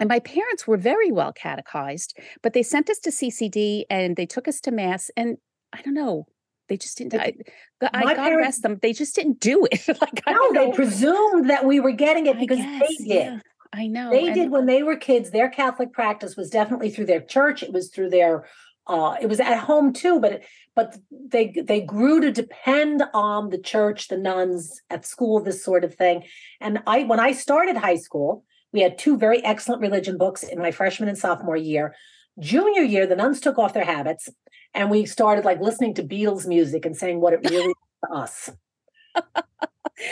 and 0.00 0.08
my 0.08 0.18
parents 0.18 0.66
were 0.66 0.78
very 0.78 1.12
well 1.12 1.32
catechized, 1.32 2.18
but 2.42 2.54
they 2.54 2.62
sent 2.62 2.88
us 2.90 2.98
to 3.00 3.10
CCD 3.10 3.84
and 3.90 4.16
they 4.16 4.26
took 4.26 4.48
us 4.48 4.58
to 4.62 4.70
mass. 4.70 5.10
And 5.16 5.36
I 5.72 5.82
don't 5.82 5.94
know, 5.94 6.24
they 6.68 6.76
just 6.76 6.98
didn't. 6.98 7.12
They- 7.12 7.36
I, 7.82 8.02
God 8.02 8.16
parents- 8.16 8.36
rest 8.46 8.62
them. 8.62 8.78
They 8.82 8.92
just 8.92 9.14
didn't 9.14 9.40
do 9.40 9.66
it. 9.70 9.86
like 10.00 10.22
I 10.26 10.32
No, 10.32 10.52
they 10.52 10.72
presumed 10.72 11.48
that 11.50 11.64
we 11.66 11.78
were 11.80 11.92
getting 11.92 12.26
it 12.26 12.38
because 12.38 12.58
guess, 12.58 12.80
they 12.80 12.96
did. 12.96 13.06
yeah, 13.08 13.38
I 13.72 13.86
know. 13.86 14.10
They 14.10 14.26
and- 14.26 14.34
did 14.34 14.50
when 14.50 14.66
they 14.66 14.82
were 14.82 14.96
kids. 14.96 15.30
Their 15.30 15.48
Catholic 15.48 15.92
practice 15.92 16.36
was 16.36 16.50
definitely 16.50 16.90
through 16.90 17.06
their 17.06 17.20
church. 17.20 17.62
It 17.62 17.72
was 17.72 17.90
through 17.90 18.10
their. 18.10 18.46
Uh, 18.86 19.14
it 19.20 19.28
was 19.28 19.38
at 19.38 19.58
home 19.58 19.92
too, 19.92 20.18
but 20.18 20.42
but 20.74 20.96
they 21.10 21.48
they 21.48 21.80
grew 21.80 22.20
to 22.20 22.32
depend 22.32 23.04
on 23.14 23.50
the 23.50 23.58
church, 23.58 24.08
the 24.08 24.16
nuns 24.16 24.80
at 24.90 25.06
school, 25.06 25.40
this 25.40 25.64
sort 25.64 25.84
of 25.84 25.94
thing. 25.94 26.24
And 26.60 26.82
I, 26.86 27.04
when 27.04 27.20
I 27.20 27.32
started 27.32 27.76
high 27.76 27.96
school, 27.96 28.44
we 28.72 28.80
had 28.80 28.98
two 28.98 29.16
very 29.16 29.44
excellent 29.44 29.82
religion 29.82 30.18
books 30.18 30.42
in 30.42 30.58
my 30.58 30.70
freshman 30.70 31.08
and 31.08 31.18
sophomore 31.18 31.56
year. 31.56 31.94
Junior 32.38 32.82
year, 32.82 33.06
the 33.06 33.16
nuns 33.16 33.40
took 33.40 33.58
off 33.58 33.74
their 33.74 33.84
habits, 33.84 34.28
and 34.74 34.90
we 34.90 35.04
started 35.06 35.44
like 35.44 35.60
listening 35.60 35.94
to 35.94 36.02
Beatles 36.02 36.46
music 36.46 36.84
and 36.84 36.96
saying 36.96 37.20
what 37.20 37.34
it 37.34 37.48
really 37.48 37.74
to 38.06 38.12
us. 38.12 38.50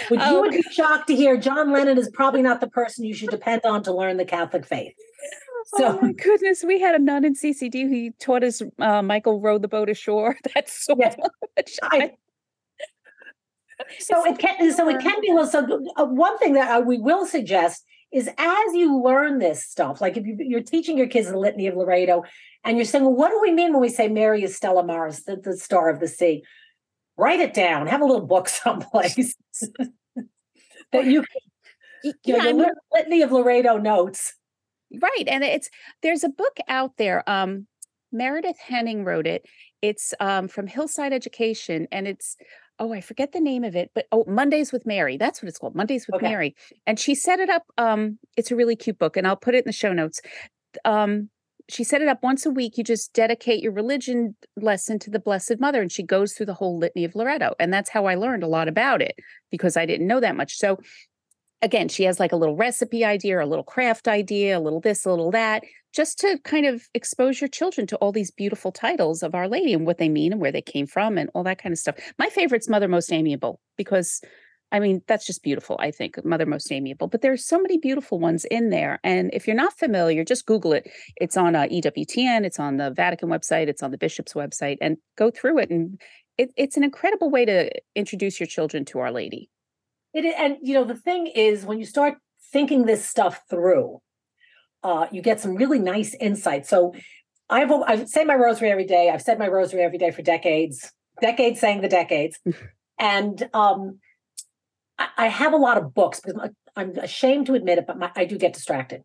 Which 0.09 0.20
you 0.20 0.27
Oh, 0.27 0.40
would 0.42 0.53
be 0.53 0.62
shocked 0.70 1.09
to 1.09 1.16
hear. 1.16 1.37
John 1.37 1.72
Lennon 1.72 1.98
is 1.98 2.11
probably 2.11 2.42
not 2.42 2.61
the 2.61 2.68
person 2.68 3.05
you 3.05 3.14
should 3.14 3.31
depend 3.31 3.62
on 3.64 3.83
to 3.85 3.92
learn 3.94 4.16
the 4.16 4.24
Catholic 4.24 4.64
faith. 4.66 4.94
oh 5.01 5.64
So 5.79 6.01
my 6.01 6.12
goodness, 6.12 6.64
we 6.64 6.81
had 6.81 6.94
a 6.94 6.98
nun 6.98 7.24
in 7.24 7.35
CCD 7.35 7.88
who 7.88 8.11
taught 8.18 8.44
us 8.44 8.62
uh, 8.79 9.03
Michael 9.03 9.40
rowed 9.40 9.62
the 9.62 9.68
boat 9.68 9.88
ashore. 9.88 10.37
That's 10.55 10.72
so 10.85 10.94
Yes. 10.98 11.16
much. 11.57 11.72
I- 11.83 12.12
so 14.01 14.24
it 14.27 14.38
can 14.38 14.72
so 14.72 14.88
it 14.88 15.01
can 15.01 15.20
be 15.20 15.31
a 15.31 15.35
little 15.35 15.46
so 15.48 15.64
uh, 15.96 16.05
one 16.05 16.37
thing 16.38 16.55
that 16.55 16.68
I, 16.68 16.81
we 16.81 16.98
will 16.98 17.24
suggest 17.24 17.85
is 18.12 18.29
as 18.37 18.74
you 18.74 19.01
learn 19.01 19.38
this 19.38 19.62
stuff 19.64 20.01
like 20.01 20.16
if 20.16 20.27
you, 20.27 20.37
you're 20.40 20.62
teaching 20.62 20.98
your 20.98 21.07
kids 21.07 21.29
the 21.29 21.38
litany 21.38 21.68
of 21.68 21.77
loreto 21.77 22.24
and 22.64 22.77
you're 22.77 22.85
saying 22.85 23.05
well 23.05 23.14
what 23.14 23.31
do 23.31 23.38
we 23.40 23.53
mean 23.53 23.72
when 23.72 23.81
we 23.81 23.88
say 23.88 24.09
mary 24.09 24.42
is 24.42 24.57
stella 24.57 24.85
maris 24.85 25.22
the, 25.24 25.37
the 25.37 25.57
star 25.57 25.88
of 25.90 26.01
the 26.01 26.09
sea 26.09 26.42
write 27.18 27.40
it 27.40 27.52
down 27.52 27.87
have 27.87 28.00
a 28.00 28.04
little 28.04 28.26
book 28.26 28.48
someplace 28.48 29.35
that 30.92 31.04
you 31.04 31.22
can 31.22 31.40
you 32.04 32.12
know, 32.12 32.37
yeah, 32.37 32.42
I 32.42 32.46
your 32.46 32.57
mean, 32.57 32.70
litany 32.92 33.22
of 33.22 33.33
loreto 33.33 33.76
notes 33.76 34.35
right. 35.00 35.24
And 35.26 35.44
it's 35.44 35.68
there's 36.02 36.24
a 36.24 36.28
book 36.28 36.59
out 36.68 36.92
there. 36.96 37.28
Um, 37.28 37.66
Meredith 38.12 38.59
Henning 38.59 39.04
wrote 39.04 39.26
it. 39.26 39.44
It's 39.83 40.14
um, 40.20 40.48
from 40.48 40.66
Hillside 40.66 41.12
Education, 41.12 41.87
and 41.92 42.09
it's 42.09 42.37
oh, 42.81 42.92
I 42.92 43.00
forget 43.00 43.33
the 43.33 43.40
name 43.40 43.64
of 43.64 43.74
it, 43.74 43.90
but 43.94 44.07
oh, 44.12 44.24
Mondays 44.28 44.72
with 44.72 44.87
Mary. 44.87 45.16
That's 45.16 45.42
what 45.42 45.48
it's 45.48 45.59
called, 45.59 45.74
Mondays 45.74 46.07
with 46.07 46.16
Okay. 46.16 46.28
Mary. 46.28 46.54
And 46.87 46.98
she 46.98 47.14
set 47.16 47.40
it 47.40 47.50
up. 47.50 47.64
Um, 47.76 48.20
it's 48.37 48.52
a 48.52 48.57
really 48.57 48.76
cute 48.76 48.98
book, 48.98 49.16
and 49.16 49.26
I'll 49.26 49.37
put 49.37 49.54
it 49.54 49.59
in 49.59 49.64
the 49.66 49.72
show 49.72 49.92
notes. 49.92 50.20
Um, 50.85 51.28
she 51.68 51.85
set 51.85 52.00
it 52.00 52.09
up 52.09 52.22
once 52.22 52.46
a 52.46 52.50
week. 52.50 52.78
You 52.78 52.85
just 52.85 53.12
dedicate 53.12 53.62
your 53.62 53.72
religion 53.72 54.37
lesson 54.57 54.98
to 55.00 55.11
the 55.11 55.18
Blessed 55.18 55.61
Mother, 55.61 55.83
and 55.83 55.92
she 55.92 56.02
goes 56.02 56.33
through 56.33 56.46
the 56.46 56.54
whole 56.54 56.78
litany 56.78 57.04
of 57.04 57.14
Loreto. 57.14 57.54
And 57.61 57.72
that's 57.72 57.90
how 57.90 58.07
I 58.07 58.14
learned 58.14 58.42
a 58.42 58.48
lot 58.48 58.68
about 58.68 59.02
it 59.02 59.16
because 59.50 59.76
I 59.76 59.87
didn't 59.87 60.07
know 60.07 60.20
that 60.20 60.37
much. 60.37 60.54
So 60.54 60.78
again, 61.61 61.88
she 61.88 62.04
has 62.04 62.18
like 62.18 62.33
a 62.33 62.37
little 62.37 62.57
recipe 62.57 63.04
idea, 63.04 63.37
or 63.37 63.40
a 63.40 63.46
little 63.46 63.64
craft 63.64 64.09
idea, 64.09 64.59
a 64.59 64.61
little 64.61 64.81
this, 64.81 65.04
a 65.04 65.11
little 65.11 65.31
that, 65.33 65.62
just 65.94 66.18
to 66.20 66.38
kind 66.44 66.66
of 66.66 66.83
expose 66.94 67.40
your 67.40 67.48
children 67.48 67.87
to 67.88 67.96
all 67.96 68.12
these 68.12 68.31
beautiful 68.31 68.72
titles 68.72 69.22
of 69.22 69.35
Our 69.35 69.48
Lady 69.48 69.72
and 69.72 69.87
what 69.87 69.98
they 69.98 70.09
mean 70.09 70.33
and 70.33 70.40
where 70.40 70.52
they 70.52 70.62
came 70.62 70.87
from 70.87 71.18
and 71.18 71.31
all 71.35 71.44
that 71.44 71.61
kind 71.61 71.72
of 71.72 71.78
stuff. 71.78 71.96
My 72.18 72.28
favorite's 72.28 72.68
Mother 72.68 72.88
Most 72.88 73.12
Amiable 73.12 73.61
because 73.76 74.20
I 74.70 74.81
mean, 74.81 75.02
that's 75.07 75.26
just 75.26 75.42
beautiful, 75.42 75.76
I 75.81 75.90
think, 75.90 76.22
Mother 76.24 76.44
Most 76.44 76.70
Amiable. 76.70 77.09
But 77.09 77.22
there's 77.22 77.44
so 77.44 77.59
many 77.59 77.78
beautiful 77.78 78.18
ones 78.18 78.44
in 78.44 78.70
there. 78.70 79.00
And 79.02 79.31
if 79.33 79.46
you're 79.46 79.57
not 79.57 79.78
familiar, 79.78 80.24
just 80.24 80.46
Google 80.46 80.74
it. 80.74 80.90
It's 81.16 81.37
on 81.37 81.57
uh, 81.57 81.62
EWTN, 81.62 82.44
it's 82.44 82.59
on 82.59 82.76
the 82.76 82.90
Vatican 82.90 83.31
website, 83.31 83.68
it's 83.68 83.83
on 83.83 83.90
the 83.90 83.98
bishop's 83.98 84.35
website, 84.35 84.76
and 84.81 84.98
go 85.16 85.31
through 85.31 85.59
it. 85.59 85.70
And 85.70 85.98
it, 86.37 86.52
it's 86.57 86.76
an 86.76 86.85
incredible 86.85 87.31
way 87.31 87.46
to 87.46 87.70
introduce 87.94 88.38
your 88.38 88.46
children 88.46 88.85
to 88.87 88.98
Our 88.98 89.11
Lady. 89.11 89.48
It 90.14 90.24
and 90.24 90.57
you 90.62 90.74
know 90.74 90.85
the 90.85 90.94
thing 90.94 91.26
is 91.26 91.66
when 91.66 91.78
you 91.78 91.85
start 91.85 92.14
thinking 92.52 92.87
this 92.87 93.04
stuff 93.04 93.42
through, 93.50 94.00
uh, 94.83 95.07
you 95.12 95.22
get 95.22 95.40
some 95.40 95.54
really 95.54 95.78
nice 95.78 96.14
insights. 96.14 96.68
So 96.68 96.94
I've 97.50 97.70
I 97.70 98.04
say 98.04 98.24
my 98.24 98.35
rosary 98.35 98.70
every 98.70 98.87
day. 98.87 99.11
I've 99.11 99.22
said 99.22 99.38
my 99.38 99.48
rosary 99.48 99.83
every 99.83 99.98
day 99.98 100.11
for 100.11 100.22
decades, 100.22 100.92
decades 101.20 101.61
saying 101.61 101.81
the 101.81 101.88
decades, 101.88 102.38
and 102.98 103.48
um, 103.52 103.98
I, 104.98 105.08
I 105.16 105.26
have 105.28 105.52
a 105.52 105.56
lot 105.56 105.78
of 105.78 105.94
books 105.94 106.20
because 106.20 106.50
I'm 106.76 106.96
ashamed 106.98 107.46
to 107.46 107.54
admit 107.54 107.78
it, 107.78 107.87
but 107.87 107.98
my, 107.98 108.11
I 108.16 108.24
do 108.24 108.38
get 108.38 108.52
distracted. 108.52 109.02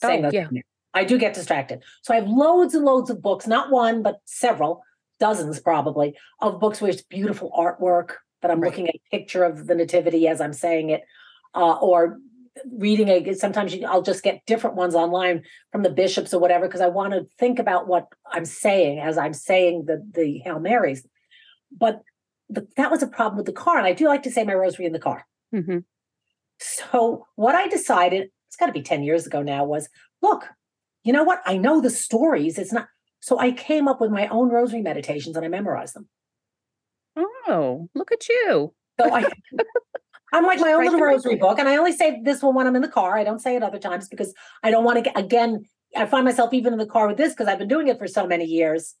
Saying 0.00 0.24
Oh, 0.24 0.30
yeah. 0.32 0.48
things. 0.48 0.62
I 0.94 1.04
do 1.04 1.18
get 1.18 1.34
distracted. 1.34 1.82
So 2.02 2.14
I 2.14 2.16
have 2.18 2.28
loads 2.28 2.74
and 2.74 2.84
loads 2.84 3.10
of 3.10 3.20
books, 3.20 3.46
not 3.46 3.70
one, 3.70 4.02
but 4.02 4.16
several, 4.24 4.82
dozens 5.20 5.60
probably, 5.60 6.16
of 6.40 6.60
books 6.60 6.80
where 6.80 6.90
it's 6.90 7.02
beautiful 7.02 7.50
artwork, 7.56 8.14
that 8.42 8.50
I'm 8.50 8.60
Right. 8.60 8.70
looking 8.70 8.88
at 8.88 8.94
a 8.94 9.00
picture 9.10 9.44
of 9.44 9.66
the 9.66 9.74
nativity 9.74 10.28
as 10.28 10.40
I'm 10.40 10.52
saying 10.52 10.90
it, 10.90 11.02
uh, 11.54 11.74
or 11.74 12.18
reading 12.72 13.08
a 13.08 13.34
sometimes 13.34 13.74
you, 13.74 13.86
I'll 13.86 14.02
just 14.02 14.22
get 14.22 14.44
different 14.46 14.76
ones 14.76 14.94
online 14.94 15.42
from 15.72 15.82
the 15.82 15.90
bishops 15.90 16.32
or 16.32 16.40
whatever, 16.40 16.66
because 16.66 16.80
I 16.80 16.88
want 16.88 17.12
to 17.12 17.26
think 17.38 17.58
about 17.58 17.86
what 17.86 18.06
I'm 18.32 18.46
saying 18.46 19.00
as 19.00 19.18
I'm 19.18 19.34
saying 19.34 19.84
the 19.86 20.02
the 20.14 20.38
Hail 20.38 20.60
Marys. 20.60 21.06
But 21.70 22.00
the, 22.48 22.66
that 22.76 22.90
was 22.90 23.02
a 23.02 23.06
problem 23.06 23.36
with 23.36 23.46
the 23.46 23.52
car. 23.52 23.78
And 23.78 23.86
I 23.86 23.92
do 23.92 24.06
like 24.06 24.22
to 24.24 24.30
say 24.30 24.44
my 24.44 24.54
rosary 24.54 24.86
in 24.86 24.92
the 24.92 24.98
car. 24.98 25.26
Mhm. 25.54 25.84
So 26.58 27.26
what 27.34 27.54
I 27.54 27.68
decided, 27.68 28.30
it's 28.48 28.56
got 28.56 28.66
to 28.66 28.72
be 28.72 28.82
10 28.82 29.02
years 29.02 29.26
ago 29.26 29.42
now, 29.42 29.64
was 29.64 29.88
look, 30.22 30.48
you 31.02 31.12
know 31.12 31.24
what? 31.24 31.42
I 31.44 31.56
know 31.56 31.80
the 31.80 31.90
stories. 31.90 32.58
It's 32.58 32.72
not. 32.72 32.88
So 33.20 33.38
I 33.38 33.52
came 33.52 33.88
up 33.88 34.00
with 34.00 34.10
my 34.10 34.28
own 34.28 34.48
rosary 34.50 34.82
meditations 34.82 35.36
and 35.36 35.44
I 35.44 35.48
memorized 35.48 35.94
them. 35.94 36.08
Oh, 37.16 37.88
look 37.94 38.12
at 38.12 38.28
you. 38.28 38.74
So 39.00 39.12
I, 39.12 39.24
I'm 40.32 40.44
like 40.44 40.60
my 40.60 40.72
own 40.74 40.84
little 40.84 41.00
rosary 41.00 41.36
book. 41.36 41.58
And 41.58 41.68
I 41.68 41.76
only 41.76 41.92
say 41.92 42.20
this 42.22 42.42
one 42.42 42.54
when 42.54 42.66
I'm 42.66 42.76
in 42.76 42.82
the 42.82 42.88
car. 42.88 43.16
I 43.16 43.24
don't 43.24 43.40
say 43.40 43.56
it 43.56 43.62
other 43.62 43.78
times 43.78 44.08
because 44.08 44.34
I 44.62 44.70
don't 44.70 44.84
want 44.84 44.96
to 44.96 45.02
get, 45.02 45.18
again, 45.18 45.64
I 45.96 46.06
find 46.06 46.24
myself 46.24 46.52
even 46.52 46.72
in 46.72 46.78
the 46.78 46.86
car 46.86 47.06
with 47.08 47.16
this 47.16 47.32
because 47.32 47.48
I've 47.48 47.58
been 47.58 47.68
doing 47.68 47.88
it 47.88 47.98
for 47.98 48.06
so 48.06 48.26
many 48.26 48.44
years. 48.44 48.94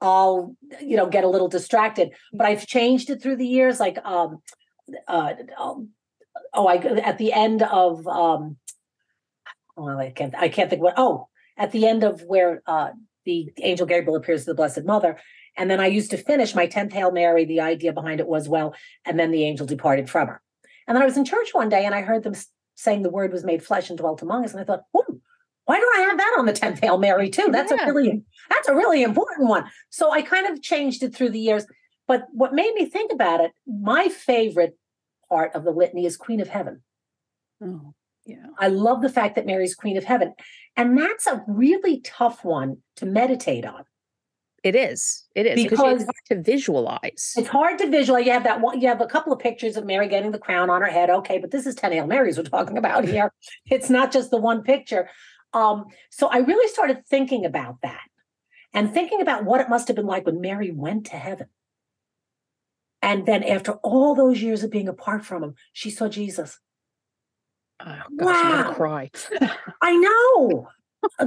I'll, 0.00 0.54
you 0.80 0.96
know, 0.96 1.08
get 1.08 1.24
a 1.24 1.28
little 1.28 1.48
distracted, 1.48 2.10
but 2.32 2.46
I've 2.46 2.66
changed 2.66 3.10
it 3.10 3.22
through 3.22 3.36
the 3.36 3.46
years. 3.46 3.80
Like, 3.80 3.98
um, 4.04 4.42
uh, 5.06 5.34
oh, 6.54 6.66
I 6.66 6.76
at 6.76 7.18
the 7.18 7.32
end 7.32 7.62
of, 7.62 8.06
um, 8.06 8.56
well, 9.76 9.98
I 9.98 10.10
can't, 10.10 10.34
I 10.36 10.48
can't 10.48 10.70
think 10.70 10.82
what. 10.82 10.94
Oh, 10.96 11.28
at 11.56 11.72
the 11.72 11.86
end 11.86 12.04
of 12.04 12.22
where 12.22 12.62
uh, 12.66 12.90
the 13.24 13.50
angel 13.62 13.86
Gabriel 13.86 14.16
appears 14.16 14.42
to 14.44 14.50
the 14.50 14.54
Blessed 14.54 14.84
Mother, 14.84 15.18
and 15.56 15.70
then 15.70 15.80
I 15.80 15.86
used 15.86 16.10
to 16.12 16.16
finish 16.16 16.54
my 16.54 16.66
tenth 16.66 16.92
Hail 16.92 17.10
Mary. 17.10 17.44
The 17.44 17.60
idea 17.60 17.92
behind 17.92 18.20
it 18.20 18.28
was 18.28 18.48
well, 18.48 18.74
and 19.04 19.18
then 19.18 19.30
the 19.30 19.44
angel 19.44 19.66
departed 19.66 20.08
from 20.08 20.28
her. 20.28 20.40
And 20.86 20.96
then 20.96 21.02
I 21.02 21.06
was 21.06 21.16
in 21.16 21.24
church 21.24 21.50
one 21.52 21.68
day, 21.68 21.84
and 21.84 21.94
I 21.94 22.02
heard 22.02 22.22
them 22.22 22.34
saying 22.76 23.02
the 23.02 23.10
Word 23.10 23.32
was 23.32 23.44
made 23.44 23.64
flesh 23.64 23.90
and 23.90 23.98
dwelt 23.98 24.22
among 24.22 24.44
us, 24.44 24.52
and 24.52 24.60
I 24.60 24.64
thought, 24.64 24.84
oh, 24.96 25.17
why 25.68 25.78
don't 25.78 25.96
I 25.98 26.08
have 26.08 26.16
that 26.16 26.36
on 26.38 26.46
the 26.46 26.54
tenth 26.54 26.80
Hail 26.80 26.96
Mary 26.96 27.28
too? 27.28 27.48
That's 27.52 27.70
Yeah. 27.70 27.90
a 27.90 27.92
really 27.92 28.24
that's 28.48 28.68
a 28.68 28.74
really 28.74 29.02
important 29.02 29.50
one. 29.50 29.66
So 29.90 30.10
I 30.10 30.22
kind 30.22 30.46
of 30.46 30.62
changed 30.62 31.02
it 31.02 31.14
through 31.14 31.28
the 31.28 31.38
years. 31.38 31.66
But 32.06 32.24
what 32.32 32.54
made 32.54 32.72
me 32.72 32.86
think 32.86 33.12
about 33.12 33.42
it, 33.42 33.52
my 33.66 34.08
favorite 34.08 34.78
part 35.28 35.54
of 35.54 35.64
the 35.64 35.70
litany 35.70 36.06
is 36.06 36.16
Queen 36.16 36.40
of 36.40 36.48
Heaven. 36.48 36.82
Oh, 37.62 37.92
yeah. 38.24 38.46
I 38.58 38.68
love 38.68 39.02
the 39.02 39.10
fact 39.10 39.34
that 39.34 39.44
Mary's 39.44 39.74
Queen 39.74 39.98
of 39.98 40.04
Heaven. 40.04 40.32
And 40.74 40.96
that's 40.96 41.26
a 41.26 41.44
really 41.46 42.00
tough 42.00 42.46
one 42.46 42.78
to 42.96 43.04
meditate 43.04 43.66
on. 43.66 43.84
It 44.64 44.74
is. 44.74 45.26
It 45.34 45.44
is 45.44 45.62
because 45.62 46.02
it's 46.02 46.04
hard 46.04 46.24
to 46.30 46.42
visualize. 46.50 47.34
It's 47.36 47.48
hard 47.48 47.78
to 47.78 47.90
visualize. 47.90 48.24
You 48.24 48.32
have 48.32 48.44
that 48.44 48.62
one, 48.62 48.80
you 48.80 48.88
have 48.88 49.02
a 49.02 49.06
couple 49.06 49.34
of 49.34 49.38
pictures 49.38 49.76
of 49.76 49.84
Mary 49.84 50.08
getting 50.08 50.32
the 50.32 50.38
crown 50.38 50.70
on 50.70 50.80
her 50.80 50.88
head. 50.88 51.10
Okay, 51.10 51.36
but 51.38 51.50
this 51.50 51.66
is 51.66 51.74
10 51.74 51.92
Hail 51.92 52.06
Marys 52.06 52.38
we're 52.38 52.44
talking 52.44 52.78
about 52.78 53.04
here. 53.04 53.30
It's 53.66 53.90
not 53.90 54.10
just 54.10 54.30
the 54.30 54.38
one 54.38 54.62
picture. 54.62 55.10
Um, 55.52 55.86
so 56.10 56.28
I 56.28 56.38
really 56.38 56.68
started 56.68 57.06
thinking 57.06 57.44
about 57.44 57.76
that 57.82 58.02
and 58.74 58.92
thinking 58.92 59.20
about 59.20 59.44
what 59.44 59.60
it 59.60 59.68
must 59.68 59.88
have 59.88 59.96
been 59.96 60.06
like 60.06 60.26
when 60.26 60.40
Mary 60.40 60.70
went 60.70 61.06
to 61.06 61.16
heaven. 61.16 61.46
And 63.00 63.26
then 63.26 63.42
after 63.44 63.72
all 63.74 64.14
those 64.14 64.42
years 64.42 64.64
of 64.64 64.70
being 64.70 64.88
apart 64.88 65.24
from 65.24 65.42
him, 65.42 65.54
she 65.72 65.90
saw 65.90 66.08
Jesus. 66.08 66.58
Oh, 67.80 67.96
gosh, 68.18 68.44
Wow. 68.44 68.72
cry. 68.74 69.10
I 69.82 69.96
know. 69.96 70.68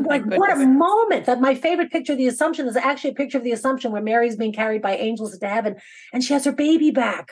like 0.06 0.26
what 0.26 0.52
a 0.52 0.66
moment 0.68 1.26
that 1.26 1.40
my 1.40 1.56
favorite 1.56 1.92
picture 1.92 2.12
of 2.12 2.18
the 2.18 2.28
Assumption 2.28 2.68
is 2.68 2.76
actually 2.76 3.12
a 3.12 3.16
picture 3.16 3.38
of 3.38 3.44
the 3.46 3.54
Assumption 3.54 3.92
where 3.94 4.02
Mary's 4.02 4.36
being 4.36 4.52
carried 4.54 4.82
by 4.82 4.98
angels 4.98 5.34
into 5.34 5.48
heaven 5.48 5.78
and 6.14 6.24
she 6.24 6.34
has 6.34 6.44
her 6.46 6.52
baby 6.52 6.92
back. 6.92 7.32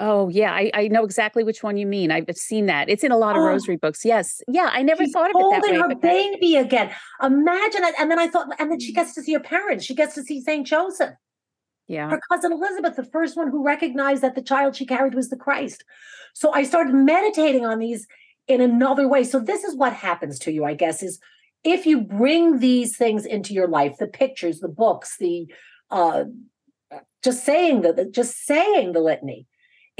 Oh 0.00 0.30
yeah, 0.30 0.52
I, 0.52 0.70
I 0.72 0.88
know 0.88 1.04
exactly 1.04 1.44
which 1.44 1.62
one 1.62 1.76
you 1.76 1.86
mean. 1.86 2.10
I've 2.10 2.26
seen 2.34 2.64
that. 2.66 2.88
It's 2.88 3.04
in 3.04 3.12
a 3.12 3.18
lot 3.18 3.36
of 3.36 3.42
oh, 3.42 3.46
rosary 3.46 3.76
books. 3.76 4.02
Yes, 4.02 4.40
yeah. 4.48 4.70
I 4.72 4.82
never 4.82 5.06
thought 5.06 5.30
of 5.30 5.36
it 5.36 5.50
that 5.50 5.62
way. 5.62 5.78
Holding 5.78 5.90
her 5.90 5.94
baby 5.94 6.56
again. 6.56 6.90
Imagine 7.22 7.82
that. 7.82 7.94
And 7.98 8.10
then 8.10 8.18
I 8.18 8.26
thought, 8.26 8.48
and 8.58 8.72
then 8.72 8.80
she 8.80 8.94
gets 8.94 9.14
to 9.14 9.22
see 9.22 9.34
her 9.34 9.40
parents. 9.40 9.84
She 9.84 9.94
gets 9.94 10.14
to 10.14 10.22
see 10.22 10.40
Saint 10.40 10.66
Joseph. 10.66 11.14
Yeah. 11.86 12.08
Her 12.08 12.20
cousin 12.30 12.52
Elizabeth, 12.52 12.96
the 12.96 13.04
first 13.04 13.36
one 13.36 13.50
who 13.50 13.62
recognized 13.62 14.22
that 14.22 14.34
the 14.34 14.42
child 14.42 14.74
she 14.74 14.86
carried 14.86 15.14
was 15.14 15.28
the 15.28 15.36
Christ. 15.36 15.84
So 16.32 16.50
I 16.52 16.62
started 16.62 16.94
meditating 16.94 17.66
on 17.66 17.78
these 17.78 18.06
in 18.48 18.62
another 18.62 19.06
way. 19.06 19.22
So 19.22 19.38
this 19.38 19.64
is 19.64 19.76
what 19.76 19.92
happens 19.92 20.38
to 20.40 20.52
you, 20.52 20.64
I 20.64 20.74
guess, 20.74 21.02
is 21.02 21.18
if 21.62 21.84
you 21.84 22.00
bring 22.00 22.60
these 22.60 22.96
things 22.96 23.26
into 23.26 23.52
your 23.52 23.68
life, 23.68 23.98
the 23.98 24.06
pictures, 24.06 24.60
the 24.60 24.68
books, 24.68 25.16
the 25.18 25.46
uh 25.90 26.24
just 27.22 27.44
saying 27.44 27.82
the 27.82 28.08
just 28.10 28.46
saying 28.46 28.92
the 28.92 29.00
litany 29.00 29.46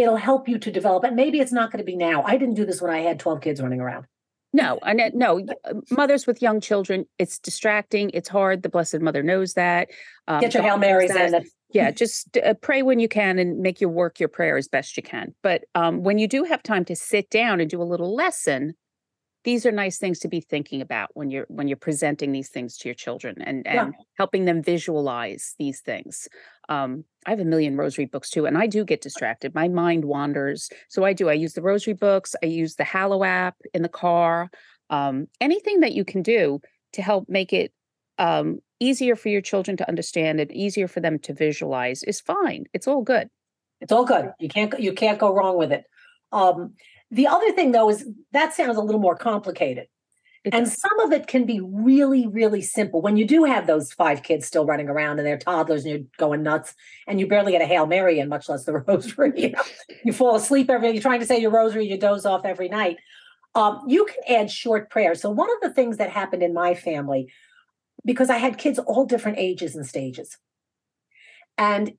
it'll 0.00 0.16
help 0.16 0.48
you 0.48 0.58
to 0.58 0.70
develop. 0.70 1.04
And 1.04 1.16
maybe 1.16 1.40
it's 1.40 1.52
not 1.52 1.70
going 1.70 1.78
to 1.78 1.84
be 1.84 1.96
now. 1.96 2.22
I 2.22 2.36
didn't 2.36 2.54
do 2.54 2.64
this 2.64 2.80
when 2.80 2.90
I 2.90 3.00
had 3.00 3.18
12 3.18 3.40
kids 3.40 3.60
running 3.60 3.80
around. 3.80 4.06
No, 4.52 4.80
and 4.82 5.00
no, 5.14 5.46
uh, 5.64 5.74
mothers 5.92 6.26
with 6.26 6.42
young 6.42 6.60
children, 6.60 7.06
it's 7.18 7.38
distracting. 7.38 8.10
It's 8.12 8.28
hard. 8.28 8.62
The 8.64 8.68
Blessed 8.68 9.00
Mother 9.00 9.22
knows 9.22 9.54
that. 9.54 9.90
Um, 10.26 10.40
Get 10.40 10.54
your 10.54 10.64
Hail 10.64 10.76
Marys 10.76 11.14
in. 11.14 11.44
yeah, 11.72 11.92
just 11.92 12.36
uh, 12.36 12.54
pray 12.54 12.82
when 12.82 12.98
you 12.98 13.08
can 13.08 13.38
and 13.38 13.60
make 13.60 13.80
your 13.80 13.90
work 13.90 14.18
your 14.18 14.28
prayer 14.28 14.56
as 14.56 14.66
best 14.66 14.96
you 14.96 15.04
can. 15.04 15.36
But 15.44 15.64
um, 15.76 16.02
when 16.02 16.18
you 16.18 16.26
do 16.26 16.42
have 16.42 16.64
time 16.64 16.84
to 16.86 16.96
sit 16.96 17.30
down 17.30 17.60
and 17.60 17.70
do 17.70 17.80
a 17.80 17.84
little 17.84 18.12
lesson, 18.12 18.74
these 19.44 19.64
are 19.64 19.72
nice 19.72 19.98
things 19.98 20.18
to 20.20 20.28
be 20.28 20.40
thinking 20.40 20.80
about 20.80 21.10
when 21.14 21.30
you're 21.30 21.46
when 21.48 21.68
you're 21.68 21.76
presenting 21.76 22.32
these 22.32 22.48
things 22.48 22.76
to 22.78 22.88
your 22.88 22.94
children 22.94 23.36
and 23.40 23.66
and 23.66 23.94
yeah. 23.94 24.04
helping 24.18 24.44
them 24.44 24.62
visualize 24.62 25.54
these 25.58 25.80
things. 25.80 26.28
Um, 26.68 27.04
i 27.26 27.30
have 27.30 27.40
a 27.40 27.44
million 27.44 27.76
rosary 27.76 28.06
books 28.06 28.30
too 28.30 28.46
and 28.46 28.56
i 28.56 28.66
do 28.66 28.84
get 28.84 29.00
distracted. 29.00 29.54
My 29.54 29.68
mind 29.68 30.04
wanders. 30.04 30.70
So 30.88 31.04
i 31.04 31.12
do. 31.12 31.28
I 31.28 31.34
use 31.34 31.54
the 31.54 31.62
rosary 31.62 31.94
books. 31.94 32.34
I 32.42 32.46
use 32.46 32.76
the 32.76 32.84
hallow 32.84 33.24
app 33.24 33.56
in 33.72 33.82
the 33.82 33.88
car. 33.88 34.50
Um, 34.90 35.28
anything 35.40 35.80
that 35.80 35.92
you 35.92 36.04
can 36.04 36.22
do 36.22 36.60
to 36.92 37.02
help 37.02 37.28
make 37.28 37.52
it 37.52 37.72
um, 38.18 38.58
easier 38.80 39.16
for 39.16 39.28
your 39.28 39.40
children 39.40 39.76
to 39.78 39.88
understand 39.88 40.40
and 40.40 40.52
easier 40.52 40.88
for 40.88 41.00
them 41.00 41.18
to 41.20 41.32
visualize 41.32 42.02
is 42.02 42.20
fine. 42.20 42.64
It's 42.74 42.88
all 42.88 43.02
good. 43.02 43.28
It's 43.80 43.92
all 43.92 44.04
good. 44.04 44.32
You 44.38 44.48
can't 44.48 44.78
you 44.78 44.92
can't 44.92 45.18
go 45.18 45.32
wrong 45.32 45.56
with 45.56 45.72
it. 45.72 45.84
Um, 46.32 46.74
the 47.10 47.26
other 47.26 47.52
thing, 47.52 47.72
though, 47.72 47.90
is 47.90 48.08
that 48.32 48.54
sounds 48.54 48.76
a 48.76 48.80
little 48.80 49.00
more 49.00 49.16
complicated. 49.16 49.88
and 50.52 50.66
some 50.66 50.98
of 51.00 51.12
it 51.12 51.26
can 51.26 51.44
be 51.44 51.60
really, 51.60 52.26
really 52.26 52.62
simple. 52.62 53.02
When 53.02 53.16
you 53.16 53.26
do 53.26 53.44
have 53.44 53.66
those 53.66 53.92
five 53.92 54.22
kids 54.22 54.46
still 54.46 54.64
running 54.64 54.88
around 54.88 55.18
and 55.18 55.26
they're 55.26 55.36
toddlers 55.36 55.84
and 55.84 55.90
you're 55.92 56.08
going 56.16 56.42
nuts 56.42 56.74
and 57.06 57.20
you 57.20 57.26
barely 57.26 57.52
get 57.52 57.60
a 57.60 57.66
Hail 57.66 57.86
Mary 57.86 58.20
and 58.20 58.30
much 58.30 58.48
less 58.48 58.64
the 58.64 58.72
rosary. 58.88 59.32
You, 59.36 59.50
know? 59.50 59.62
you 60.04 60.12
fall 60.12 60.36
asleep 60.36 60.70
every, 60.70 60.92
you're 60.92 61.02
trying 61.02 61.20
to 61.20 61.26
say 61.26 61.38
your 61.38 61.50
rosary, 61.50 61.86
you 61.86 61.98
doze 61.98 62.24
off 62.24 62.44
every 62.44 62.68
night. 62.68 62.98
Um, 63.54 63.80
you 63.86 64.06
can 64.06 64.36
add 64.36 64.50
short 64.50 64.90
prayers. 64.90 65.20
So, 65.20 65.30
one 65.30 65.50
of 65.50 65.60
the 65.60 65.74
things 65.74 65.96
that 65.96 66.08
happened 66.08 66.42
in 66.42 66.54
my 66.54 66.74
family, 66.74 67.32
because 68.04 68.30
I 68.30 68.38
had 68.38 68.58
kids 68.58 68.78
all 68.78 69.04
different 69.04 69.38
ages 69.38 69.74
and 69.74 69.84
stages, 69.84 70.38
and 71.58 71.92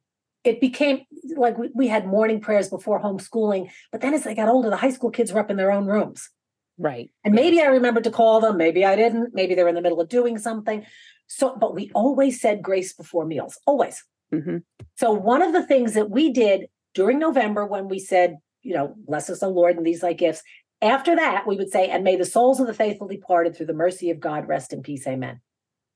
it 0.44 0.60
became 0.60 1.02
like 1.36 1.58
we, 1.58 1.70
we 1.74 1.88
had 1.88 2.08
morning 2.08 2.40
prayers 2.40 2.70
before 2.70 3.02
homeschooling, 3.02 3.70
but 3.92 4.02
then 4.02 4.14
as 4.14 4.24
they 4.24 4.36
got 4.36 4.50
older, 4.50 4.70
the 4.70 4.78
high 4.78 4.90
school 4.90 5.12
kids 5.12 5.32
were 5.32 5.40
up 5.40 5.52
in 5.52 5.58
their 5.58 5.72
own 5.72 5.86
rooms. 5.86 6.30
Right. 6.78 7.12
And 7.24 7.36
maybe 7.36 7.62
I 7.62 7.66
remembered 7.66 8.06
to 8.06 8.12
call 8.12 8.42
them, 8.42 8.58
maybe 8.58 8.84
I 8.84 8.96
didn't, 8.96 9.34
maybe 9.34 9.54
they're 9.54 9.68
in 9.68 9.76
the 9.76 9.82
middle 9.82 10.02
of 10.02 10.10
doing 10.10 10.38
something. 10.38 10.86
So, 11.28 11.56
but 11.56 11.76
we 11.76 11.92
always 11.94 12.42
said 12.42 12.64
grace 12.64 12.94
before 12.94 13.26
meals, 13.26 13.60
always. 13.68 14.04
Mm-hmm. 14.34 14.58
So, 14.96 15.12
one 15.12 15.42
of 15.42 15.54
the 15.54 15.66
things 15.66 15.94
that 15.94 16.10
we 16.10 16.32
did 16.32 16.68
during 16.94 17.20
November 17.20 17.66
when 17.66 17.88
we 17.88 18.00
said, 18.00 18.38
you 18.64 18.74
know, 18.74 18.96
bless 19.08 19.30
us, 19.30 19.44
O 19.44 19.50
Lord, 19.50 19.78
and 19.78 19.86
these 19.86 20.04
like 20.04 20.18
gifts, 20.18 20.42
after 20.82 21.16
that, 21.16 21.46
we 21.46 21.56
would 21.56 21.70
say, 21.70 21.88
and 21.88 22.04
may 22.04 22.16
the 22.16 22.26
souls 22.26 22.60
of 22.60 22.68
the 22.68 22.74
faithful 22.74 23.08
departed 23.08 23.56
through 23.56 23.68
the 23.68 23.74
mercy 23.74 24.10
of 24.10 24.20
God 24.20 24.48
rest 24.48 24.74
in 24.74 24.82
peace. 24.82 25.06
Amen 25.08 25.42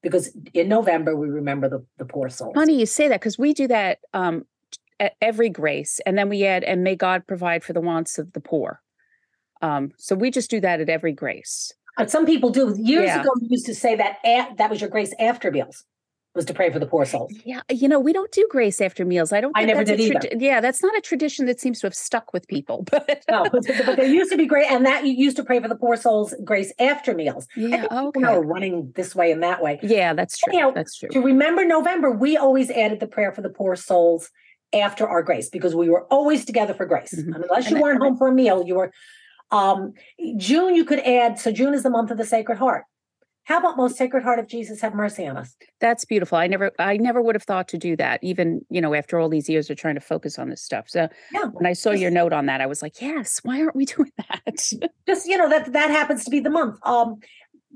because 0.06 0.38
in 0.54 0.70
November 0.70 1.16
we 1.16 1.28
remember 1.28 1.68
the, 1.68 1.84
the 1.98 2.06
poor 2.06 2.30
souls. 2.30 2.54
Funny 2.54 2.80
you 2.80 2.86
say 2.86 3.08
that 3.08 3.20
because 3.20 3.40
we 3.40 3.54
do 3.54 3.68
that 3.68 4.00
um, 4.14 4.46
at 5.00 5.14
every 5.20 5.50
grace, 5.50 6.00
and 6.06 6.16
then 6.18 6.30
we 6.30 6.46
add, 6.46 6.64
and 6.64 6.84
may 6.84 6.96
God 6.96 7.26
provide 7.28 7.64
for 7.64 7.74
the 7.74 7.82
wants 7.82 8.20
of 8.20 8.32
the 8.34 8.40
poor. 8.40 8.82
Um, 9.62 9.92
so 9.98 10.16
we 10.16 10.30
just 10.30 10.52
do 10.52 10.62
that 10.62 10.80
at 10.80 10.90
every 10.90 11.12
grace. 11.12 11.74
And 11.98 12.10
some 12.10 12.26
people 12.26 12.52
do. 12.52 12.76
Years 12.78 13.08
yeah. 13.08 13.22
ago, 13.22 13.30
we 13.42 13.48
used 13.50 13.66
to 13.66 13.74
say 13.74 13.96
that 13.96 14.18
that 14.58 14.70
was 14.70 14.80
your 14.80 14.90
grace 14.90 15.14
after 15.20 15.50
meals 15.50 15.86
was 16.36 16.46
to 16.46 16.54
pray 16.54 16.72
for 16.72 16.80
the 16.80 16.86
poor 16.86 17.06
souls. 17.06 17.34
Yeah, 17.46 17.62
you 17.70 17.88
know, 17.88 18.00
we 18.00 18.14
don't 18.14 18.32
do 18.32 18.48
grace 18.50 18.82
after 18.82 19.06
meals. 19.06 19.32
I 19.32 19.42
don't. 19.42 19.54
I 19.56 19.64
never 19.64 19.84
did 19.84 20.00
either. 20.00 20.20
yeah, 20.38 20.60
that's 20.62 20.84
not 20.84 20.96
a 20.98 21.02
tradition 21.02 21.46
that 21.46 21.60
seems 21.60 21.80
to 21.80 21.88
have 21.88 21.96
stuck 21.96 22.34
with 22.34 22.48
people. 22.48 22.86
But 22.96 23.24
no, 23.30 23.44
but, 23.44 23.66
but 23.86 23.98
there 23.98 24.08
used 24.08 24.32
to 24.32 24.38
be 24.38 24.46
great, 24.46 24.70
and 24.72 24.86
that 24.86 25.06
you 25.06 25.14
used 25.14 25.38
to 25.38 25.44
pray 25.44 25.60
for 25.60 25.68
the 25.68 25.76
poor 25.76 25.96
souls 25.96 26.34
grace 26.44 26.72
after 26.80 27.14
meals. 27.14 27.48
Yeah, 27.56 27.88
okay. 27.92 28.20
Know, 28.20 28.40
running 28.40 28.92
this 28.96 29.14
way 29.16 29.32
and 29.32 29.44
that 29.44 29.62
way. 29.62 29.80
Yeah, 29.84 30.14
that's 30.14 30.38
true. 30.38 30.54
know, 30.54 30.72
that's 30.74 30.98
true. 30.98 31.10
To 31.10 31.22
remember 31.22 31.66
November, 31.66 32.12
we 32.12 32.38
always 32.38 32.70
added 32.72 33.00
the 33.00 33.08
prayer 33.08 33.32
for 33.32 33.42
the 33.42 33.50
poor 33.50 33.76
souls 33.76 34.30
after 34.74 35.08
our 35.08 35.24
grace 35.24 35.50
because 35.50 35.76
we 35.76 35.90
were 35.90 36.06
always 36.06 36.46
together 36.46 36.74
for 36.74 36.86
grace. 36.86 37.14
Mm-hmm. 37.14 37.34
unless 37.34 37.70
you 37.70 37.76
and 37.76 37.84
weren't 37.84 38.02
home 38.02 38.18
for 38.18 38.28
a 38.28 38.34
meal, 38.34 38.64
you 38.66 38.76
were. 38.76 38.92
Um, 39.52 39.94
June, 40.38 40.76
you 40.76 40.86
could 40.86 41.00
add. 41.00 41.40
So 41.40 41.52
June 41.52 41.74
is 41.74 41.84
the 41.84 41.90
month 41.90 42.12
of 42.12 42.18
the 42.18 42.26
Sacred 42.26 42.58
Heart. 42.58 42.86
How 43.46 43.60
about 43.60 43.78
most 43.78 43.96
Sacred 43.96 44.24
Heart 44.24 44.40
of 44.40 44.48
Jesus 44.48 44.82
have 44.82 44.96
mercy 44.96 45.26
on 45.28 45.38
us? 45.38 45.56
That's 45.80 46.04
beautiful. 46.04 46.38
I 46.38 46.48
never 46.48 46.72
I 46.80 46.98
never 46.98 47.22
would 47.22 47.36
have 47.36 47.44
thought 47.44 47.68
to 47.70 47.78
do 47.78 47.96
that, 47.96 48.20
even, 48.24 48.62
you 48.70 48.82
know, 48.82 48.94
after 48.96 49.20
all 49.20 49.30
these 49.30 49.48
years 49.48 49.70
of 49.70 49.78
trying 49.78 49.96
to 49.96 50.02
focus 50.02 50.40
on 50.40 50.50
this 50.50 50.64
stuff. 50.64 50.90
So 50.90 51.08
yeah, 51.32 51.46
when 51.46 51.68
I 51.68 51.74
saw 51.74 51.92
your 51.92 52.10
note 52.10 52.34
on 52.34 52.48
that, 52.48 52.60
I 52.60 52.66
was 52.66 52.82
like, 52.82 53.00
yes, 53.00 53.40
why 53.44 53.62
aren't 53.62 53.76
we 53.76 53.86
doing 53.98 54.12
that? 54.18 54.56
just, 55.08 55.28
you 55.28 55.38
know, 55.38 55.48
that 55.48 55.72
that 55.74 55.92
happens 55.92 56.24
to 56.26 56.32
be 56.32 56.40
the 56.40 56.50
month. 56.50 56.80
Um, 56.84 57.18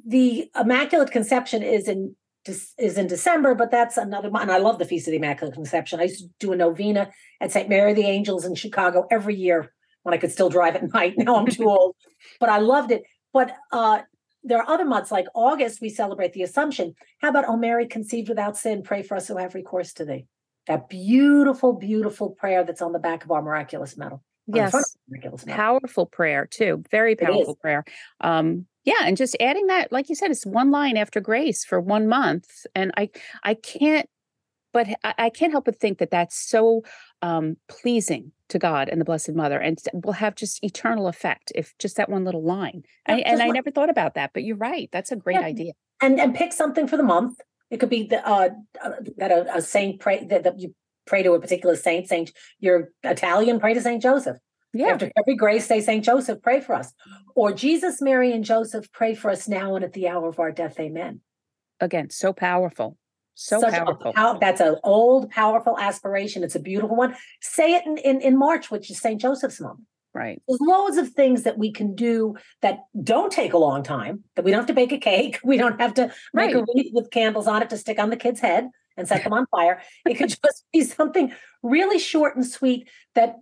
the 0.05 0.49
Immaculate 0.59 1.11
Conception 1.11 1.61
is 1.61 1.87
in 1.87 2.15
is 2.47 2.97
in 2.97 3.05
December, 3.05 3.53
but 3.53 3.69
that's 3.69 3.97
another 3.97 4.31
month. 4.31 4.43
And 4.43 4.51
I 4.51 4.57
love 4.57 4.79
the 4.79 4.85
Feast 4.85 5.07
of 5.07 5.11
the 5.11 5.17
Immaculate 5.17 5.53
Conception. 5.53 5.99
I 5.99 6.03
used 6.03 6.21
to 6.21 6.29
do 6.39 6.51
a 6.51 6.55
novena 6.55 7.11
at 7.41 7.51
St. 7.51 7.69
Mary 7.69 7.91
of 7.91 7.95
the 7.95 8.05
Angels 8.05 8.43
in 8.43 8.55
Chicago 8.55 9.05
every 9.11 9.35
year 9.35 9.71
when 10.01 10.15
I 10.15 10.17
could 10.17 10.31
still 10.31 10.49
drive 10.49 10.75
at 10.75 10.93
night. 10.93 11.13
Now 11.17 11.35
I'm 11.35 11.45
too 11.45 11.69
old, 11.69 11.95
but 12.39 12.49
I 12.49 12.57
loved 12.57 12.91
it. 12.91 13.03
But 13.33 13.55
uh, 13.71 13.99
there 14.43 14.59
are 14.59 14.69
other 14.69 14.85
months 14.85 15.11
like 15.11 15.27
August, 15.33 15.81
we 15.81 15.89
celebrate 15.89 16.33
the 16.33 16.43
Assumption. 16.43 16.95
How 17.19 17.29
about, 17.29 17.47
O 17.47 17.57
Mary, 17.57 17.87
conceived 17.87 18.29
without 18.29 18.57
sin, 18.57 18.83
pray 18.83 19.03
for 19.03 19.15
us 19.17 19.27
who 19.27 19.37
have 19.37 19.55
recourse 19.55 19.93
to 19.93 20.05
thee? 20.05 20.25
That 20.67 20.89
beautiful, 20.89 21.73
beautiful 21.73 22.29
prayer 22.31 22.63
that's 22.63 22.81
on 22.81 22.91
the 22.91 22.99
back 22.99 23.23
of 23.23 23.31
our 23.31 23.41
miraculous 23.41 23.97
medal. 23.97 24.23
Yes, 24.47 24.73
miraculous 25.07 25.45
medal. 25.45 25.57
powerful 25.57 26.05
prayer 26.05 26.45
too. 26.45 26.83
Very 26.89 27.15
powerful 27.15 27.55
prayer. 27.55 27.83
Um, 28.21 28.65
yeah, 28.85 29.01
and 29.03 29.17
just 29.17 29.35
adding 29.39 29.67
that, 29.67 29.91
like 29.91 30.09
you 30.09 30.15
said, 30.15 30.31
it's 30.31 30.45
one 30.45 30.71
line 30.71 30.97
after 30.97 31.19
grace 31.19 31.65
for 31.65 31.79
one 31.79 32.07
month, 32.07 32.65
and 32.73 32.91
I, 32.97 33.09
I 33.43 33.53
can't, 33.53 34.09
but 34.73 34.87
I, 35.03 35.13
I 35.17 35.29
can't 35.29 35.51
help 35.51 35.65
but 35.65 35.79
think 35.79 35.99
that 35.99 36.11
that's 36.11 36.37
so 36.37 36.83
um, 37.21 37.57
pleasing 37.67 38.31
to 38.49 38.59
God 38.59 38.89
and 38.89 38.99
the 38.99 39.05
Blessed 39.05 39.33
Mother, 39.33 39.59
and 39.59 39.79
will 39.93 40.13
have 40.13 40.35
just 40.35 40.63
eternal 40.63 41.07
effect 41.07 41.51
if 41.55 41.77
just 41.79 41.97
that 41.97 42.09
one 42.09 42.25
little 42.25 42.43
line. 42.43 42.83
Yeah, 43.07 43.15
I, 43.15 43.19
and 43.19 43.41
I 43.41 43.47
never 43.47 43.71
thought 43.71 43.89
about 43.89 44.15
that, 44.15 44.31
but 44.33 44.43
you're 44.43 44.57
right. 44.57 44.89
That's 44.91 45.11
a 45.11 45.15
great 45.15 45.35
yeah. 45.35 45.45
idea. 45.45 45.71
And 46.01 46.19
and 46.19 46.35
pick 46.35 46.53
something 46.53 46.87
for 46.87 46.97
the 46.97 47.03
month. 47.03 47.39
It 47.69 47.79
could 47.79 47.89
be 47.89 48.07
the, 48.07 48.27
uh, 48.27 48.49
uh 48.83 48.91
that 49.17 49.31
a, 49.31 49.57
a, 49.57 49.61
saint 49.61 49.99
pray 49.99 50.25
that, 50.25 50.43
that 50.43 50.59
you 50.59 50.73
pray 51.05 51.21
to 51.23 51.33
a 51.33 51.39
particular 51.39 51.75
saint. 51.75 52.07
Saint, 52.07 52.31
you're 52.59 52.89
Italian, 53.03 53.59
pray 53.59 53.73
to 53.73 53.81
Saint 53.81 54.01
Joseph. 54.01 54.37
Yeah. 54.73 54.87
After 54.87 55.11
every 55.17 55.35
grace, 55.35 55.65
say 55.65 55.81
Saint 55.81 56.05
Joseph, 56.05 56.41
pray 56.41 56.61
for 56.61 56.75
us. 56.75 56.93
Or 57.35 57.51
Jesus, 57.51 58.01
Mary, 58.01 58.31
and 58.31 58.43
Joseph, 58.43 58.91
pray 58.91 59.15
for 59.15 59.31
us 59.31 59.47
now 59.47 59.75
and 59.75 59.83
at 59.83 59.93
the 59.93 60.07
hour 60.07 60.27
of 60.27 60.39
our 60.39 60.51
death. 60.51 60.79
Amen. 60.79 61.21
Again, 61.79 62.09
so 62.09 62.33
powerful. 62.33 62.97
So 63.41 63.61
Such 63.61 63.73
powerful. 63.73 64.37
That's 64.41 64.59
an 64.59 64.75
old, 64.83 65.29
powerful 65.29 65.79
aspiration. 65.79 66.43
It's 66.43 66.55
a 66.55 66.59
beautiful 66.59 66.97
one. 66.97 67.15
Say 67.39 67.73
it 67.73 67.85
in, 67.85 67.97
in, 67.97 68.19
in 68.19 68.37
March, 68.37 68.69
which 68.69 68.91
is 68.91 68.99
St. 68.99 69.19
Joseph's 69.19 69.61
month. 69.61 69.79
Right. 70.13 70.41
There's 70.45 70.59
loads 70.59 70.97
of 70.97 71.11
things 71.11 71.43
that 71.43 71.57
we 71.57 71.71
can 71.71 71.95
do 71.95 72.35
that 72.61 72.79
don't 73.01 73.31
take 73.31 73.53
a 73.53 73.57
long 73.57 73.81
time, 73.81 74.25
that 74.35 74.43
we 74.43 74.51
don't 74.51 74.59
have 74.59 74.67
to 74.67 74.73
bake 74.73 74.91
a 74.91 74.97
cake. 74.97 75.39
We 75.45 75.55
don't 75.57 75.79
have 75.79 75.93
to 75.93 76.11
make 76.33 76.53
right. 76.53 76.55
a 76.57 76.65
wreath 76.75 76.91
with 76.93 77.11
candles 77.11 77.47
on 77.47 77.61
it 77.61 77.69
to 77.69 77.77
stick 77.77 77.97
on 77.97 78.09
the 78.09 78.17
kid's 78.17 78.41
head 78.41 78.67
and 78.97 79.07
set 79.07 79.23
them 79.23 79.31
on 79.31 79.45
fire. 79.45 79.81
It 80.05 80.15
could 80.15 80.29
just 80.43 80.65
be 80.73 80.83
something 80.83 81.31
really 81.63 81.97
short 81.97 82.35
and 82.35 82.45
sweet 82.45 82.89
that 83.15 83.37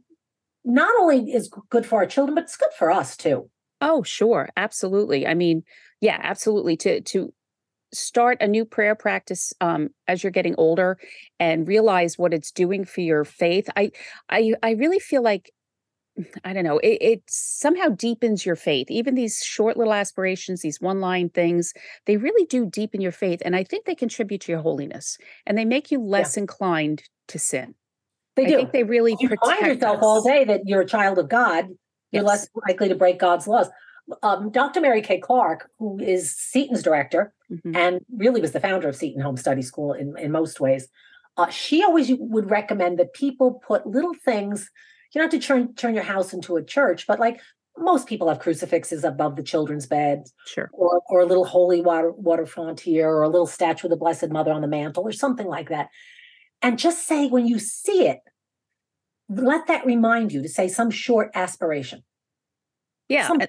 not 0.64 0.94
only 1.00 1.34
is 1.34 1.50
good 1.72 1.88
for 1.88 1.96
our 1.96 2.06
children, 2.06 2.36
but 2.36 2.44
it's 2.44 2.56
good 2.56 2.74
for 2.78 2.92
us 2.92 3.18
too. 3.18 3.50
Oh, 3.82 4.04
sure. 4.04 4.50
Absolutely. 4.56 5.26
I 5.26 5.34
mean, 5.34 5.64
yeah, 6.02 6.20
absolutely. 6.22 6.78
To 6.78 7.02
to 7.02 7.34
start 7.94 8.38
a 8.42 8.48
new 8.48 8.66
prayer 8.66 8.96
practice 8.96 9.54
um, 9.62 9.90
as 10.08 10.24
you're 10.24 10.32
getting 10.32 10.56
older 10.58 10.98
and 11.40 11.68
realize 11.68 12.18
what 12.18 12.34
it's 12.34 12.52
doing 12.52 12.84
for 12.84 13.02
your 13.02 13.24
faith 13.24 13.70
i 13.76 13.92
i 14.30 14.54
i 14.62 14.72
really 14.72 15.00
feel 15.00 15.22
like 15.22 15.52
I 16.44 16.54
don't 16.54 16.64
know, 16.64 16.80
it, 16.80 16.98
it 17.02 17.24
somehow 17.28 17.90
deepens 17.90 18.46
your 18.46 18.56
faith. 18.56 18.90
Even 18.90 19.16
these 19.16 19.42
short 19.44 19.78
little 19.78 19.94
aspirations, 19.94 20.62
these 20.62 20.82
one 20.82 21.00
line 21.00 21.30
things, 21.30 21.74
they 22.06 22.18
really 22.18 22.46
do 22.46 22.66
deepen 22.66 23.02
your 23.02 23.12
faith. 23.12 23.42
And 23.46 23.56
I 23.56 23.64
think 23.64 23.86
they 23.86 23.96
contribute 23.96 24.42
to 24.42 24.52
your 24.52 24.62
holiness 24.62 25.18
and 25.46 25.58
they 25.58 25.66
make 25.66 25.92
you 25.92 26.00
less 26.02 26.36
yeah. 26.36 26.42
inclined 26.42 27.04
to 27.30 27.40
sin. 27.40 27.76
They 28.36 28.46
do. 28.46 28.54
I 28.54 28.58
think 28.58 28.72
they 28.72 28.84
really 28.84 29.16
you 29.20 29.30
protect 29.30 29.62
yourself 29.62 29.98
us. 29.98 30.04
all 30.04 30.24
day 30.24 30.46
that 30.46 30.62
you're 30.66 30.82
a 30.82 30.88
child 30.88 31.18
of 31.18 31.28
God. 31.28 31.68
You're 32.12 32.24
yes. 32.24 32.26
less 32.26 32.48
likely 32.68 32.88
to 32.90 32.96
break 32.96 33.20
God's 33.20 33.48
laws. 33.48 33.70
Um, 34.24 34.52
Dr. 34.52 34.80
Mary 34.80 35.02
Kay 35.02 35.20
Clark, 35.20 35.70
who 35.80 36.00
is 36.00 36.34
Seton's 36.36 36.82
director 36.82 37.34
mm-hmm. 37.52 37.76
and 37.76 38.00
really 38.16 38.40
was 38.40 38.54
the 38.54 38.60
founder 38.60 38.88
of 38.88 38.96
Seton 38.96 39.22
Home 39.22 39.38
Study 39.38 39.62
School 39.62 39.94
in, 39.94 40.18
in 40.18 40.32
most 40.32 40.60
ways, 40.60 40.88
uh, 41.38 41.50
she 41.50 41.84
always 41.84 42.12
would 42.18 42.50
recommend 42.50 43.00
that 43.00 43.14
people 43.14 43.62
put 43.66 43.86
little 43.86 44.14
things. 44.26 44.72
You 45.14 45.22
don't 45.22 45.32
have 45.32 45.42
to 45.42 45.46
turn 45.46 45.76
turn 45.76 45.94
your 45.94 46.04
house 46.04 46.34
into 46.34 46.58
a 46.58 46.64
church, 46.64 47.06
but 47.08 47.20
like 47.20 47.40
most 47.78 48.08
people 48.08 48.28
have 48.28 48.40
crucifixes 48.40 49.04
above 49.04 49.36
the 49.36 49.44
children's 49.44 49.86
bed, 49.86 50.24
sure, 50.46 50.70
or 50.74 51.02
or 51.08 51.22
a 51.22 51.26
little 51.26 51.46
holy 51.46 51.82
water 51.82 52.12
water 52.12 52.46
frontier, 52.46 53.10
or 53.10 53.22
a 53.22 53.30
little 53.30 53.48
statue 53.48 53.88
of 53.88 53.92
the 53.92 53.98
Blessed 53.98 54.30
Mother 54.30 54.52
on 54.52 54.62
the 54.62 54.68
mantle, 54.68 55.04
or 55.04 55.12
something 55.12 55.48
like 55.48 55.70
that. 55.70 55.90
And 56.62 56.80
just 56.80 57.08
say 57.08 57.28
when 57.28 57.48
you 57.48 57.60
see 57.60 58.08
it, 58.08 58.20
let 59.30 59.68
that 59.68 59.86
remind 59.86 60.34
you 60.34 60.42
to 60.42 60.50
say 60.50 60.68
some 60.68 60.90
short 60.90 61.30
aspiration. 61.36 62.04
Yeah, 63.10 63.28
some 63.28 63.40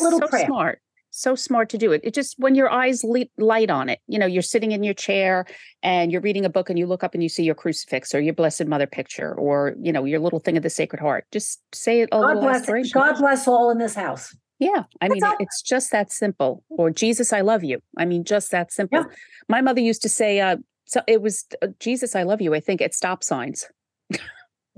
little 0.00 0.20
so 0.20 0.28
prayer. 0.28 0.46
smart 0.46 0.80
so 1.16 1.34
smart 1.34 1.70
to 1.70 1.78
do 1.78 1.92
it. 1.92 2.02
It 2.04 2.14
just 2.14 2.34
when 2.38 2.54
your 2.54 2.70
eyes 2.70 3.02
light 3.38 3.70
on 3.70 3.88
it, 3.88 4.00
you 4.06 4.18
know, 4.18 4.26
you're 4.26 4.42
sitting 4.42 4.72
in 4.72 4.82
your 4.82 4.94
chair 4.94 5.46
and 5.82 6.12
you're 6.12 6.20
reading 6.20 6.44
a 6.44 6.50
book 6.50 6.68
and 6.68 6.78
you 6.78 6.86
look 6.86 7.02
up 7.02 7.14
and 7.14 7.22
you 7.22 7.28
see 7.28 7.42
your 7.42 7.54
crucifix 7.54 8.14
or 8.14 8.20
your 8.20 8.34
Blessed 8.34 8.66
Mother 8.66 8.86
picture 8.86 9.34
or 9.34 9.74
you 9.80 9.92
know 9.92 10.04
your 10.04 10.20
little 10.20 10.40
thing 10.40 10.56
of 10.56 10.62
the 10.62 10.70
Sacred 10.70 11.00
Heart. 11.00 11.26
Just 11.32 11.60
say 11.74 12.02
it. 12.02 12.10
God 12.10 12.40
bless. 12.40 12.92
God 12.92 13.16
bless 13.18 13.48
all 13.48 13.70
in 13.70 13.78
this 13.78 13.94
house. 13.94 14.36
Yeah, 14.58 14.84
I 15.00 15.08
That's 15.08 15.14
mean, 15.14 15.24
all. 15.24 15.36
it's 15.38 15.60
just 15.60 15.92
that 15.92 16.10
simple. 16.10 16.62
Or 16.70 16.90
Jesus, 16.90 17.32
I 17.32 17.42
love 17.42 17.62
you. 17.62 17.80
I 17.98 18.06
mean, 18.06 18.24
just 18.24 18.50
that 18.52 18.72
simple. 18.72 19.00
Yeah. 19.00 19.16
My 19.48 19.60
mother 19.60 19.82
used 19.82 20.00
to 20.02 20.08
say, 20.08 20.40
uh, 20.40 20.56
so 20.86 21.02
it 21.06 21.20
was 21.20 21.44
uh, 21.60 21.68
Jesus, 21.78 22.16
I 22.16 22.22
love 22.22 22.40
you. 22.40 22.54
I 22.54 22.60
think 22.60 22.80
at 22.80 22.94
stop 22.94 23.22
signs. 23.22 23.66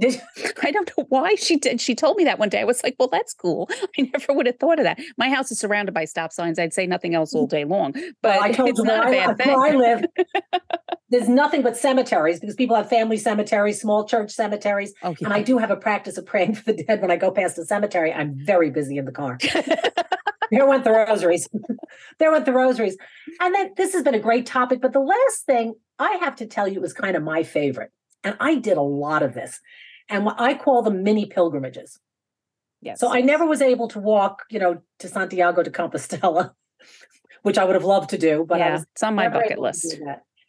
I 0.63 0.71
don't 0.71 0.91
know 0.97 1.07
why 1.09 1.35
she 1.35 1.57
did. 1.57 1.81
She 1.81 1.95
told 1.95 2.17
me 2.17 2.25
that 2.25 2.39
one 2.39 2.49
day. 2.49 2.61
I 2.61 2.65
was 2.65 2.83
like, 2.85 2.95
well, 2.99 3.09
that's 3.09 3.35
cool. 3.35 3.69
I 3.99 4.11
never 4.13 4.33
would 4.33 4.47
have 4.47 4.59
thought 4.59 4.79
of 4.79 4.85
that. 4.85 5.01
My 5.17 5.29
house 5.29 5.51
is 5.51 5.59
surrounded 5.59 5.93
by 5.93 6.05
stop 6.05 6.33
signs. 6.33 6.59
I'd 6.59 6.73
say 6.73 6.87
nothing 6.87 7.15
else 7.15 7.35
all 7.35 7.47
mm. 7.47 7.51
day 7.51 7.65
long. 7.65 7.93
But 8.23 8.39
well, 8.39 8.43
I 8.43 8.53
told 8.53 8.69
it's 8.71 8.79
you 8.79 8.85
not 8.85 9.09
a 9.09 9.11
bad 9.11 9.39
thing. 9.39 9.49
Where 9.49 9.73
I 9.73 9.77
live, 9.77 10.05
there's 11.11 11.29
nothing 11.29 11.63
but 11.63 11.77
cemeteries 11.77 12.39
because 12.39 12.55
people 12.55 12.77
have 12.77 12.89
family 12.89 13.17
cemeteries, 13.17 13.81
small 13.81 14.07
church 14.07 14.31
cemeteries. 14.31 14.95
Oh, 15.03 15.17
yeah. 15.21 15.27
And 15.27 15.35
I 15.35 15.43
do 15.43 15.59
have 15.59 15.71
a 15.71 15.77
practice 15.77 16.17
of 16.17 16.27
praying 16.27 16.55
for 16.55 16.73
the 16.73 16.85
dead 16.85 17.03
when 17.03 17.11
I 17.11 17.17
go 17.17 17.33
past 17.33 17.59
a 17.59 17.65
cemetery. 17.65 18.13
I'm 18.13 18.35
very 18.37 18.71
busy 18.71 18.99
in 18.99 19.05
the 19.05 19.13
car. 19.13 19.39
there 20.51 20.67
went 20.67 20.85
the 20.85 20.93
rosaries. 20.93 21.49
there 22.19 22.31
went 22.31 22.45
the 22.45 22.53
rosaries. 22.53 22.97
And 23.41 23.53
then 23.53 23.73
this 23.77 23.95
has 23.95 24.05
been 24.05 24.15
a 24.15 24.21
great 24.21 24.47
topic. 24.47 24.81
But 24.81 24.93
the 24.93 25.01
last 25.01 25.45
thing 25.45 25.75
I 25.99 26.19
have 26.21 26.37
to 26.37 26.47
tell 26.47 26.69
you 26.69 26.81
was 26.81 26.93
kind 26.93 27.17
of 27.17 27.25
my 27.25 27.43
favorite. 27.43 27.91
And 28.23 28.37
I 28.39 28.57
did 28.57 28.77
a 28.77 28.83
lot 28.83 29.23
of 29.23 29.35
this 29.35 29.61
and 30.09 30.25
what 30.25 30.41
I 30.41 30.55
call 30.55 30.83
them 30.83 31.03
mini 31.03 31.27
pilgrimages. 31.27 31.99
Yes. 32.81 33.01
So 33.01 33.13
I 33.13 33.21
never 33.21 33.45
was 33.45 33.61
able 33.61 33.89
to 33.89 33.99
walk, 33.99 34.45
you 34.51 34.59
know, 34.59 34.83
to 35.01 35.09
Santiago 35.09 35.63
de 35.63 35.71
Compostela, 35.71 36.53
which 37.43 37.59
I 37.59 37.65
would 37.65 37.75
have 37.75 37.85
loved 37.85 38.11
to 38.11 38.19
do, 38.19 38.45
but 38.49 38.59
yeah, 38.59 38.83
it's 38.93 39.03
on 39.03 39.15
my 39.15 39.29
bucket 39.29 39.59
list. 39.59 39.99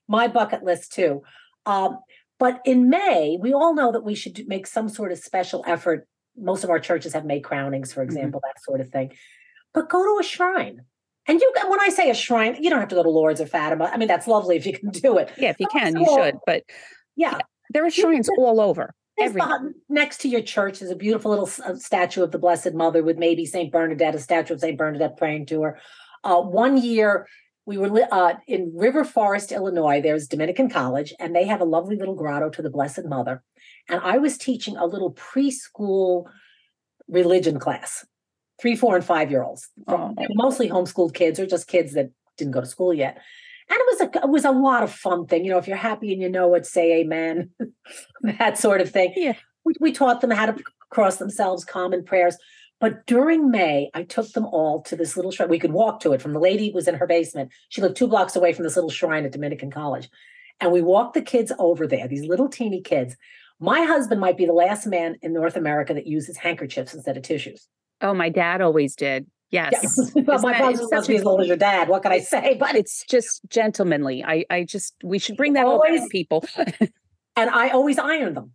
My 0.07 0.28
bucket 0.28 0.64
list 0.64 0.93
too. 0.93 1.24
Um, 1.66 1.99
but 2.39 2.62
in 2.66 2.89
May, 2.89 3.38
we 3.39 3.53
all 3.53 3.76
know 3.76 3.91
that 3.91 4.03
we 4.03 4.16
should 4.16 4.47
make 4.47 4.66
some 4.66 4.89
sort 4.89 5.12
of 5.12 5.20
special 5.20 5.64
effort. 5.68 6.07
Most 6.38 6.64
of 6.64 6.70
our 6.70 6.80
churches 6.80 7.14
have 7.14 7.26
May 7.26 7.41
crownings, 7.41 7.91
for 7.91 8.01
mm-hmm. 8.01 8.12
example, 8.12 8.39
mm-hmm. 8.39 8.49
that 8.55 8.64
sort 8.64 8.82
of 8.82 8.89
thing. 8.89 9.12
But 9.74 9.89
go 9.89 10.03
to 10.03 10.20
a 10.20 10.24
shrine. 10.24 10.82
And 11.28 11.39
you, 11.39 11.53
when 11.68 11.80
I 11.82 11.89
say 11.89 12.10
a 12.10 12.16
shrine, 12.16 12.57
you 12.64 12.72
don't 12.72 12.80
have 12.80 12.89
to 12.89 12.95
go 12.95 13.03
to 13.03 13.10
Lourdes 13.10 13.39
or 13.39 13.45
Fatima. 13.45 13.91
I 13.93 13.97
mean, 13.97 14.07
that's 14.07 14.26
lovely 14.26 14.55
if 14.55 14.66
you 14.66 14.74
can 14.74 14.89
do 14.89 15.18
it. 15.20 15.32
Yeah, 15.38 15.49
if 15.49 15.60
you 15.60 15.68
can, 15.68 15.95
you 15.95 16.05
should. 16.05 16.38
But 16.45 16.64
yeah, 17.16 17.38
there 17.72 17.86
are 17.86 17.91
shrines 17.91 18.30
all 18.38 18.60
over. 18.60 18.95
Behind, 19.20 19.76
next 19.89 20.22
to 20.22 20.30
your 20.30 20.41
church 20.41 20.82
is 20.82 20.89
a 20.89 20.95
beautiful 20.95 21.32
little 21.32 21.49
uh, 21.65 21.76
statue 21.76 22.24
of 22.24 22.32
the 22.32 22.39
Blessed 22.39 22.74
Mother 22.74 23.03
with 23.03 23.17
maybe 23.17 23.45
Saint 23.45 23.72
Bernadette, 23.72 24.15
a 24.15 24.20
statue 24.20 24.53
of 24.53 24.59
Saint 24.59 24.78
Bernadette 24.78 25.17
praying 25.17 25.47
to 25.47 25.61
her. 25.63 25.80
Uh, 26.24 26.41
one 26.41 26.78
year 26.78 27.28
we 27.65 27.78
were 27.78 28.07
uh, 28.11 28.34
in 28.47 28.72
River 28.76 29.03
Forest, 29.03 29.51
Illinois. 29.51 30.01
There's 30.01 30.28
Dominican 30.28 30.70
College, 30.70 31.13
and 31.20 31.36
they 31.36 31.45
have 31.45 31.61
a 31.61 31.65
lovely 31.65 31.95
little 31.95 32.15
grotto 32.15 32.49
to 32.49 32.61
the 32.61 32.70
Blessed 32.70 33.05
Mother. 33.05 33.43
And 33.88 34.01
I 34.03 34.17
was 34.17 34.38
teaching 34.38 34.76
a 34.76 34.86
little 34.86 35.13
preschool 35.13 36.26
religion 37.07 37.59
class, 37.59 38.05
three, 38.59 38.76
four, 38.76 38.95
and 38.95 39.05
five 39.05 39.30
year 39.30 39.43
olds, 39.43 39.70
oh. 39.88 40.15
mostly 40.32 40.70
homeschooled 40.70 41.13
kids 41.13 41.39
or 41.39 41.45
just 41.45 41.67
kids 41.67 41.93
that 41.93 42.09
didn't 42.38 42.53
go 42.53 42.61
to 42.61 42.67
school 42.67 42.93
yet 42.93 43.20
was 43.99 44.09
a 44.15 44.17
it 44.17 44.29
was 44.29 44.45
a 44.45 44.51
lot 44.51 44.83
of 44.83 44.91
fun 44.91 45.25
thing. 45.25 45.45
You 45.45 45.51
know, 45.51 45.57
if 45.57 45.67
you're 45.67 45.77
happy 45.77 46.13
and 46.13 46.21
you 46.21 46.29
know 46.29 46.53
it, 46.55 46.65
say 46.65 47.01
amen, 47.01 47.51
that 48.21 48.57
sort 48.57 48.81
of 48.81 48.89
thing. 48.89 49.13
Yeah. 49.15 49.33
We, 49.65 49.73
we 49.79 49.91
taught 49.91 50.21
them 50.21 50.31
how 50.31 50.47
to 50.47 50.63
cross 50.89 51.17
themselves, 51.17 51.65
common 51.65 52.03
prayers. 52.03 52.37
But 52.79 53.05
during 53.05 53.51
May, 53.51 53.89
I 53.93 54.03
took 54.03 54.31
them 54.31 54.45
all 54.45 54.81
to 54.83 54.95
this 54.95 55.17
little 55.17 55.31
shrine. 55.31 55.49
We 55.49 55.59
could 55.59 55.73
walk 55.73 55.99
to 56.01 56.13
it 56.13 56.21
from 56.21 56.33
the 56.33 56.39
lady 56.39 56.71
was 56.71 56.87
in 56.87 56.95
her 56.95 57.07
basement. 57.07 57.51
She 57.67 57.81
lived 57.81 57.97
two 57.97 58.07
blocks 58.07 58.37
away 58.37 58.53
from 58.53 58.63
this 58.63 58.75
little 58.75 58.89
shrine 58.89 59.25
at 59.25 59.33
Dominican 59.33 59.69
College. 59.69 60.09
And 60.61 60.71
we 60.71 60.81
walked 60.81 61.13
the 61.13 61.21
kids 61.21 61.51
over 61.59 61.85
there, 61.87 62.07
these 62.07 62.25
little 62.25 62.47
teeny 62.47 62.81
kids. 62.81 63.17
My 63.59 63.81
husband 63.81 64.21
might 64.21 64.37
be 64.37 64.45
the 64.45 64.53
last 64.53 64.87
man 64.87 65.17
in 65.21 65.33
North 65.33 65.57
America 65.57 65.93
that 65.93 66.07
uses 66.07 66.37
handkerchiefs 66.37 66.93
instead 66.93 67.17
of 67.17 67.23
tissues. 67.23 67.67
Oh, 68.01 68.13
my 68.13 68.29
dad 68.29 68.61
always 68.61 68.95
did. 68.95 69.27
Yes. 69.51 70.11
Yeah. 70.15 70.21
well, 70.27 70.39
my 70.39 70.57
father 70.57 70.87
must 70.91 71.07
be 71.07 71.15
as 71.15 71.23
old 71.23 71.41
as 71.41 71.47
your 71.47 71.57
dad. 71.57 71.89
What 71.89 72.03
can 72.03 72.11
I 72.11 72.19
say? 72.19 72.55
But 72.59 72.75
it's 72.75 73.03
just 73.09 73.41
gentlemanly. 73.49 74.23
I, 74.23 74.45
I 74.49 74.63
just 74.63 74.95
we 75.03 75.19
should 75.19 75.37
bring 75.37 75.53
that 75.53 75.65
always, 75.65 76.01
to 76.01 76.07
people. 76.09 76.45
and 77.35 77.49
I 77.49 77.69
always 77.69 77.97
iron 77.97 78.33
them. 78.35 78.51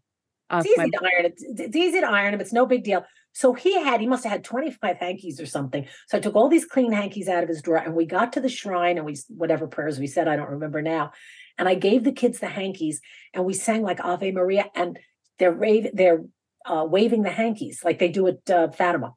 Uh, 0.50 0.62
it's 0.64 0.78
easy 0.78 0.90
to 0.90 1.00
iron. 1.02 1.26
It's, 1.26 1.44
it's 1.46 1.76
easy 1.76 2.00
to 2.00 2.06
iron 2.06 2.32
them. 2.32 2.40
It's 2.40 2.52
no 2.52 2.66
big 2.66 2.84
deal. 2.84 3.04
So 3.32 3.52
he 3.52 3.80
had, 3.82 4.00
he 4.00 4.06
must 4.06 4.22
have 4.24 4.32
had 4.32 4.44
25 4.44 4.98
hankies 4.98 5.40
or 5.40 5.46
something. 5.46 5.86
So 6.06 6.18
I 6.18 6.20
took 6.20 6.36
all 6.36 6.48
these 6.48 6.64
clean 6.64 6.92
hankies 6.92 7.28
out 7.28 7.42
of 7.42 7.48
his 7.48 7.62
drawer 7.62 7.78
and 7.78 7.94
we 7.94 8.06
got 8.06 8.32
to 8.34 8.40
the 8.40 8.48
shrine 8.48 8.96
and 8.96 9.04
we, 9.04 9.16
whatever 9.28 9.66
prayers 9.66 9.98
we 9.98 10.06
said, 10.06 10.28
I 10.28 10.36
don't 10.36 10.50
remember 10.50 10.80
now. 10.82 11.10
And 11.58 11.68
I 11.68 11.74
gave 11.74 12.04
the 12.04 12.12
kids 12.12 12.38
the 12.38 12.46
hankies 12.46 13.00
and 13.32 13.44
we 13.44 13.54
sang 13.54 13.82
like 13.82 14.04
Ave 14.04 14.30
Maria 14.30 14.66
and 14.76 15.00
they're, 15.40 15.52
rave, 15.52 15.88
they're 15.92 16.22
uh, 16.64 16.86
waving 16.88 17.22
the 17.22 17.30
hankies 17.30 17.82
like 17.84 17.98
they 17.98 18.08
do 18.08 18.28
at 18.28 18.48
uh, 18.48 18.68
Fatima. 18.70 19.14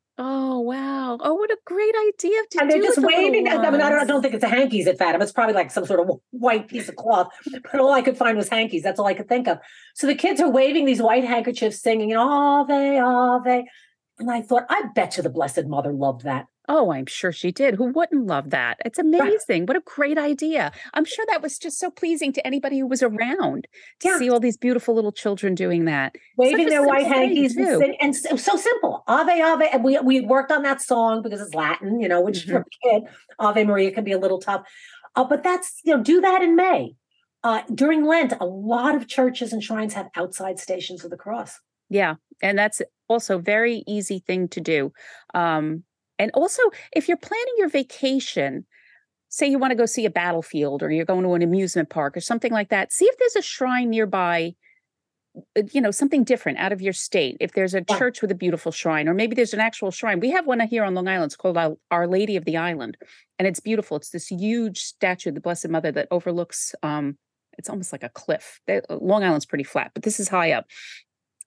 Oh 0.58 0.62
wow! 0.62 1.20
Oh, 1.22 1.36
what 1.36 1.52
a 1.52 1.58
great 1.66 1.94
idea 2.08 2.42
to 2.50 2.62
and 2.62 2.72
they're 2.72 2.82
just 2.82 2.98
waving. 2.98 3.48
I 3.48 3.70
mean, 3.70 3.80
I 3.80 3.90
don't, 3.90 4.00
I 4.00 4.06
don't, 4.06 4.24
think 4.24 4.34
it's 4.34 4.44
a 4.44 4.48
hankies 4.48 4.88
at 4.88 4.98
Fatima. 4.98 5.24
It's 5.24 5.32
probably 5.32 5.54
like 5.54 5.70
some 5.70 5.86
sort 5.86 6.00
of 6.00 6.20
white 6.32 6.68
piece 6.68 6.90
of 6.90 6.96
cloth. 6.96 7.28
But 7.52 7.80
all 7.80 7.94
I 7.94 8.02
could 8.02 8.18
find 8.18 8.36
was 8.36 8.50
hankies. 8.50 8.82
That's 8.82 9.00
all 9.00 9.06
I 9.06 9.14
could 9.14 9.30
think 9.30 9.48
of. 9.48 9.60
So 9.94 10.08
the 10.08 10.16
kids 10.16 10.42
are 10.42 10.50
waving 10.50 10.86
these 10.86 11.00
white 11.00 11.24
handkerchiefs, 11.24 11.80
singing 11.80 12.16
"Ave, 12.16 13.00
Ave," 13.00 13.66
and 14.18 14.32
I 14.32 14.42
thought, 14.42 14.64
I 14.68 14.86
bet 14.96 15.18
you 15.18 15.22
the 15.22 15.30
Blessed 15.30 15.68
Mother 15.68 15.94
loved 15.94 16.24
that. 16.24 16.48
Oh, 16.70 16.92
I'm 16.92 17.06
sure 17.06 17.32
she 17.32 17.52
did. 17.52 17.76
Who 17.76 17.86
wouldn't 17.86 18.28
love 18.28 18.50
that? 18.50 18.78
It's 18.84 19.00
amazing. 19.00 19.62
Right. 19.62 19.68
What 19.70 19.78
a 19.78 19.82
great 19.86 20.18
idea. 20.18 20.72
I'm 20.94 21.06
sure 21.06 21.26
that 21.30 21.42
was 21.42 21.58
just 21.58 21.80
so 21.80 21.90
pleasing 21.90 22.34
to 22.34 22.46
anybody 22.46 22.80
who 22.80 22.88
was 22.88 23.02
around 23.02 23.68
to 24.02 24.10
yeah. 24.10 24.18
see 24.18 24.30
all 24.30 24.40
these 24.40 24.58
beautiful 24.58 24.94
little 24.94 25.14
children 25.14 25.56
doing 25.56 25.86
that. 25.86 26.16
Waving 26.36 26.68
their 26.68 26.86
white 26.86 27.08
hankies 27.08 27.56
and, 27.56 27.96
and 28.02 28.16
so, 28.16 28.36
so, 28.36 28.58
simple. 28.58 29.04
Ave, 29.08 29.42
Ave. 29.42 29.70
And 29.70 29.84
we, 29.84 29.98
we 30.00 30.22
worked 30.22 30.52
on 30.52 30.64
that 30.64 30.82
song 30.82 31.22
because 31.22 31.40
it's 31.40 31.54
Latin, 31.54 32.02
you 32.02 32.08
know, 32.08 32.20
which 32.20 32.40
mm-hmm. 32.40 32.52
for 32.52 32.58
a 32.60 32.66
kid, 32.84 33.04
Ave 33.40 33.64
Maria 33.64 33.92
can 33.92 34.04
be 34.04 34.12
a 34.12 34.20
little 34.20 34.40
tough. 34.40 34.68
Uh, 35.16 35.24
but 35.24 35.44
that's, 35.44 35.80
you 35.84 35.96
know, 35.96 36.04
do 36.04 36.20
that 36.22 36.42
in 36.42 36.56
May. 36.56 36.96
Uh, 37.44 37.62
during 37.74 38.06
Lent, 38.06 38.34
a 38.40 38.46
lot 38.46 38.94
of 38.94 39.08
churches 39.08 39.54
and 39.54 39.64
shrines 39.64 39.94
have 39.94 40.10
outside 40.16 40.60
stations 40.60 41.06
of 41.06 41.12
the 41.12 41.18
cross. 41.18 41.60
Yeah. 41.90 42.16
And 42.42 42.58
that's 42.58 42.82
also 43.08 43.40
very 43.40 43.84
easy 43.88 44.20
thing 44.20 44.50
to 44.50 44.60
do. 44.60 44.92
Um, 45.34 45.84
and 46.20 46.32
also, 46.34 46.62
if 46.92 47.08
you're 47.08 47.18
planning 47.18 47.54
your 47.58 47.70
vacation, 47.70 48.66
say 49.30 49.48
you 49.48 49.60
want 49.60 49.72
to 49.72 49.76
go 49.76 49.86
see 49.86 50.06
a 50.06 50.10
battlefield 50.10 50.82
or 50.82 50.92
you're 50.92 51.06
going 51.06 51.24
to 51.24 51.34
an 51.34 51.42
amusement 51.42 51.90
park 51.90 52.16
or 52.16 52.22
something 52.22 52.52
like 52.52 52.70
that, 52.70 52.92
see 52.92 53.06
if 53.06 53.18
there's 53.18 53.36
a 53.36 53.42
shrine 53.42 53.90
nearby, 53.90 54.56
uh, 55.58 55.64
you 55.72 55.82
know, 55.82 55.92
something 55.92 56.24
different 56.24 56.58
out 56.58 56.72
of 56.72 56.82
your 56.82 56.94
state. 56.94 57.38
If 57.40 57.54
there's 57.54 57.74
a 57.74 57.84
yeah. 57.88 57.98
church 57.98 58.22
with 58.22 58.32
a 58.32 58.36
beautiful 58.36 58.72
shrine, 58.72 59.08
or 59.08 59.14
maybe 59.14 59.36
there's 59.36 59.54
an 59.54 59.60
actual 59.60 59.92
shrine. 59.92 60.20
We 60.20 60.32
have 60.32 60.48
one 60.48 60.60
here 60.62 60.84
on 60.84 60.96
Long 60.96 61.08
Island. 61.08 61.30
It's 61.30 61.36
called 61.36 61.58
Our 61.92 62.08
Lady 62.08 62.36
of 62.36 62.46
the 62.46 62.58
Island, 62.58 62.98
and 63.38 63.48
it's 63.48 63.60
beautiful. 63.60 63.98
It's 63.98 64.10
this 64.10 64.28
huge 64.28 64.80
statue 64.80 65.30
of 65.30 65.36
the 65.36 65.42
Blessed 65.42 65.70
Mother 65.70 65.92
that 65.92 66.08
overlooks. 66.10 66.74
Um, 66.82 67.18
it's 67.58 67.70
almost 67.70 67.92
like 67.92 68.04
a 68.04 68.10
cliff. 68.10 68.62
Long 68.90 69.24
Island's 69.24 69.48
pretty 69.48 69.64
flat, 69.64 69.92
but 69.94 70.04
this 70.04 70.20
is 70.20 70.30
high 70.30 70.52
up 70.52 70.66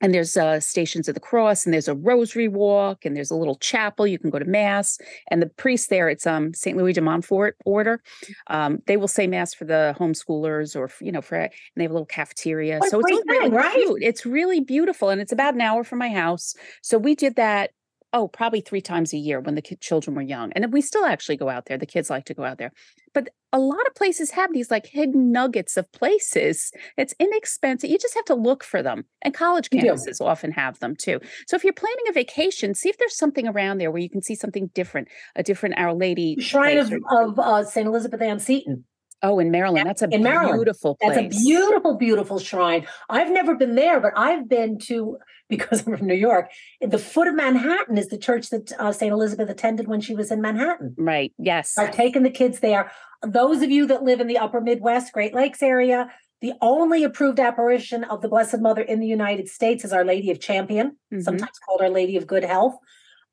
and 0.01 0.15
there's 0.15 0.37
uh, 0.37 0.61
stations 0.61 1.09
of 1.09 1.15
the 1.15 1.21
cross 1.21 1.65
and 1.65 1.75
there's 1.75 1.89
a 1.89 1.95
rosary 1.95 2.49
walk 2.49 3.05
and 3.05 3.17
there's 3.17 3.31
a 3.31 3.37
little 3.37 3.57
chapel 3.57 4.07
you 4.07 4.19
can 4.19 4.31
go 4.31 4.39
to 4.39 4.45
mass. 4.45 4.99
And 5.31 5.43
the 5.43 5.47
priest 5.47 5.91
there 5.91 6.09
it's 6.09 6.27
um 6.27 6.55
st 6.55 6.77
louis 6.77 6.93
de 6.93 7.01
montfort 7.01 7.57
order 7.65 8.03
um, 8.49 8.79
they 8.87 8.97
will 8.97 9.09
say 9.09 9.27
mass 9.27 9.55
for 9.55 9.65
the 9.65 9.95
homeschoolers 9.99 10.77
or 10.77 10.91
you 11.01 11.13
know 11.13 11.21
for 11.21 11.37
and 11.37 11.51
they 11.77 11.85
have 11.85 11.91
a 11.91 11.95
little 11.95 12.07
cafeteria. 12.07 12.79
What 12.79 12.91
so 12.91 13.01
it's 13.01 13.11
all 13.11 13.23
really 13.27 13.51
right? 13.51 13.75
cute. 13.75 14.03
It's 14.03 14.27
really 14.27 14.61
beautiful 14.61 15.11
and 15.11 15.21
it's 15.21 15.33
about 15.33 15.55
an 15.55 15.61
hour 15.61 15.85
from 15.85 15.99
my 15.99 16.11
house. 16.11 16.55
So 16.83 16.99
we 16.99 17.15
did 17.15 17.37
that 17.37 17.71
oh 18.13 18.29
probably 18.29 18.61
three 18.61 18.81
times 18.81 19.13
a 19.13 19.17
year 19.17 19.41
when 19.41 19.55
the 19.55 19.63
ki- 19.63 19.77
children 19.77 20.15
were 20.15 20.23
young 20.23 20.53
and 20.53 20.73
we 20.73 20.81
still 20.81 21.05
actually 21.05 21.37
go 21.37 21.49
out 21.49 21.67
there 21.67 21.79
the 21.79 21.87
kids 21.87 22.11
like 22.11 22.25
to 22.25 22.35
go 22.35 22.45
out 22.45 22.59
there 22.59 22.73
but 23.13 23.29
a 23.53 23.59
lot 23.59 23.85
of 23.87 23.95
places 23.95 24.31
have 24.31 24.53
these 24.53 24.71
like 24.71 24.87
hidden 24.87 25.33
nuggets 25.33 25.77
of 25.77 25.91
places 25.93 26.73
it's 26.97 27.15
inexpensive 27.19 27.91
you 27.91 27.99
just 27.99 28.15
have 28.15 28.25
to 28.25 28.35
look 28.35 28.63
for 28.63 28.83
them 28.83 29.05
and 29.23 29.35
college 29.35 29.71
campuses 29.71 30.21
often 30.21 30.53
have 30.53 30.79
them 30.81 30.95
too 30.97 31.21
so 31.47 31.57
if 31.57 31.65
you're 31.65 31.73
planning 31.73 32.05
a 32.09 32.13
vacation 32.13 32.75
see 32.75 32.89
if 32.89 32.99
there's 32.99 33.17
something 33.17 33.49
around 33.49 33.79
there 33.79 33.91
where 33.91 34.03
you 34.03 34.11
can 34.11 34.23
see 34.23 34.35
something 34.35 34.71
different 34.75 35.09
a 35.37 35.43
different 35.43 35.75
our 35.79 35.95
lady 35.95 36.37
Shrine 36.41 36.79
of, 36.79 36.89
place 36.89 37.01
of 37.11 37.39
uh, 37.39 37.65
St. 37.65 37.87
Elizabeth 37.87 38.21
Ann 38.21 38.39
Seton. 38.39 38.85
Oh 39.23 39.39
in 39.39 39.51
maryland 39.51 39.87
that's 39.89 40.03
a 40.03 40.09
in 40.09 40.23
Maryland. 40.23 40.57
beautiful 40.59 40.97
place 40.97 41.15
That's 41.17 41.37
a 41.37 41.39
beautiful, 41.45 41.97
beautiful 41.97 42.39
shrine. 42.39 42.87
I've 43.09 43.31
never 43.31 43.55
been 43.55 43.75
there, 43.75 44.01
but 44.01 44.13
I've 44.17 44.49
been 44.49 44.79
to, 44.89 45.19
because 45.49 45.87
I'm 45.87 45.97
from 45.99 46.07
New 46.07 46.15
York, 46.15 46.51
the 46.81 46.99
foot 46.99 47.29
of 47.29 47.35
Manhattan 47.35 47.99
is 47.99 48.09
the 48.09 48.19
church 48.19 48.51
that 48.51 48.73
uh, 48.79 48.93
St. 48.93 49.13
Elizabeth 49.13 49.51
attended 49.51 49.89
when 49.89 50.01
she 50.01 50.15
was 50.15 50.31
in 50.31 50.41
Manhattan. 50.41 50.95
right 50.97 51.33
yes 51.39 51.77
I've 51.79 51.95
taken 51.95 52.23
the 52.23 52.31
kids 52.31 52.61
there. 52.61 52.91
Those 53.23 53.61
of 53.63 53.71
you 53.71 53.87
that 53.87 54.03
live 54.03 54.21
in 54.21 54.27
the 54.29 54.39
upper 54.39 54.61
Midwest, 54.61 55.13
Great 55.13 55.35
Lakes 55.35 55.63
area, 55.63 56.11
the 56.41 56.55
only 56.63 57.05
approved 57.05 57.39
apparition 57.39 58.03
of 58.05 58.23
the 58.23 58.29
Blessed 58.29 58.61
Mother 58.61 58.81
in 58.81 58.99
the 59.01 59.07
United 59.07 59.47
States 59.49 59.85
is 59.85 59.93
Our 59.93 60.05
Lady 60.05 60.31
of 60.31 60.41
Champion, 60.41 60.97
Mhm. 61.13 61.23
sometimes 61.23 61.59
called 61.67 61.83
Our 61.83 61.91
Lady 61.91 62.17
of 62.17 62.27
Good 62.27 62.45
Health, 62.45 62.77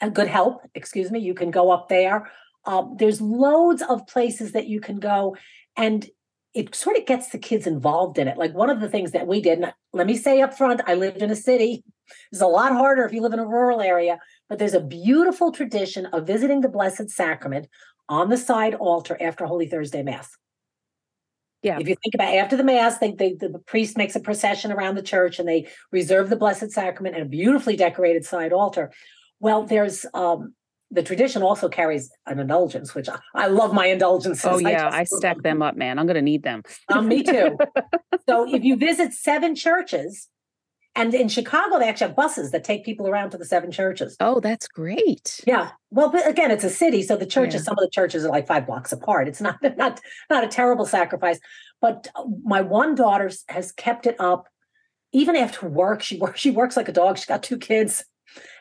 and 0.01 0.13
Good 0.13 0.27
Help, 0.27 0.61
excuse 0.75 1.09
me. 1.09 1.19
You 1.19 1.33
can 1.33 1.49
go 1.49 1.71
up 1.71 1.87
there. 1.87 2.29
Um, 2.65 2.95
there's 2.99 3.21
loads 3.21 3.81
of 3.81 4.05
places 4.07 4.51
that 4.51 4.67
you 4.67 4.81
can 4.81 4.99
go, 4.99 5.37
and 5.77 6.09
it 6.53 6.73
sort 6.73 6.97
of 6.97 7.05
gets 7.05 7.29
the 7.29 7.37
kids 7.37 7.67
involved 7.67 8.17
in 8.17 8.27
it. 8.27 8.37
Like 8.37 8.53
one 8.53 8.71
of 8.71 8.81
the 8.81 8.89
things 8.89 9.11
that 9.11 9.27
we 9.27 9.41
did, 9.41 9.59
and 9.59 9.73
let 9.93 10.07
me 10.07 10.17
say 10.17 10.41
up 10.41 10.57
front, 10.57 10.81
I 10.87 10.95
lived 10.95 11.21
in 11.21 11.29
a 11.29 11.35
city. 11.35 11.83
It's 12.31 12.41
a 12.41 12.47
lot 12.47 12.71
harder 12.71 13.03
if 13.03 13.13
you 13.13 13.21
live 13.21 13.33
in 13.33 13.39
a 13.39 13.45
rural 13.45 13.79
area, 13.79 14.17
but 14.49 14.57
there's 14.57 14.73
a 14.73 14.81
beautiful 14.81 15.51
tradition 15.51 16.07
of 16.07 16.25
visiting 16.25 16.61
the 16.61 16.69
Blessed 16.69 17.09
Sacrament 17.09 17.67
on 18.09 18.29
the 18.29 18.37
side 18.37 18.73
altar 18.73 19.17
after 19.21 19.45
Holy 19.45 19.67
Thursday 19.67 20.01
Mass. 20.01 20.35
Yeah. 21.61 21.79
If 21.79 21.87
you 21.87 21.95
think 22.01 22.15
about 22.15 22.33
after 22.33 22.55
the 22.55 22.63
Mass, 22.63 22.97
they, 22.99 23.11
they, 23.11 23.33
the 23.33 23.61
priest 23.65 23.97
makes 23.97 24.15
a 24.15 24.19
procession 24.19 24.71
around 24.71 24.95
the 24.95 25.01
church 25.01 25.37
and 25.37 25.47
they 25.47 25.67
reserve 25.91 26.29
the 26.29 26.35
Blessed 26.35 26.71
Sacrament 26.71 27.15
and 27.15 27.25
a 27.25 27.29
beautifully 27.29 27.75
decorated 27.75 28.25
side 28.25 28.53
altar. 28.53 28.91
Well, 29.39 29.65
there's 29.65 30.05
um, 30.13 30.53
the 30.91 31.03
tradition 31.03 31.43
also 31.43 31.67
carries 31.69 32.09
an 32.25 32.39
indulgence, 32.39 32.95
which 32.95 33.09
I, 33.09 33.19
I 33.35 33.47
love 33.47 33.73
my 33.73 33.87
indulgences. 33.87 34.45
oh 34.45 34.57
yeah 34.69 34.85
just 34.85 34.95
i 34.95 35.03
stack 35.03 35.41
them 35.43 35.61
up 35.61 35.75
man 35.75 35.99
i'm 35.99 36.07
gonna 36.07 36.21
need 36.21 36.43
them 36.43 36.63
um, 36.89 37.07
me 37.07 37.23
too. 37.23 37.57
so 38.29 38.53
if 38.53 38.63
you 38.63 38.75
visit 38.77 39.13
seven 39.13 39.55
churches, 39.55 40.29
and 40.95 41.13
in 41.13 41.27
Chicago, 41.29 41.77
they 41.77 41.87
actually 41.87 42.07
have 42.07 42.15
buses 42.15 42.49
that 42.51 42.63
take 42.63 42.83
people 42.83 43.07
around 43.07 43.29
to 43.29 43.37
the 43.37 43.45
seven 43.45 43.71
churches. 43.71 44.15
oh 44.19 44.39
that's 44.39 44.67
great 44.67 45.39
Yeah. 45.45 45.69
Well, 45.91 46.09
but 46.09 46.27
again, 46.27 46.49
it's 46.51 46.63
a 46.63 46.69
city, 46.69 47.03
so 47.03 47.15
the 47.15 47.25
churches, 47.27 47.61
Yeah. 47.61 47.65
some 47.65 47.73
of 47.77 47.83
the 47.83 47.89
churches 47.91 48.25
are 48.25 48.29
like 48.29 48.47
five 48.47 48.65
blocks 48.65 48.91
apart. 48.91 49.27
It's 49.27 49.39
not 49.41 49.57
not 49.77 49.99
not 50.29 50.43
a 50.43 50.47
terrible 50.47 50.85
sacrifice. 50.85 51.39
But 51.81 52.07
uh, 52.15 52.23
my 52.43 52.61
one 52.61 52.95
daughter 52.95 53.29
has 53.49 53.71
kept 53.71 54.07
it 54.07 54.15
up 54.19 54.47
even 55.13 55.35
after 55.35 55.67
work. 55.69 56.01
She 56.01 56.17
works 56.17 56.39
she 56.39 56.49
works 56.49 56.75
like 56.75 56.89
a 56.89 56.91
dog. 56.93 57.17
She's 57.17 57.25
got 57.27 57.43
two 57.43 57.57
kids, 57.57 58.03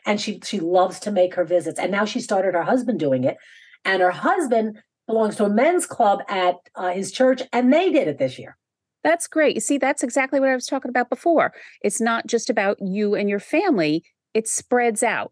and 0.05 0.19
she 0.19 0.39
she 0.43 0.59
loves 0.59 0.99
to 1.01 1.11
make 1.11 1.35
her 1.35 1.43
visits. 1.43 1.79
And 1.79 1.91
now 1.91 2.05
she 2.05 2.19
started 2.19 2.53
her 2.53 2.63
husband 2.63 2.99
doing 2.99 3.23
it, 3.23 3.37
and 3.85 4.01
her 4.01 4.11
husband 4.11 4.79
belongs 5.07 5.35
to 5.37 5.45
a 5.45 5.49
men's 5.49 5.85
club 5.85 6.19
at 6.27 6.55
uh, 6.75 6.91
his 6.91 7.11
church, 7.11 7.41
and 7.53 7.71
they 7.71 7.91
did 7.91 8.07
it 8.07 8.17
this 8.17 8.37
year. 8.37 8.57
That's 9.03 9.27
great. 9.27 9.55
You 9.55 9.61
see, 9.61 9.77
that's 9.77 10.03
exactly 10.03 10.39
what 10.39 10.49
I 10.49 10.55
was 10.55 10.65
talking 10.65 10.89
about 10.89 11.09
before. 11.09 11.53
It's 11.81 12.01
not 12.01 12.27
just 12.27 12.49
about 12.49 12.77
you 12.81 13.15
and 13.15 13.29
your 13.29 13.39
family, 13.39 14.03
it 14.33 14.47
spreads 14.47 15.01
out. 15.01 15.31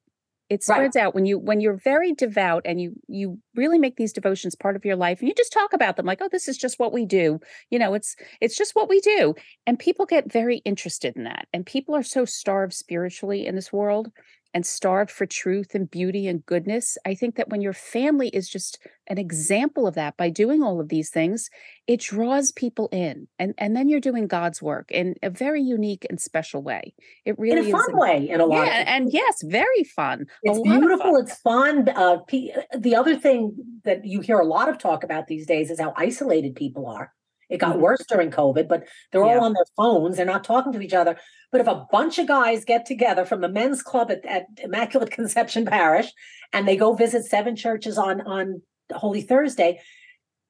It 0.50 0.64
Right. 0.68 0.68
spreads 0.76 0.96
out 0.96 1.16
when 1.16 1.26
you 1.26 1.40
when 1.40 1.60
you're 1.60 1.78
very 1.78 2.14
devout 2.14 2.62
and 2.66 2.80
you 2.80 2.94
you 3.08 3.40
really 3.56 3.80
make 3.80 3.96
these 3.98 4.14
devotions 4.14 4.56
part 4.56 4.76
of 4.76 4.86
your 4.86 4.96
life 4.96 5.20
and 5.20 5.28
you 5.28 5.34
just 5.36 5.52
talk 5.54 5.74
about 5.74 5.98
them 5.98 6.06
like, 6.06 6.22
oh, 6.22 6.30
this 6.32 6.48
is 6.48 6.58
just 6.58 6.78
what 6.80 6.94
we 6.94 7.06
do. 7.06 7.40
You 7.72 7.80
know, 7.80 7.94
it's 7.96 8.16
it's 8.42 8.56
just 8.58 8.76
what 8.76 8.88
we 8.88 9.00
do. 9.02 9.34
And 9.66 9.80
people 9.80 10.06
get 10.06 10.32
very 10.32 10.58
interested 10.58 11.16
in 11.16 11.24
that. 11.24 11.48
And 11.54 11.66
people 11.66 11.96
are 11.96 12.04
so 12.04 12.26
starved 12.26 12.74
spiritually 12.74 13.46
in 13.48 13.56
this 13.56 13.74
world 13.74 14.12
and 14.56 14.66
starved 14.66 15.12
for 15.12 15.28
truth 15.28 15.76
and 15.76 15.92
beauty 15.92 16.28
and 16.28 16.46
goodness. 16.48 16.98
I 17.06 17.14
think 17.14 17.36
that 17.36 17.50
when 17.50 17.62
your 17.62 17.74
family 17.74 18.30
is 18.30 18.50
just 18.50 18.80
an 19.08 19.20
example 19.20 19.86
of 19.86 19.96
that 19.96 20.18
by 20.18 20.30
doing 20.32 20.64
all 20.64 20.80
of 20.82 20.90
these 20.90 21.12
things, 21.12 21.50
it 21.88 22.00
draws 22.00 22.52
people 22.52 22.90
in 22.92 23.28
and 23.38 23.54
and 23.60 23.76
then 23.76 23.90
you're 23.90 24.00
doing 24.00 24.28
god's 24.28 24.62
work 24.62 24.90
in 24.92 25.16
a 25.22 25.30
very 25.30 25.62
unique 25.62 26.06
and 26.10 26.20
special 26.20 26.64
way 26.64 26.94
it 27.26 27.38
really 27.38 27.60
in 27.60 27.66
a 27.66 27.68
is 27.68 27.72
fun 27.72 27.98
way, 27.98 28.30
in 28.30 28.40
a 28.42 28.46
lot 28.46 28.66
yeah 28.66 28.84
and 28.96 29.14
yes 29.14 29.44
very 29.44 29.84
fun 29.84 30.26
It's 30.44 30.60
beautiful. 30.62 31.14
fun. 31.14 31.24
It's 31.24 31.36
fun. 31.42 31.90
Uh, 31.90 32.18
the 32.78 32.96
other 32.96 33.16
thing 33.18 33.56
that 33.84 34.06
you 34.06 34.22
hear 34.22 34.40
a 34.40 34.46
lot 34.46 34.70
of 34.70 34.78
talk 34.80 35.04
about 35.04 35.28
these 35.28 35.46
days 35.46 35.70
is 35.72 35.80
how 35.80 35.94
isolated 35.98 36.56
people 36.56 36.88
are. 36.88 37.12
It 37.50 37.58
got 37.58 37.76
Mhm. 37.76 37.82
worse 37.82 38.04
during 38.08 38.32
COVID, 38.32 38.68
but 38.68 38.88
they're 39.12 39.26
Yeah. 39.26 39.38
all 39.38 39.44
on 39.46 39.54
their 39.54 39.66
phones. 39.78 40.18
They're 40.18 40.26
not 40.26 40.44
talking 40.44 40.74
to 40.74 40.82
each 40.82 40.94
other. 40.94 41.18
But 41.52 41.62
if 41.62 41.68
a 41.68 41.86
bunch 41.92 42.20
of 42.20 42.28
guys 42.28 42.66
get 42.66 42.86
together 42.86 43.26
from 43.26 43.42
the 43.42 43.50
men's 43.50 43.82
club 43.82 44.12
at, 44.12 44.26
at 44.26 44.46
Immaculate 44.64 45.12
Conception 45.20 45.66
Parish 45.66 46.12
and 46.54 46.68
they 46.68 46.76
go 46.76 46.94
visit 46.94 47.26
seven 47.26 47.56
churches 47.56 47.98
on 47.98 48.22
on 48.22 48.62
Holy 48.94 49.22
Thursday, 49.22 49.80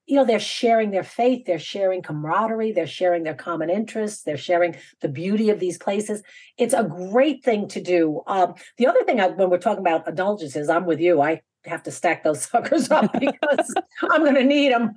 you 0.07 0.15
know 0.15 0.25
they're 0.25 0.39
sharing 0.39 0.91
their 0.91 1.03
faith 1.03 1.45
they're 1.45 1.57
sharing 1.57 2.01
camaraderie 2.01 2.71
they're 2.71 2.85
sharing 2.85 3.23
their 3.23 3.33
common 3.33 3.69
interests 3.69 4.21
they're 4.23 4.37
sharing 4.37 4.75
the 5.01 5.09
beauty 5.09 5.49
of 5.49 5.59
these 5.59 5.77
places 5.79 6.21
it's 6.57 6.73
a 6.75 6.83
great 6.83 7.43
thing 7.43 7.67
to 7.67 7.81
do 7.81 8.21
um, 8.27 8.53
the 8.77 8.85
other 8.87 9.03
thing 9.03 9.19
I, 9.19 9.29
when 9.29 9.49
we're 9.49 9.57
talking 9.57 9.81
about 9.81 10.07
indulgences 10.07 10.69
i'm 10.69 10.85
with 10.85 10.99
you 10.99 11.21
i 11.21 11.41
have 11.65 11.81
to 11.83 11.91
stack 11.91 12.23
those 12.23 12.41
suckers 12.49 12.91
up 12.91 13.11
because 13.19 13.73
i'm 14.11 14.21
going 14.21 14.35
to 14.35 14.43
need 14.43 14.71
them 14.71 14.93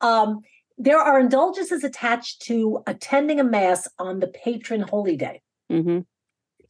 um, 0.00 0.40
there 0.82 0.98
are 0.98 1.20
indulgences 1.20 1.84
attached 1.84 2.42
to 2.42 2.82
attending 2.86 3.38
a 3.40 3.44
mass 3.44 3.86
on 3.98 4.18
the 4.20 4.26
patron 4.26 4.82
holy 4.82 5.16
day 5.16 5.40
Mhm. 5.70 6.04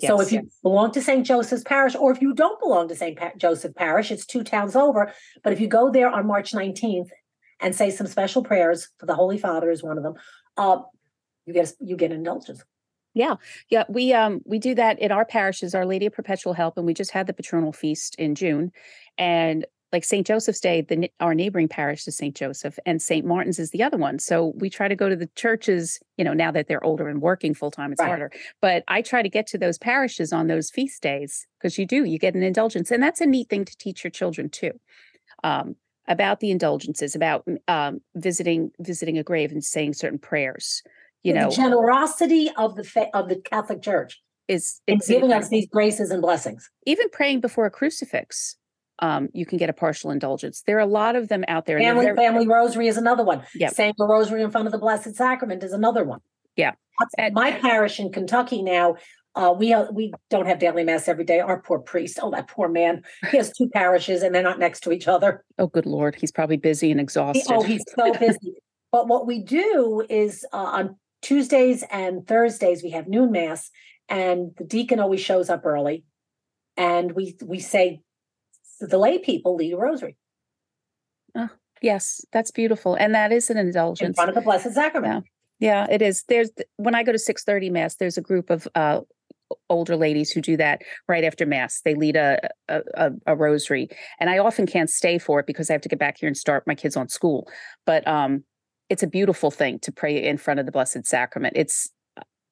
so 0.01 0.17
Yes, 0.19 0.27
if 0.27 0.33
you 0.33 0.41
yes. 0.45 0.59
belong 0.63 0.91
to 0.93 1.01
St. 1.03 1.25
Joseph's 1.25 1.63
Parish, 1.65 1.95
or 1.95 2.11
if 2.13 2.21
you 2.21 2.35
don't 2.35 2.59
belong 2.61 2.89
to 2.89 2.95
St. 2.97 3.17
Pa- 3.19 3.33
Joseph 3.37 3.75
Parish, 3.75 4.11
it's 4.11 4.27
two 4.27 4.43
towns 4.43 4.75
over. 4.75 5.13
But 5.45 5.53
if 5.53 5.61
you 5.61 5.69
go 5.69 5.91
there 5.91 6.09
on 6.09 6.27
March 6.27 6.53
19th 6.53 7.11
and 7.61 7.75
say 7.75 7.89
some 7.91 8.07
special 8.09 8.43
prayers 8.43 8.89
for 8.99 9.07
the 9.07 9.15
Holy 9.15 9.39
Father 9.39 9.71
is 9.71 9.83
one 9.83 9.97
of 9.99 10.03
them, 10.03 10.15
uh, 10.57 10.79
you 11.47 11.53
get 11.55 11.73
you 11.81 11.97
get 11.97 12.11
indulgence. 12.13 12.63
Yeah, 13.15 13.37
yeah 13.69 13.85
we 13.89 14.13
um 14.15 14.41
we 14.45 14.59
do 14.59 14.75
that 14.75 14.99
in 14.99 15.13
our 15.13 15.25
parishes 15.27 15.75
our 15.75 15.85
lady 15.87 16.07
of 16.07 16.15
perpetual 16.15 16.55
help 16.55 16.77
and 16.79 16.87
we 16.87 16.95
just 16.95 17.11
had 17.11 17.27
the 17.27 17.35
patronal 17.35 17.75
feast 17.75 18.15
in 18.17 18.35
june 18.35 18.73
and 19.19 19.67
like 19.93 20.05
st 20.05 20.27
joseph's 20.27 20.61
day 20.61 20.81
the 20.81 21.11
our 21.21 21.35
neighboring 21.35 21.69
parish 21.69 22.07
is 22.09 22.17
st 22.17 22.35
joseph 22.35 22.79
and 22.87 23.01
st 23.03 23.25
martin's 23.27 23.59
is 23.59 23.71
the 23.71 23.83
other 23.83 23.97
one 23.97 24.19
so 24.19 24.53
we 24.57 24.69
try 24.71 24.89
to 24.89 24.97
go 24.97 25.09
to 25.09 25.17
the 25.17 25.29
churches 25.37 26.01
you 26.17 26.25
know 26.25 26.33
now 26.33 26.51
that 26.51 26.67
they're 26.67 26.83
older 26.85 27.09
and 27.09 27.21
working 27.21 27.55
full 27.55 27.71
time 27.71 27.93
it's 27.93 28.01
Right. 28.01 28.09
harder 28.09 28.31
but 28.61 28.83
i 28.89 29.03
try 29.03 29.23
to 29.23 29.29
get 29.29 29.47
to 29.49 29.59
those 29.59 29.79
parishes 29.79 30.33
on 30.33 30.47
those 30.47 30.71
feast 30.71 31.03
days 31.03 31.47
because 31.59 31.79
you 31.79 31.87
do 31.87 32.05
you 32.05 32.19
get 32.19 32.35
an 32.35 32.43
indulgence 32.43 32.91
and 32.91 33.03
that's 33.03 33.21
a 33.21 33.27
neat 33.27 33.49
thing 33.49 33.65
to 33.65 33.77
teach 33.77 34.03
your 34.03 34.11
children 34.11 34.49
too 34.49 34.73
um, 35.45 35.77
about 36.09 36.41
the 36.41 36.51
indulgences 36.51 37.15
about 37.15 37.47
um, 37.69 38.01
visiting 38.15 38.71
visiting 38.81 39.19
a 39.19 39.23
grave 39.23 39.53
and 39.53 39.65
saying 39.65 39.93
certain 39.95 40.19
prayers 40.19 40.83
you 41.25 41.33
know, 41.33 41.51
the 41.51 41.55
generosity 41.55 42.51
of 42.57 42.75
the 42.75 42.83
fa- 42.83 43.07
of 43.15 43.29
the 43.29 43.37
Catholic 43.37 43.81
Church 43.81 44.21
is 44.49 44.81
it's 44.89 45.07
giving 45.07 45.33
us 45.33 45.49
these 45.49 45.69
graces 45.69 46.11
and 46.11 46.21
blessings. 46.21 46.69
even 46.85 47.09
praying 47.11 47.41
before 47.41 47.65
a 47.65 47.71
crucifix 47.71 48.57
um, 49.03 49.29
you 49.35 49.45
can 49.45 49.59
get 49.59 49.69
a 49.69 49.73
partial 49.75 50.11
indulgence 50.11 50.63
there 50.67 50.77
are 50.79 50.81
a 50.81 50.87
lot 50.87 51.15
of 51.17 51.29
them 51.29 51.45
out 51.49 51.67
there 51.67 51.79
Family 51.79 52.07
very- 52.07 52.17
Family 52.17 52.47
Rosary 52.49 52.87
is 52.89 52.97
another 52.97 53.25
one. 53.25 53.43
Yep. 53.55 53.75
Saying 53.75 53.95
the 53.99 54.07
Rosary 54.07 54.43
in 54.43 54.51
front 54.51 54.67
of 54.67 54.73
the 54.73 54.79
Blessed 54.79 55.15
Sacrament 55.15 55.63
is 55.63 55.73
another 55.73 56.05
one. 56.05 56.21
Yeah. 56.57 56.73
And- 57.19 57.35
my 57.35 57.51
parish 57.53 58.01
in 58.01 58.11
Kentucky 58.13 58.63
now. 58.63 58.97
Uh, 59.35 59.51
we 59.59 59.73
uh, 59.73 59.87
we 59.91 60.13
don't 60.29 60.45
have 60.47 60.59
daily 60.59 60.85
mass 60.85 61.09
every 61.09 61.25
day. 61.25 61.41
Our 61.41 61.63
poor 61.63 61.79
priest, 61.79 62.19
oh 62.23 62.31
that 62.33 62.49
poor 62.49 62.69
man, 62.69 63.01
he 63.31 63.39
has 63.39 63.51
two 63.51 63.67
parishes 63.71 64.23
and 64.23 64.35
they're 64.35 64.43
not 64.43 64.59
next 64.59 64.81
to 64.81 64.93
each 64.93 65.09
other. 65.09 65.43
oh 65.59 65.69
good 65.69 65.87
lord 65.87 66.15
he's 66.15 66.31
probably 66.31 66.59
busy 66.59 66.91
and 66.91 67.01
He- 67.01 67.05
exhausted 67.05 67.47
oh, 67.49 67.63
he's 67.63 67.83
so 67.99 68.13
busy. 68.13 68.53
but 68.93 69.09
what 69.09 69.27
we 69.27 69.43
do 69.43 70.05
is 70.11 70.45
uh, 70.53 70.57
on 70.59 70.97
Tuesdays 71.23 71.83
and 71.91 72.27
Thursdays 72.27 72.83
we 72.83 72.91
have 72.91 73.09
noon 73.09 73.33
mass, 73.33 73.71
and 74.07 74.51
the 74.59 74.65
deacon 74.65 75.01
always 75.01 75.21
shows 75.23 75.49
up 75.49 75.65
early, 75.65 76.05
and 76.77 77.13
we 77.13 77.35
we 77.43 77.59
say 77.59 78.01
the 78.87 78.99
lay 78.99 79.19
people 79.19 79.57
lead 79.57 79.73
a 79.73 79.77
rosary 79.77 80.17
Oh, 81.35 81.49
yes 81.81 82.25
that's 82.33 82.51
beautiful 82.51 82.95
and 82.95 83.15
that 83.15 83.33
is 83.33 83.51
an 83.51 83.57
indulgence 83.57 84.09
in 84.09 84.15
front 84.15 84.29
of 84.29 84.35
the 84.35 84.43
Blessed 84.43 84.73
Sacrament. 84.73 85.25
Yeah, 85.63 85.87
it 85.89 86.03
is. 86.03 86.25
There's 86.27 86.51
when 86.77 86.97
I 86.97 87.05
go 87.05 87.13
to 87.13 87.19
6:30 87.19 87.71
mass, 87.71 87.95
there's 87.95 88.19
a 88.19 88.21
group 88.21 88.51
of 88.51 88.67
uh 88.75 89.03
older 89.71 89.97
ladies 89.97 90.33
who 90.33 90.41
do 90.41 90.57
that 90.57 90.83
right 91.07 91.23
after 91.23 91.47
mass. 91.47 91.83
They 91.85 91.95
lead 91.95 92.17
a, 92.17 92.49
a 92.69 93.13
a 93.29 93.37
rosary, 93.37 93.89
and 94.19 94.29
I 94.29 94.39
often 94.39 94.67
can't 94.67 94.91
stay 94.91 95.19
for 95.19 95.39
it 95.39 95.47
because 95.47 95.71
I 95.71 95.75
have 95.75 95.83
to 95.83 95.89
get 95.89 96.01
back 96.01 96.19
here 96.19 96.27
and 96.27 96.37
start 96.37 96.67
my 96.67 96.75
kids 96.75 96.97
on 96.97 97.09
school. 97.09 97.49
But 97.87 98.07
um, 98.09 98.43
it's 98.91 99.05
a 99.05 99.07
beautiful 99.07 99.53
thing 99.53 99.79
to 99.83 99.93
pray 99.93 100.21
in 100.25 100.37
front 100.37 100.59
of 100.59 100.67
the 100.67 100.73
Blessed 100.73 101.07
Sacrament. 101.07 101.55
It's 101.57 101.89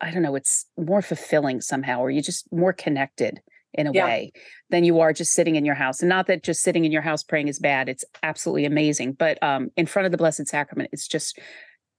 I 0.01 0.12
don't 0.12 0.22
know, 0.22 0.37
it's 0.37 0.66
more 0.78 1.03
fulfilling 1.03 1.61
somehow, 1.62 1.99
or 1.99 2.11
you're 2.11 2.22
just 2.22 2.47
more 2.53 2.72
connected 2.72 3.41
in 3.74 3.86
a 3.86 3.92
yeah. 3.92 4.04
way 4.04 4.32
than 4.70 4.84
you 4.84 5.00
are 5.00 5.12
just 5.12 5.32
sitting 5.32 5.56
in 5.56 5.64
your 5.64 5.74
house. 5.74 6.00
And 6.00 6.08
not 6.08 6.26
that 6.26 6.42
just 6.42 6.62
sitting 6.62 6.84
in 6.84 6.92
your 6.92 7.02
house 7.02 7.22
praying 7.22 7.48
is 7.48 7.58
bad. 7.58 7.88
It's 7.88 8.04
absolutely 8.22 8.64
amazing. 8.64 9.12
But 9.12 9.42
um, 9.42 9.70
in 9.76 9.86
front 9.86 10.06
of 10.06 10.12
the 10.12 10.18
Blessed 10.18 10.46
Sacrament, 10.46 10.90
it's 10.92 11.08
just 11.08 11.38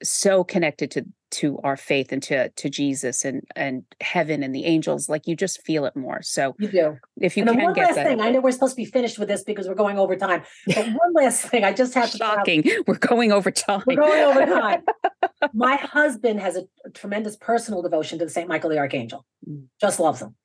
so 0.04 0.44
connected 0.44 0.92
to 0.92 1.06
to 1.30 1.58
our 1.64 1.78
faith 1.78 2.12
and 2.12 2.22
to 2.22 2.50
to 2.50 2.70
Jesus 2.70 3.24
and 3.24 3.42
and 3.56 3.84
heaven 4.02 4.44
and 4.44 4.54
the 4.54 4.66
angels. 4.66 5.08
Like 5.08 5.28
you 5.28 5.36
just 5.36 5.62
feel 5.64 5.86
it 5.86 5.96
more. 5.96 6.22
So 6.22 6.56
you 6.60 6.68
do. 6.68 6.98
If 7.18 7.38
you 7.38 7.44
and 7.44 7.52
can 7.52 7.64
one 7.64 7.74
get 7.74 7.88
last 7.88 7.96
that. 7.96 8.08
thing, 8.08 8.22
I 8.22 8.32
know 8.32 8.42
we're 8.42 8.52
supposed 8.52 8.74
to 8.74 8.82
be 8.82 8.86
finished 8.86 9.18
with 9.18 9.28
this 9.28 9.44
because 9.44 9.68
we're 9.68 9.76
going 9.76 9.98
over 9.98 10.16
time. 10.16 10.44
But 10.68 10.88
one 10.88 11.14
last 11.14 11.44
thing, 11.44 11.64
I 11.64 11.74
just 11.74 11.94
have 11.94 12.12
to 12.12 12.18
shocking. 12.18 12.64
We're 12.88 12.96
going 12.96 13.32
over 13.32 13.52
time. 13.52 13.84
We're 13.86 13.96
going 13.96 14.24
over 14.24 14.46
time. 14.46 14.82
My 15.54 15.76
husband 15.76 16.40
has 16.40 16.58
a, 16.58 16.64
a 16.86 16.90
tremendous 16.90 17.38
personal 17.38 17.82
devotion 17.82 18.20
to 18.20 18.26
the 18.26 18.32
Saint 18.32 18.50
Michael 18.50 18.70
the 18.70 18.78
Archangel. 18.78 19.26
Mm. 19.48 19.68
Just 19.80 20.00
loves 20.00 20.22
him. 20.22 20.36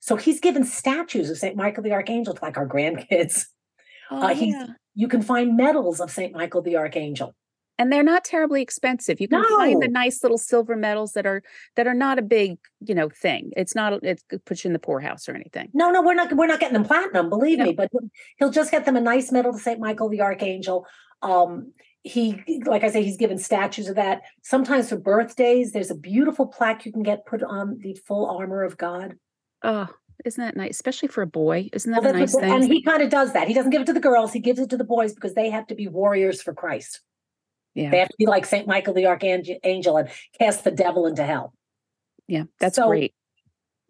So 0.00 0.16
he's 0.16 0.40
given 0.40 0.64
statues 0.64 1.30
of 1.30 1.38
St. 1.38 1.56
Michael 1.56 1.82
the 1.82 1.92
Archangel 1.92 2.34
to 2.34 2.44
like 2.44 2.56
our 2.56 2.68
grandkids. 2.68 3.46
Oh, 4.10 4.22
uh, 4.22 4.28
he's, 4.28 4.54
yeah. 4.54 4.68
You 4.94 5.06
can 5.06 5.20
find 5.20 5.54
medals 5.54 6.00
of 6.00 6.10
St. 6.10 6.32
Michael 6.32 6.62
the 6.62 6.76
Archangel. 6.76 7.34
And 7.78 7.92
they're 7.92 8.02
not 8.02 8.24
terribly 8.24 8.62
expensive. 8.62 9.20
You 9.20 9.28
can 9.28 9.42
no. 9.42 9.58
find 9.58 9.82
the 9.82 9.88
nice 9.88 10.22
little 10.22 10.38
silver 10.38 10.76
medals 10.76 11.12
that 11.12 11.26
are 11.26 11.42
that 11.76 11.86
are 11.86 11.92
not 11.92 12.18
a 12.18 12.22
big, 12.22 12.56
you 12.80 12.94
know, 12.94 13.10
thing. 13.10 13.50
It's 13.54 13.74
not 13.74 14.02
it 14.02 14.22
puts 14.46 14.64
you 14.64 14.68
in 14.68 14.72
the 14.72 14.78
poorhouse 14.78 15.28
or 15.28 15.34
anything. 15.34 15.68
No, 15.74 15.90
no, 15.90 16.00
we're 16.00 16.14
not 16.14 16.32
we're 16.32 16.46
not 16.46 16.58
getting 16.58 16.72
them 16.72 16.84
platinum, 16.84 17.28
believe 17.28 17.58
no. 17.58 17.66
me. 17.66 17.74
But 17.74 17.90
he'll 18.38 18.50
just 18.50 18.70
get 18.70 18.86
them 18.86 18.96
a 18.96 19.00
nice 19.00 19.30
medal 19.30 19.52
to 19.52 19.58
St. 19.58 19.78
Michael 19.78 20.08
the 20.08 20.22
Archangel. 20.22 20.86
Um, 21.20 21.72
he 22.04 22.42
like 22.64 22.84
i 22.84 22.90
say 22.90 23.02
he's 23.02 23.16
given 23.16 23.38
statues 23.38 23.88
of 23.88 23.96
that 23.96 24.22
sometimes 24.42 24.88
for 24.88 24.96
birthdays 24.96 25.72
there's 25.72 25.90
a 25.90 25.96
beautiful 25.96 26.46
plaque 26.46 26.86
you 26.86 26.92
can 26.92 27.02
get 27.02 27.26
put 27.26 27.42
on 27.42 27.76
the 27.80 27.92
full 28.06 28.26
armor 28.26 28.62
of 28.62 28.78
god 28.78 29.16
Oh, 29.62 29.88
isn't 30.24 30.42
that 30.42 30.56
nice? 30.56 30.70
Especially 30.70 31.08
for 31.08 31.22
a 31.22 31.26
boy. 31.26 31.68
Isn't 31.72 31.92
that 31.92 32.02
well, 32.02 32.14
a 32.14 32.18
nice 32.18 32.34
the, 32.34 32.40
thing? 32.40 32.52
And 32.52 32.64
he 32.64 32.82
kind 32.82 33.02
of 33.02 33.10
does 33.10 33.32
that. 33.32 33.48
He 33.48 33.54
doesn't 33.54 33.70
give 33.70 33.82
it 33.82 33.86
to 33.86 33.92
the 33.92 34.00
girls, 34.00 34.32
he 34.32 34.40
gives 34.40 34.58
it 34.58 34.70
to 34.70 34.76
the 34.76 34.84
boys 34.84 35.14
because 35.14 35.34
they 35.34 35.50
have 35.50 35.66
to 35.68 35.74
be 35.74 35.88
warriors 35.88 36.42
for 36.42 36.52
Christ. 36.52 37.00
Yeah. 37.74 37.90
They 37.90 37.98
have 37.98 38.08
to 38.08 38.16
be 38.18 38.26
like 38.26 38.46
St. 38.46 38.66
Michael 38.66 38.94
the 38.94 39.06
Archangel 39.06 39.58
and 39.96 40.08
cast 40.38 40.64
the 40.64 40.70
devil 40.70 41.06
into 41.06 41.24
hell. 41.24 41.54
Yeah, 42.26 42.44
that's 42.58 42.76
so, 42.76 42.88
great. 42.88 43.14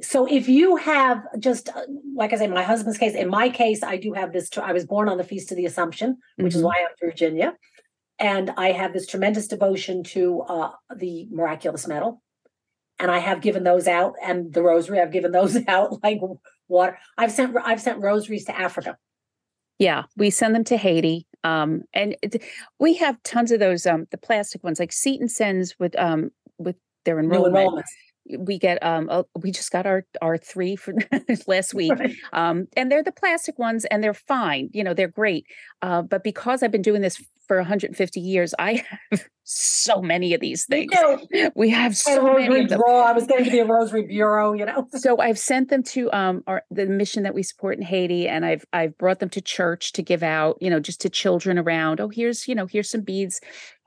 So 0.03 0.27
if 0.27 0.49
you 0.49 0.77
have 0.77 1.25
just 1.39 1.71
uh, 1.71 1.81
like 2.15 2.33
I 2.33 2.37
said, 2.37 2.51
my 2.51 2.63
husband's 2.63 2.99
case, 2.99 3.15
in 3.15 3.29
my 3.29 3.49
case, 3.49 3.83
I 3.83 3.97
do 3.97 4.13
have 4.13 4.33
this. 4.33 4.51
I 4.59 4.73
was 4.73 4.85
born 4.85 5.09
on 5.09 5.17
the 5.17 5.25
Feast 5.25 5.51
of 5.51 5.57
the 5.57 5.67
Assumption, 5.67 6.19
which 6.37 6.53
mm-hmm. 6.53 6.59
is 6.59 6.63
why 6.63 6.75
I'm 6.79 6.95
Virginia, 7.01 7.55
and 8.19 8.53
I 8.57 8.73
have 8.73 8.93
this 8.93 9.07
tremendous 9.07 9.49
devotion 9.49 10.05
to 10.05 10.43
uh, 10.43 10.71
the 10.95 11.27
miraculous 11.31 11.89
medal 11.89 12.23
and 12.99 13.11
I 13.11 13.19
have 13.19 13.41
given 13.41 13.65
those 13.65 13.87
out, 13.87 14.15
and 14.23 14.53
the 14.53 14.63
rosary 14.63 15.01
I've 15.01 15.13
given 15.13 15.33
those 15.33 15.57
out 15.69 16.03
like 16.03 16.21
water. 16.69 16.99
I've 17.17 17.33
sent 17.33 17.57
I've 17.65 17.81
sent 17.81 18.01
rosaries 18.01 18.45
to 18.47 18.59
Africa. 18.59 18.97
Yeah, 19.79 20.05
we 20.17 20.31
send 20.31 20.55
them 20.55 20.65
to 20.65 20.77
Haiti, 20.77 21.27
um, 21.45 21.83
and 21.93 22.17
it, 22.23 22.43
we 22.81 22.95
have 22.95 23.23
tons 23.23 23.53
of 23.53 23.61
those 23.61 23.87
um, 23.87 24.07
the 24.11 24.19
plastic 24.19 24.65
ones. 24.65 24.81
Like 24.81 24.93
Seton 24.93 25.29
sends 25.29 25.79
with 25.79 25.99
um, 25.99 26.31
with 26.59 26.77
their 27.05 27.19
enrollment 27.19 27.85
we 28.39 28.59
get 28.59 28.83
um 28.85 29.09
oh, 29.11 29.27
we 29.41 29.51
just 29.51 29.71
got 29.71 29.87
our 29.87 30.05
our 30.23 30.37
three 30.37 30.77
for 30.77 30.95
last 31.47 31.75
week 31.75 31.93
um 32.33 32.67
and 32.77 32.91
they're 32.91 33.03
the 33.03 33.13
plastic 33.13 33.59
ones 33.59 33.85
and 33.87 34.03
they're 34.03 34.15
fine 34.15 34.69
you 34.73 34.85
know 34.85 34.95
they're 34.95 35.09
great 35.09 35.47
uh 35.83 36.03
but 36.03 36.23
because 36.23 36.63
i've 36.63 36.73
been 36.73 36.83
doing 36.83 37.03
this 37.03 37.23
for 37.47 37.57
150 37.57 38.21
years 38.21 38.55
i 38.59 38.85
have 39.11 39.25
so 39.51 40.03
many 40.03 40.35
of 40.35 40.41
these 40.43 40.67
things 40.67 40.93
we 41.55 41.71
have 41.71 41.97
so 41.97 42.35
many 42.35 42.61
of 42.61 42.69
them. 42.69 42.83
i 42.87 43.13
was 43.13 43.27
going 43.27 43.43
to 43.43 43.51
be 43.51 43.59
a 43.59 43.65
rosary 43.65 44.07
bureau 44.07 44.53
you 44.53 44.67
know 44.67 44.87
so 44.95 45.19
i've 45.21 45.39
sent 45.39 45.71
them 45.71 45.83
to 45.83 46.13
um 46.13 46.43
our 46.47 46.63
the 46.71 46.85
mission 46.85 47.23
that 47.23 47.35
we 47.35 47.43
support 47.43 47.79
in 47.79 47.83
haiti 47.83 48.29
and 48.29 48.45
i've 48.45 48.67
i've 48.75 48.97
brought 48.99 49.21
them 49.21 49.31
to 49.31 49.41
church 49.41 49.93
to 49.93 50.03
give 50.03 50.23
out 50.23 50.59
you 50.61 50.69
know 50.69 50.79
just 50.79 51.01
to 51.01 51.09
children 51.09 51.59
around 51.59 51.99
oh 51.99 52.11
here's 52.11 52.47
you 52.47 52.55
know 52.55 52.67
here's 52.67 52.91
some 52.91 53.01
beads 53.01 53.41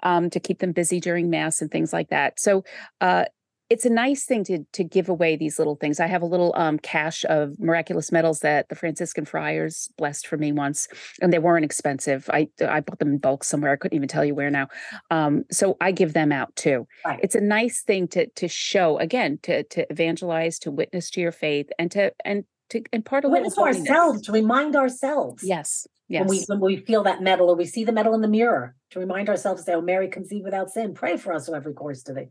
um, 0.03 0.29
to 0.29 0.39
keep 0.39 0.59
them 0.59 0.71
busy 0.71 0.99
during 0.99 1.29
mass 1.29 1.61
and 1.61 1.71
things 1.71 1.93
like 1.93 2.09
that. 2.09 2.39
So 2.39 2.63
uh, 2.99 3.25
it's 3.71 3.85
a 3.85 3.89
nice 3.89 4.25
thing 4.25 4.43
to 4.43 4.65
to 4.73 4.83
give 4.83 5.07
away 5.07 5.37
these 5.37 5.57
little 5.57 5.77
things. 5.77 6.01
I 6.01 6.07
have 6.07 6.21
a 6.21 6.25
little 6.25 6.53
um, 6.57 6.77
cache 6.77 7.23
of 7.29 7.57
miraculous 7.57 8.11
medals 8.11 8.41
that 8.41 8.67
the 8.67 8.75
Franciscan 8.75 9.23
friars 9.23 9.89
blessed 9.97 10.27
for 10.27 10.37
me 10.37 10.51
once, 10.51 10.89
and 11.21 11.31
they 11.31 11.39
weren't 11.39 11.63
expensive. 11.63 12.29
I 12.33 12.49
I 12.67 12.81
bought 12.81 12.99
them 12.99 13.13
in 13.13 13.17
bulk 13.17 13.45
somewhere. 13.45 13.71
I 13.71 13.77
couldn't 13.77 13.95
even 13.95 14.09
tell 14.09 14.25
you 14.25 14.35
where 14.35 14.51
now. 14.51 14.67
Um, 15.09 15.45
so 15.51 15.77
I 15.79 15.93
give 15.93 16.11
them 16.11 16.33
out 16.33 16.53
too. 16.57 16.85
Right. 17.05 17.21
It's 17.23 17.33
a 17.33 17.39
nice 17.39 17.81
thing 17.81 18.09
to 18.09 18.27
to 18.27 18.49
show 18.49 18.97
again 18.99 19.39
to 19.43 19.63
to 19.63 19.89
evangelize, 19.89 20.59
to 20.59 20.71
witness 20.71 21.09
to 21.11 21.21
your 21.21 21.31
faith, 21.31 21.69
and 21.79 21.89
to 21.91 22.11
and 22.25 22.43
to 22.71 22.83
impart 22.91 23.23
a 23.23 23.29
witness 23.29 23.55
to 23.55 23.61
ourselves, 23.61 24.23
to 24.23 24.33
remind 24.33 24.75
ourselves. 24.75 25.43
Yes. 25.43 25.87
Yes. 26.09 26.27
When 26.27 26.29
we 26.29 26.45
when 26.47 26.59
we 26.59 26.75
feel 26.75 27.03
that 27.03 27.21
medal 27.21 27.49
or 27.49 27.55
we 27.55 27.65
see 27.65 27.85
the 27.85 27.93
medal 27.93 28.13
in 28.13 28.19
the 28.19 28.27
mirror, 28.27 28.75
to 28.89 28.99
remind 28.99 29.29
ourselves 29.29 29.63
that 29.63 29.75
oh, 29.75 29.81
Mary 29.81 30.09
conceived 30.09 30.43
without 30.43 30.69
sin. 30.69 30.93
Pray 30.93 31.15
for 31.15 31.31
us 31.31 31.47
who 31.47 31.53
have 31.53 31.65
recourse 31.65 32.03
today. 32.03 32.27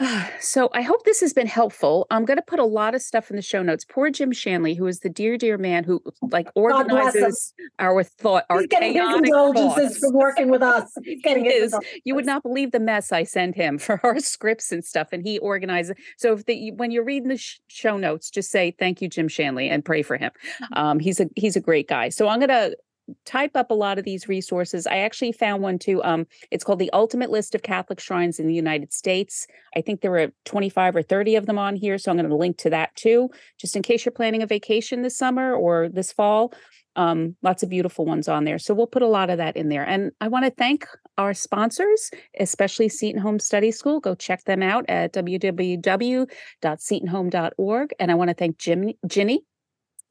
So 0.40 0.70
I 0.72 0.82
hope 0.82 1.04
this 1.04 1.20
has 1.20 1.32
been 1.32 1.46
helpful. 1.46 2.06
I'm 2.10 2.24
going 2.24 2.38
to 2.38 2.42
put 2.42 2.58
a 2.58 2.64
lot 2.64 2.94
of 2.94 3.02
stuff 3.02 3.30
in 3.30 3.36
the 3.36 3.42
show 3.42 3.62
notes. 3.62 3.84
Poor 3.84 4.10
Jim 4.10 4.32
Shanley, 4.32 4.74
who 4.74 4.86
is 4.86 5.00
the 5.00 5.10
dear, 5.10 5.36
dear 5.36 5.58
man 5.58 5.84
who 5.84 6.02
like 6.22 6.48
organizes 6.54 7.52
our 7.78 8.02
thought, 8.02 8.44
our 8.48 8.60
He's 8.60 8.68
getting 8.68 8.94
his 8.94 9.16
indulgences 9.16 9.98
from 9.98 10.14
working 10.14 10.48
with 10.50 10.62
us. 10.62 10.90
He's 11.04 11.22
getting 11.22 11.44
his. 11.44 11.76
You 12.04 12.14
would 12.14 12.26
not 12.26 12.42
believe 12.42 12.72
the 12.72 12.80
mess 12.80 13.12
I 13.12 13.24
send 13.24 13.54
him 13.54 13.78
for 13.78 14.00
our 14.02 14.18
scripts 14.18 14.72
and 14.72 14.84
stuff, 14.84 15.08
and 15.12 15.22
he 15.22 15.38
organizes. 15.38 15.94
So 16.16 16.32
if 16.32 16.46
the, 16.46 16.72
when 16.72 16.90
you're 16.90 17.04
reading 17.04 17.28
the 17.28 17.36
sh- 17.36 17.60
show 17.68 17.96
notes, 17.96 18.30
just 18.30 18.50
say 18.50 18.74
thank 18.78 19.02
you, 19.02 19.08
Jim 19.08 19.28
Shanley, 19.28 19.68
and 19.68 19.84
pray 19.84 20.02
for 20.02 20.16
him. 20.16 20.30
Mm-hmm. 20.62 20.74
Um, 20.74 20.98
he's 20.98 21.20
a 21.20 21.28
he's 21.36 21.56
a 21.56 21.60
great 21.60 21.88
guy. 21.88 22.08
So 22.08 22.28
I'm 22.28 22.40
going 22.40 22.48
to 22.48 22.76
type 23.24 23.52
up 23.54 23.70
a 23.70 23.74
lot 23.74 23.98
of 23.98 24.04
these 24.04 24.28
resources. 24.28 24.86
I 24.86 24.98
actually 24.98 25.32
found 25.32 25.62
one 25.62 25.78
too. 25.78 26.02
Um, 26.04 26.26
it's 26.50 26.64
called 26.64 26.78
the 26.78 26.92
Ultimate 26.92 27.30
List 27.30 27.54
of 27.54 27.62
Catholic 27.62 28.00
Shrines 28.00 28.38
in 28.38 28.46
the 28.46 28.54
United 28.54 28.92
States. 28.92 29.46
I 29.76 29.80
think 29.80 30.00
there 30.00 30.10
were 30.10 30.32
25 30.44 30.96
or 30.96 31.02
30 31.02 31.36
of 31.36 31.46
them 31.46 31.58
on 31.58 31.76
here, 31.76 31.98
so 31.98 32.10
I'm 32.10 32.16
going 32.16 32.28
to 32.28 32.36
link 32.36 32.58
to 32.58 32.70
that 32.70 32.94
too, 32.96 33.30
just 33.58 33.76
in 33.76 33.82
case 33.82 34.04
you're 34.04 34.12
planning 34.12 34.42
a 34.42 34.46
vacation 34.46 35.02
this 35.02 35.16
summer 35.16 35.54
or 35.54 35.88
this 35.88 36.12
fall. 36.12 36.52
Um, 36.96 37.36
lots 37.42 37.62
of 37.62 37.68
beautiful 37.68 38.04
ones 38.04 38.26
on 38.26 38.44
there. 38.44 38.58
So 38.58 38.74
we'll 38.74 38.88
put 38.88 39.02
a 39.02 39.06
lot 39.06 39.30
of 39.30 39.38
that 39.38 39.56
in 39.56 39.68
there. 39.68 39.84
And 39.84 40.10
I 40.20 40.26
want 40.26 40.44
to 40.44 40.50
thank 40.50 40.88
our 41.18 41.34
sponsors, 41.34 42.10
especially 42.38 42.88
Seton 42.88 43.20
Home 43.20 43.38
Study 43.38 43.70
School. 43.70 44.00
Go 44.00 44.16
check 44.16 44.42
them 44.44 44.62
out 44.62 44.86
at 44.88 45.12
www.setonhome.org. 45.12 47.94
And 48.00 48.10
I 48.10 48.14
want 48.14 48.28
to 48.28 48.34
thank 48.34 48.58
Jim, 48.58 48.90
Ginny 49.06 49.44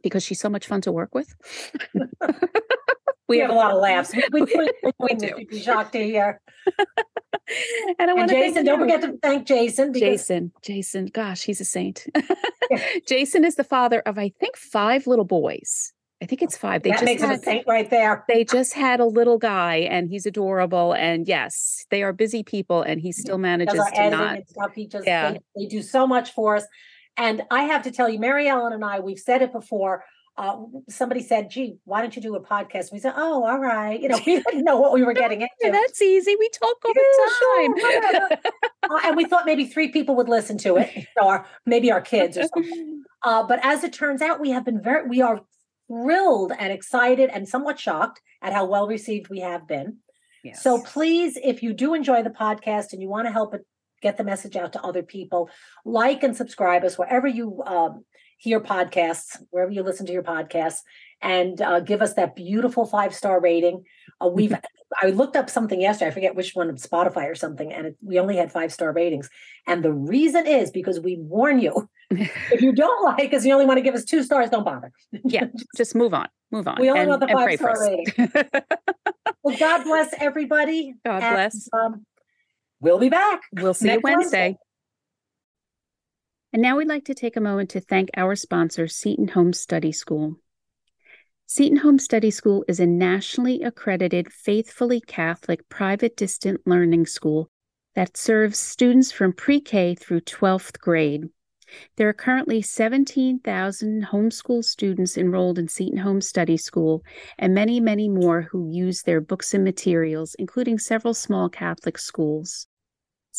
because 0.01 0.23
she's 0.23 0.39
so 0.39 0.49
much 0.49 0.67
fun 0.67 0.81
to 0.81 0.91
work 0.91 1.13
with. 1.13 1.35
we 3.27 3.39
have 3.39 3.49
a 3.49 3.53
lot 3.53 3.71
of 3.71 3.79
laughs. 3.79 4.13
We, 4.13 4.41
we, 4.41 4.41
we, 4.99 5.13
do. 5.15 5.45
Be 5.49 5.59
shocked 5.59 5.93
to 5.93 5.99
and 7.99 8.09
I 8.09 8.13
want 8.13 8.29
to 8.29 8.35
Jason. 8.35 8.65
Don't 8.65 8.79
forget 8.79 9.01
to 9.01 9.17
thank 9.21 9.47
Jason. 9.47 9.93
Jason, 9.93 10.51
Jason, 10.61 11.07
gosh, 11.07 11.43
he's 11.43 11.61
a 11.61 11.65
saint. 11.65 12.07
Jason 13.07 13.45
is 13.45 13.55
the 13.55 13.63
father 13.63 14.01
of 14.01 14.17
I 14.17 14.31
think 14.39 14.57
five 14.57 15.07
little 15.07 15.25
boys. 15.25 15.93
I 16.21 16.25
think 16.25 16.41
it's 16.41 16.57
five. 16.57 16.83
They 16.83 16.89
that 16.89 16.95
just 16.95 17.05
makes 17.05 17.21
had, 17.21 17.31
him 17.31 17.39
a 17.39 17.43
saint 17.43 17.67
right 17.67 17.89
there. 17.89 18.25
They 18.27 18.43
just 18.43 18.73
had 18.73 18.99
a 18.99 19.05
little 19.05 19.37
guy, 19.37 19.77
and 19.77 20.09
he's 20.09 20.25
adorable. 20.25 20.93
And 20.93 21.27
yes, 21.27 21.85
they 21.91 22.03
are 22.03 22.11
busy 22.11 22.43
people, 22.43 22.81
and 22.81 22.99
he 22.99 23.13
still 23.13 23.37
manages 23.37 23.81
to 23.95 24.09
not. 24.09 24.39
Stuff. 24.47 24.71
He 24.75 24.87
just 24.87 25.07
yeah. 25.07 25.31
They, 25.31 25.39
they 25.55 25.65
do 25.67 25.81
so 25.81 26.05
much 26.05 26.33
for 26.33 26.57
us. 26.57 26.65
And 27.19 27.43
I 27.51 27.63
have 27.63 27.83
to 27.83 27.91
tell 27.91 28.09
you, 28.09 28.17
Mary 28.17 28.47
Ellen 28.47 28.71
and 28.71 28.83
I, 28.83 29.01
we've 29.01 29.19
said 29.19 29.41
it 29.41 29.51
before 29.51 30.05
uh, 30.39 30.55
somebody 30.87 31.21
said, 31.21 31.49
"Gee, 31.49 31.79
why 31.83 31.99
don't 31.99 32.15
you 32.15 32.21
do 32.21 32.33
a 32.33 32.41
podcast?" 32.41 32.93
we 32.93 32.99
said, 32.99 33.13
"Oh, 33.17 33.45
all 33.45 33.59
right." 33.59 33.99
You 33.99 34.07
know, 34.07 34.19
we 34.25 34.41
didn't 34.41 34.63
know 34.63 34.79
what 34.79 34.93
we 34.93 35.03
were 35.03 35.13
getting 35.23 35.41
into. 35.41 35.69
That's 35.69 36.01
easy. 36.01 36.33
We 36.39 36.49
talk 36.49 36.77
all 36.85 36.93
the 36.93 38.31
time, 38.31 38.39
uh, 38.89 38.99
and 39.03 39.17
we 39.17 39.25
thought 39.25 39.45
maybe 39.45 39.65
three 39.65 39.89
people 39.89 40.15
would 40.15 40.29
listen 40.29 40.57
to 40.59 40.77
it, 40.77 41.07
or 41.21 41.45
maybe 41.65 41.91
our 41.91 41.99
kids 41.99 42.37
or 42.37 42.43
something. 42.43 43.03
Uh, 43.21 43.43
but 43.43 43.59
as 43.63 43.83
it 43.83 43.91
turns 43.91 44.21
out, 44.21 44.39
we 44.39 44.51
have 44.51 44.63
been 44.63 44.81
very, 44.81 45.09
we 45.09 45.21
are 45.21 45.41
thrilled 45.89 46.53
and 46.57 46.71
excited 46.71 47.29
and 47.33 47.49
somewhat 47.49 47.77
shocked 47.77 48.21
at 48.41 48.53
how 48.53 48.63
well 48.63 48.87
received 48.87 49.27
we 49.27 49.39
have 49.41 49.67
been. 49.67 49.97
Yes. 50.45 50.63
So 50.63 50.81
please, 50.81 51.37
if 51.43 51.61
you 51.61 51.73
do 51.73 51.93
enjoy 51.93 52.23
the 52.23 52.29
podcast 52.29 52.93
and 52.93 53.01
you 53.01 53.09
want 53.09 53.27
to 53.27 53.33
help 53.33 53.53
it 53.53 53.65
get 54.01 54.17
the 54.17 54.23
message 54.23 54.55
out 54.55 54.73
to 54.73 54.81
other 54.81 55.03
people, 55.03 55.49
like 55.85 56.23
and 56.23 56.35
subscribe 56.35 56.83
us 56.83 56.97
wherever 56.97 57.27
you 57.27 57.61
um, 57.65 58.03
hear 58.37 58.59
podcasts, 58.59 59.37
wherever 59.51 59.71
you 59.71 59.83
listen 59.83 60.05
to 60.05 60.13
your 60.13 60.23
podcasts, 60.23 60.79
and 61.21 61.61
uh, 61.61 61.79
give 61.81 62.01
us 62.01 62.13
that 62.13 62.35
beautiful 62.35 62.85
five 62.85 63.13
star 63.13 63.39
rating. 63.39 63.83
Uh, 64.21 64.27
we've 64.33 64.55
I 65.01 65.07
looked 65.09 65.35
up 65.35 65.49
something 65.49 65.79
yesterday. 65.79 66.09
I 66.09 66.13
forget 66.13 66.35
which 66.35 66.55
one, 66.55 66.69
Spotify 66.77 67.29
or 67.29 67.35
something, 67.35 67.71
and 67.71 67.87
it, 67.87 67.97
we 68.01 68.19
only 68.19 68.37
had 68.37 68.51
five 68.51 68.73
star 68.73 68.91
ratings. 68.91 69.29
And 69.67 69.83
the 69.83 69.93
reason 69.93 70.47
is 70.47 70.71
because 70.71 70.99
we 70.99 71.17
warn 71.17 71.59
you 71.59 71.89
if 72.09 72.61
you 72.61 72.73
don't 72.73 73.03
like 73.03 73.33
us, 73.33 73.45
you 73.45 73.53
only 73.53 73.65
want 73.65 73.77
to 73.77 73.83
give 73.83 73.93
us 73.93 74.03
two 74.03 74.23
stars, 74.23 74.49
don't 74.49 74.63
bother. 74.63 74.91
yeah, 75.11 75.45
just 75.77 75.95
move 75.95 76.13
on. 76.13 76.27
Move 76.51 76.67
on. 76.67 76.77
We 76.79 76.89
only 76.89 77.01
and, 77.01 77.09
want 77.09 77.21
the 77.21 77.27
five 77.27 77.59
star 77.59 77.79
rating. 77.79 78.31
well, 79.43 79.57
God 79.57 79.83
bless 79.83 80.13
everybody. 80.17 80.95
God 81.05 81.21
and, 81.21 81.35
bless. 81.35 81.69
Um, 81.71 82.05
we'll 82.79 82.99
be 82.99 83.09
back. 83.09 83.41
We'll 83.53 83.73
see 83.73 83.91
you 83.91 84.01
Wednesday. 84.03 84.39
Wednesday. 84.49 84.57
And 86.51 86.61
now 86.61 86.77
we'd 86.77 86.87
like 86.87 87.05
to 87.05 87.13
take 87.13 87.35
a 87.35 87.41
moment 87.41 87.69
to 87.71 87.81
thank 87.81 88.09
our 88.17 88.35
sponsor, 88.35 88.87
Seton 88.87 89.29
Home 89.29 89.53
Study 89.53 89.91
School. 89.91 90.37
Seton 91.45 91.77
Home 91.77 91.99
Study 91.99 92.31
School 92.31 92.63
is 92.67 92.79
a 92.79 92.85
nationally 92.85 93.61
accredited, 93.61 94.31
faithfully 94.31 95.01
Catholic 95.01 95.67
private 95.69 96.15
distant 96.15 96.61
learning 96.65 97.05
school 97.05 97.49
that 97.95 98.17
serves 98.17 98.57
students 98.57 99.11
from 99.11 99.33
pre 99.33 99.59
K 99.59 99.93
through 99.95 100.21
12th 100.21 100.79
grade. 100.79 101.29
There 101.97 102.09
are 102.09 102.13
currently 102.13 102.61
17,000 102.61 104.07
homeschool 104.11 104.63
students 104.63 105.17
enrolled 105.17 105.59
in 105.59 105.67
Seton 105.67 105.99
Home 105.99 106.21
Study 106.21 106.57
School 106.57 107.03
and 107.37 107.53
many, 107.53 107.79
many 107.79 108.09
more 108.09 108.41
who 108.41 108.71
use 108.71 109.03
their 109.03 109.21
books 109.21 109.53
and 109.53 109.63
materials, 109.63 110.35
including 110.39 110.79
several 110.79 111.13
small 111.13 111.47
Catholic 111.47 111.99
schools. 111.99 112.67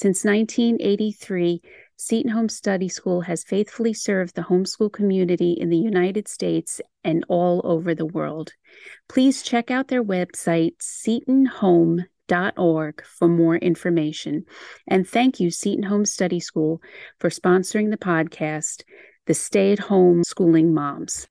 Since 0.01 0.25
1983, 0.25 1.61
Seton 1.99 2.31
Home 2.31 2.49
Study 2.49 2.89
School 2.89 3.21
has 3.21 3.45
faithfully 3.45 3.93
served 3.93 4.35
the 4.35 4.41
homeschool 4.41 4.91
community 4.91 5.53
in 5.53 5.69
the 5.69 5.77
United 5.77 6.27
States 6.27 6.81
and 7.05 7.23
all 7.29 7.61
over 7.65 7.95
the 7.95 8.07
world. 8.07 8.55
Please 9.11 9.43
check 9.43 9.71
out 9.71 9.89
their 9.89 10.03
website, 10.03 10.79
setonhome.org, 10.81 13.05
for 13.05 13.29
more 13.29 13.57
information. 13.57 14.47
And 14.89 15.07
thank 15.07 15.39
you, 15.39 15.51
Seton 15.51 15.83
Home 15.83 16.07
Study 16.07 16.41
School, 16.41 16.81
for 17.19 17.29
sponsoring 17.29 17.91
the 17.91 17.99
podcast, 17.99 18.85
The 19.27 19.35
Stay 19.35 19.73
at 19.73 19.81
Home 19.81 20.25
Schooling 20.25 20.73
Moms. 20.73 21.29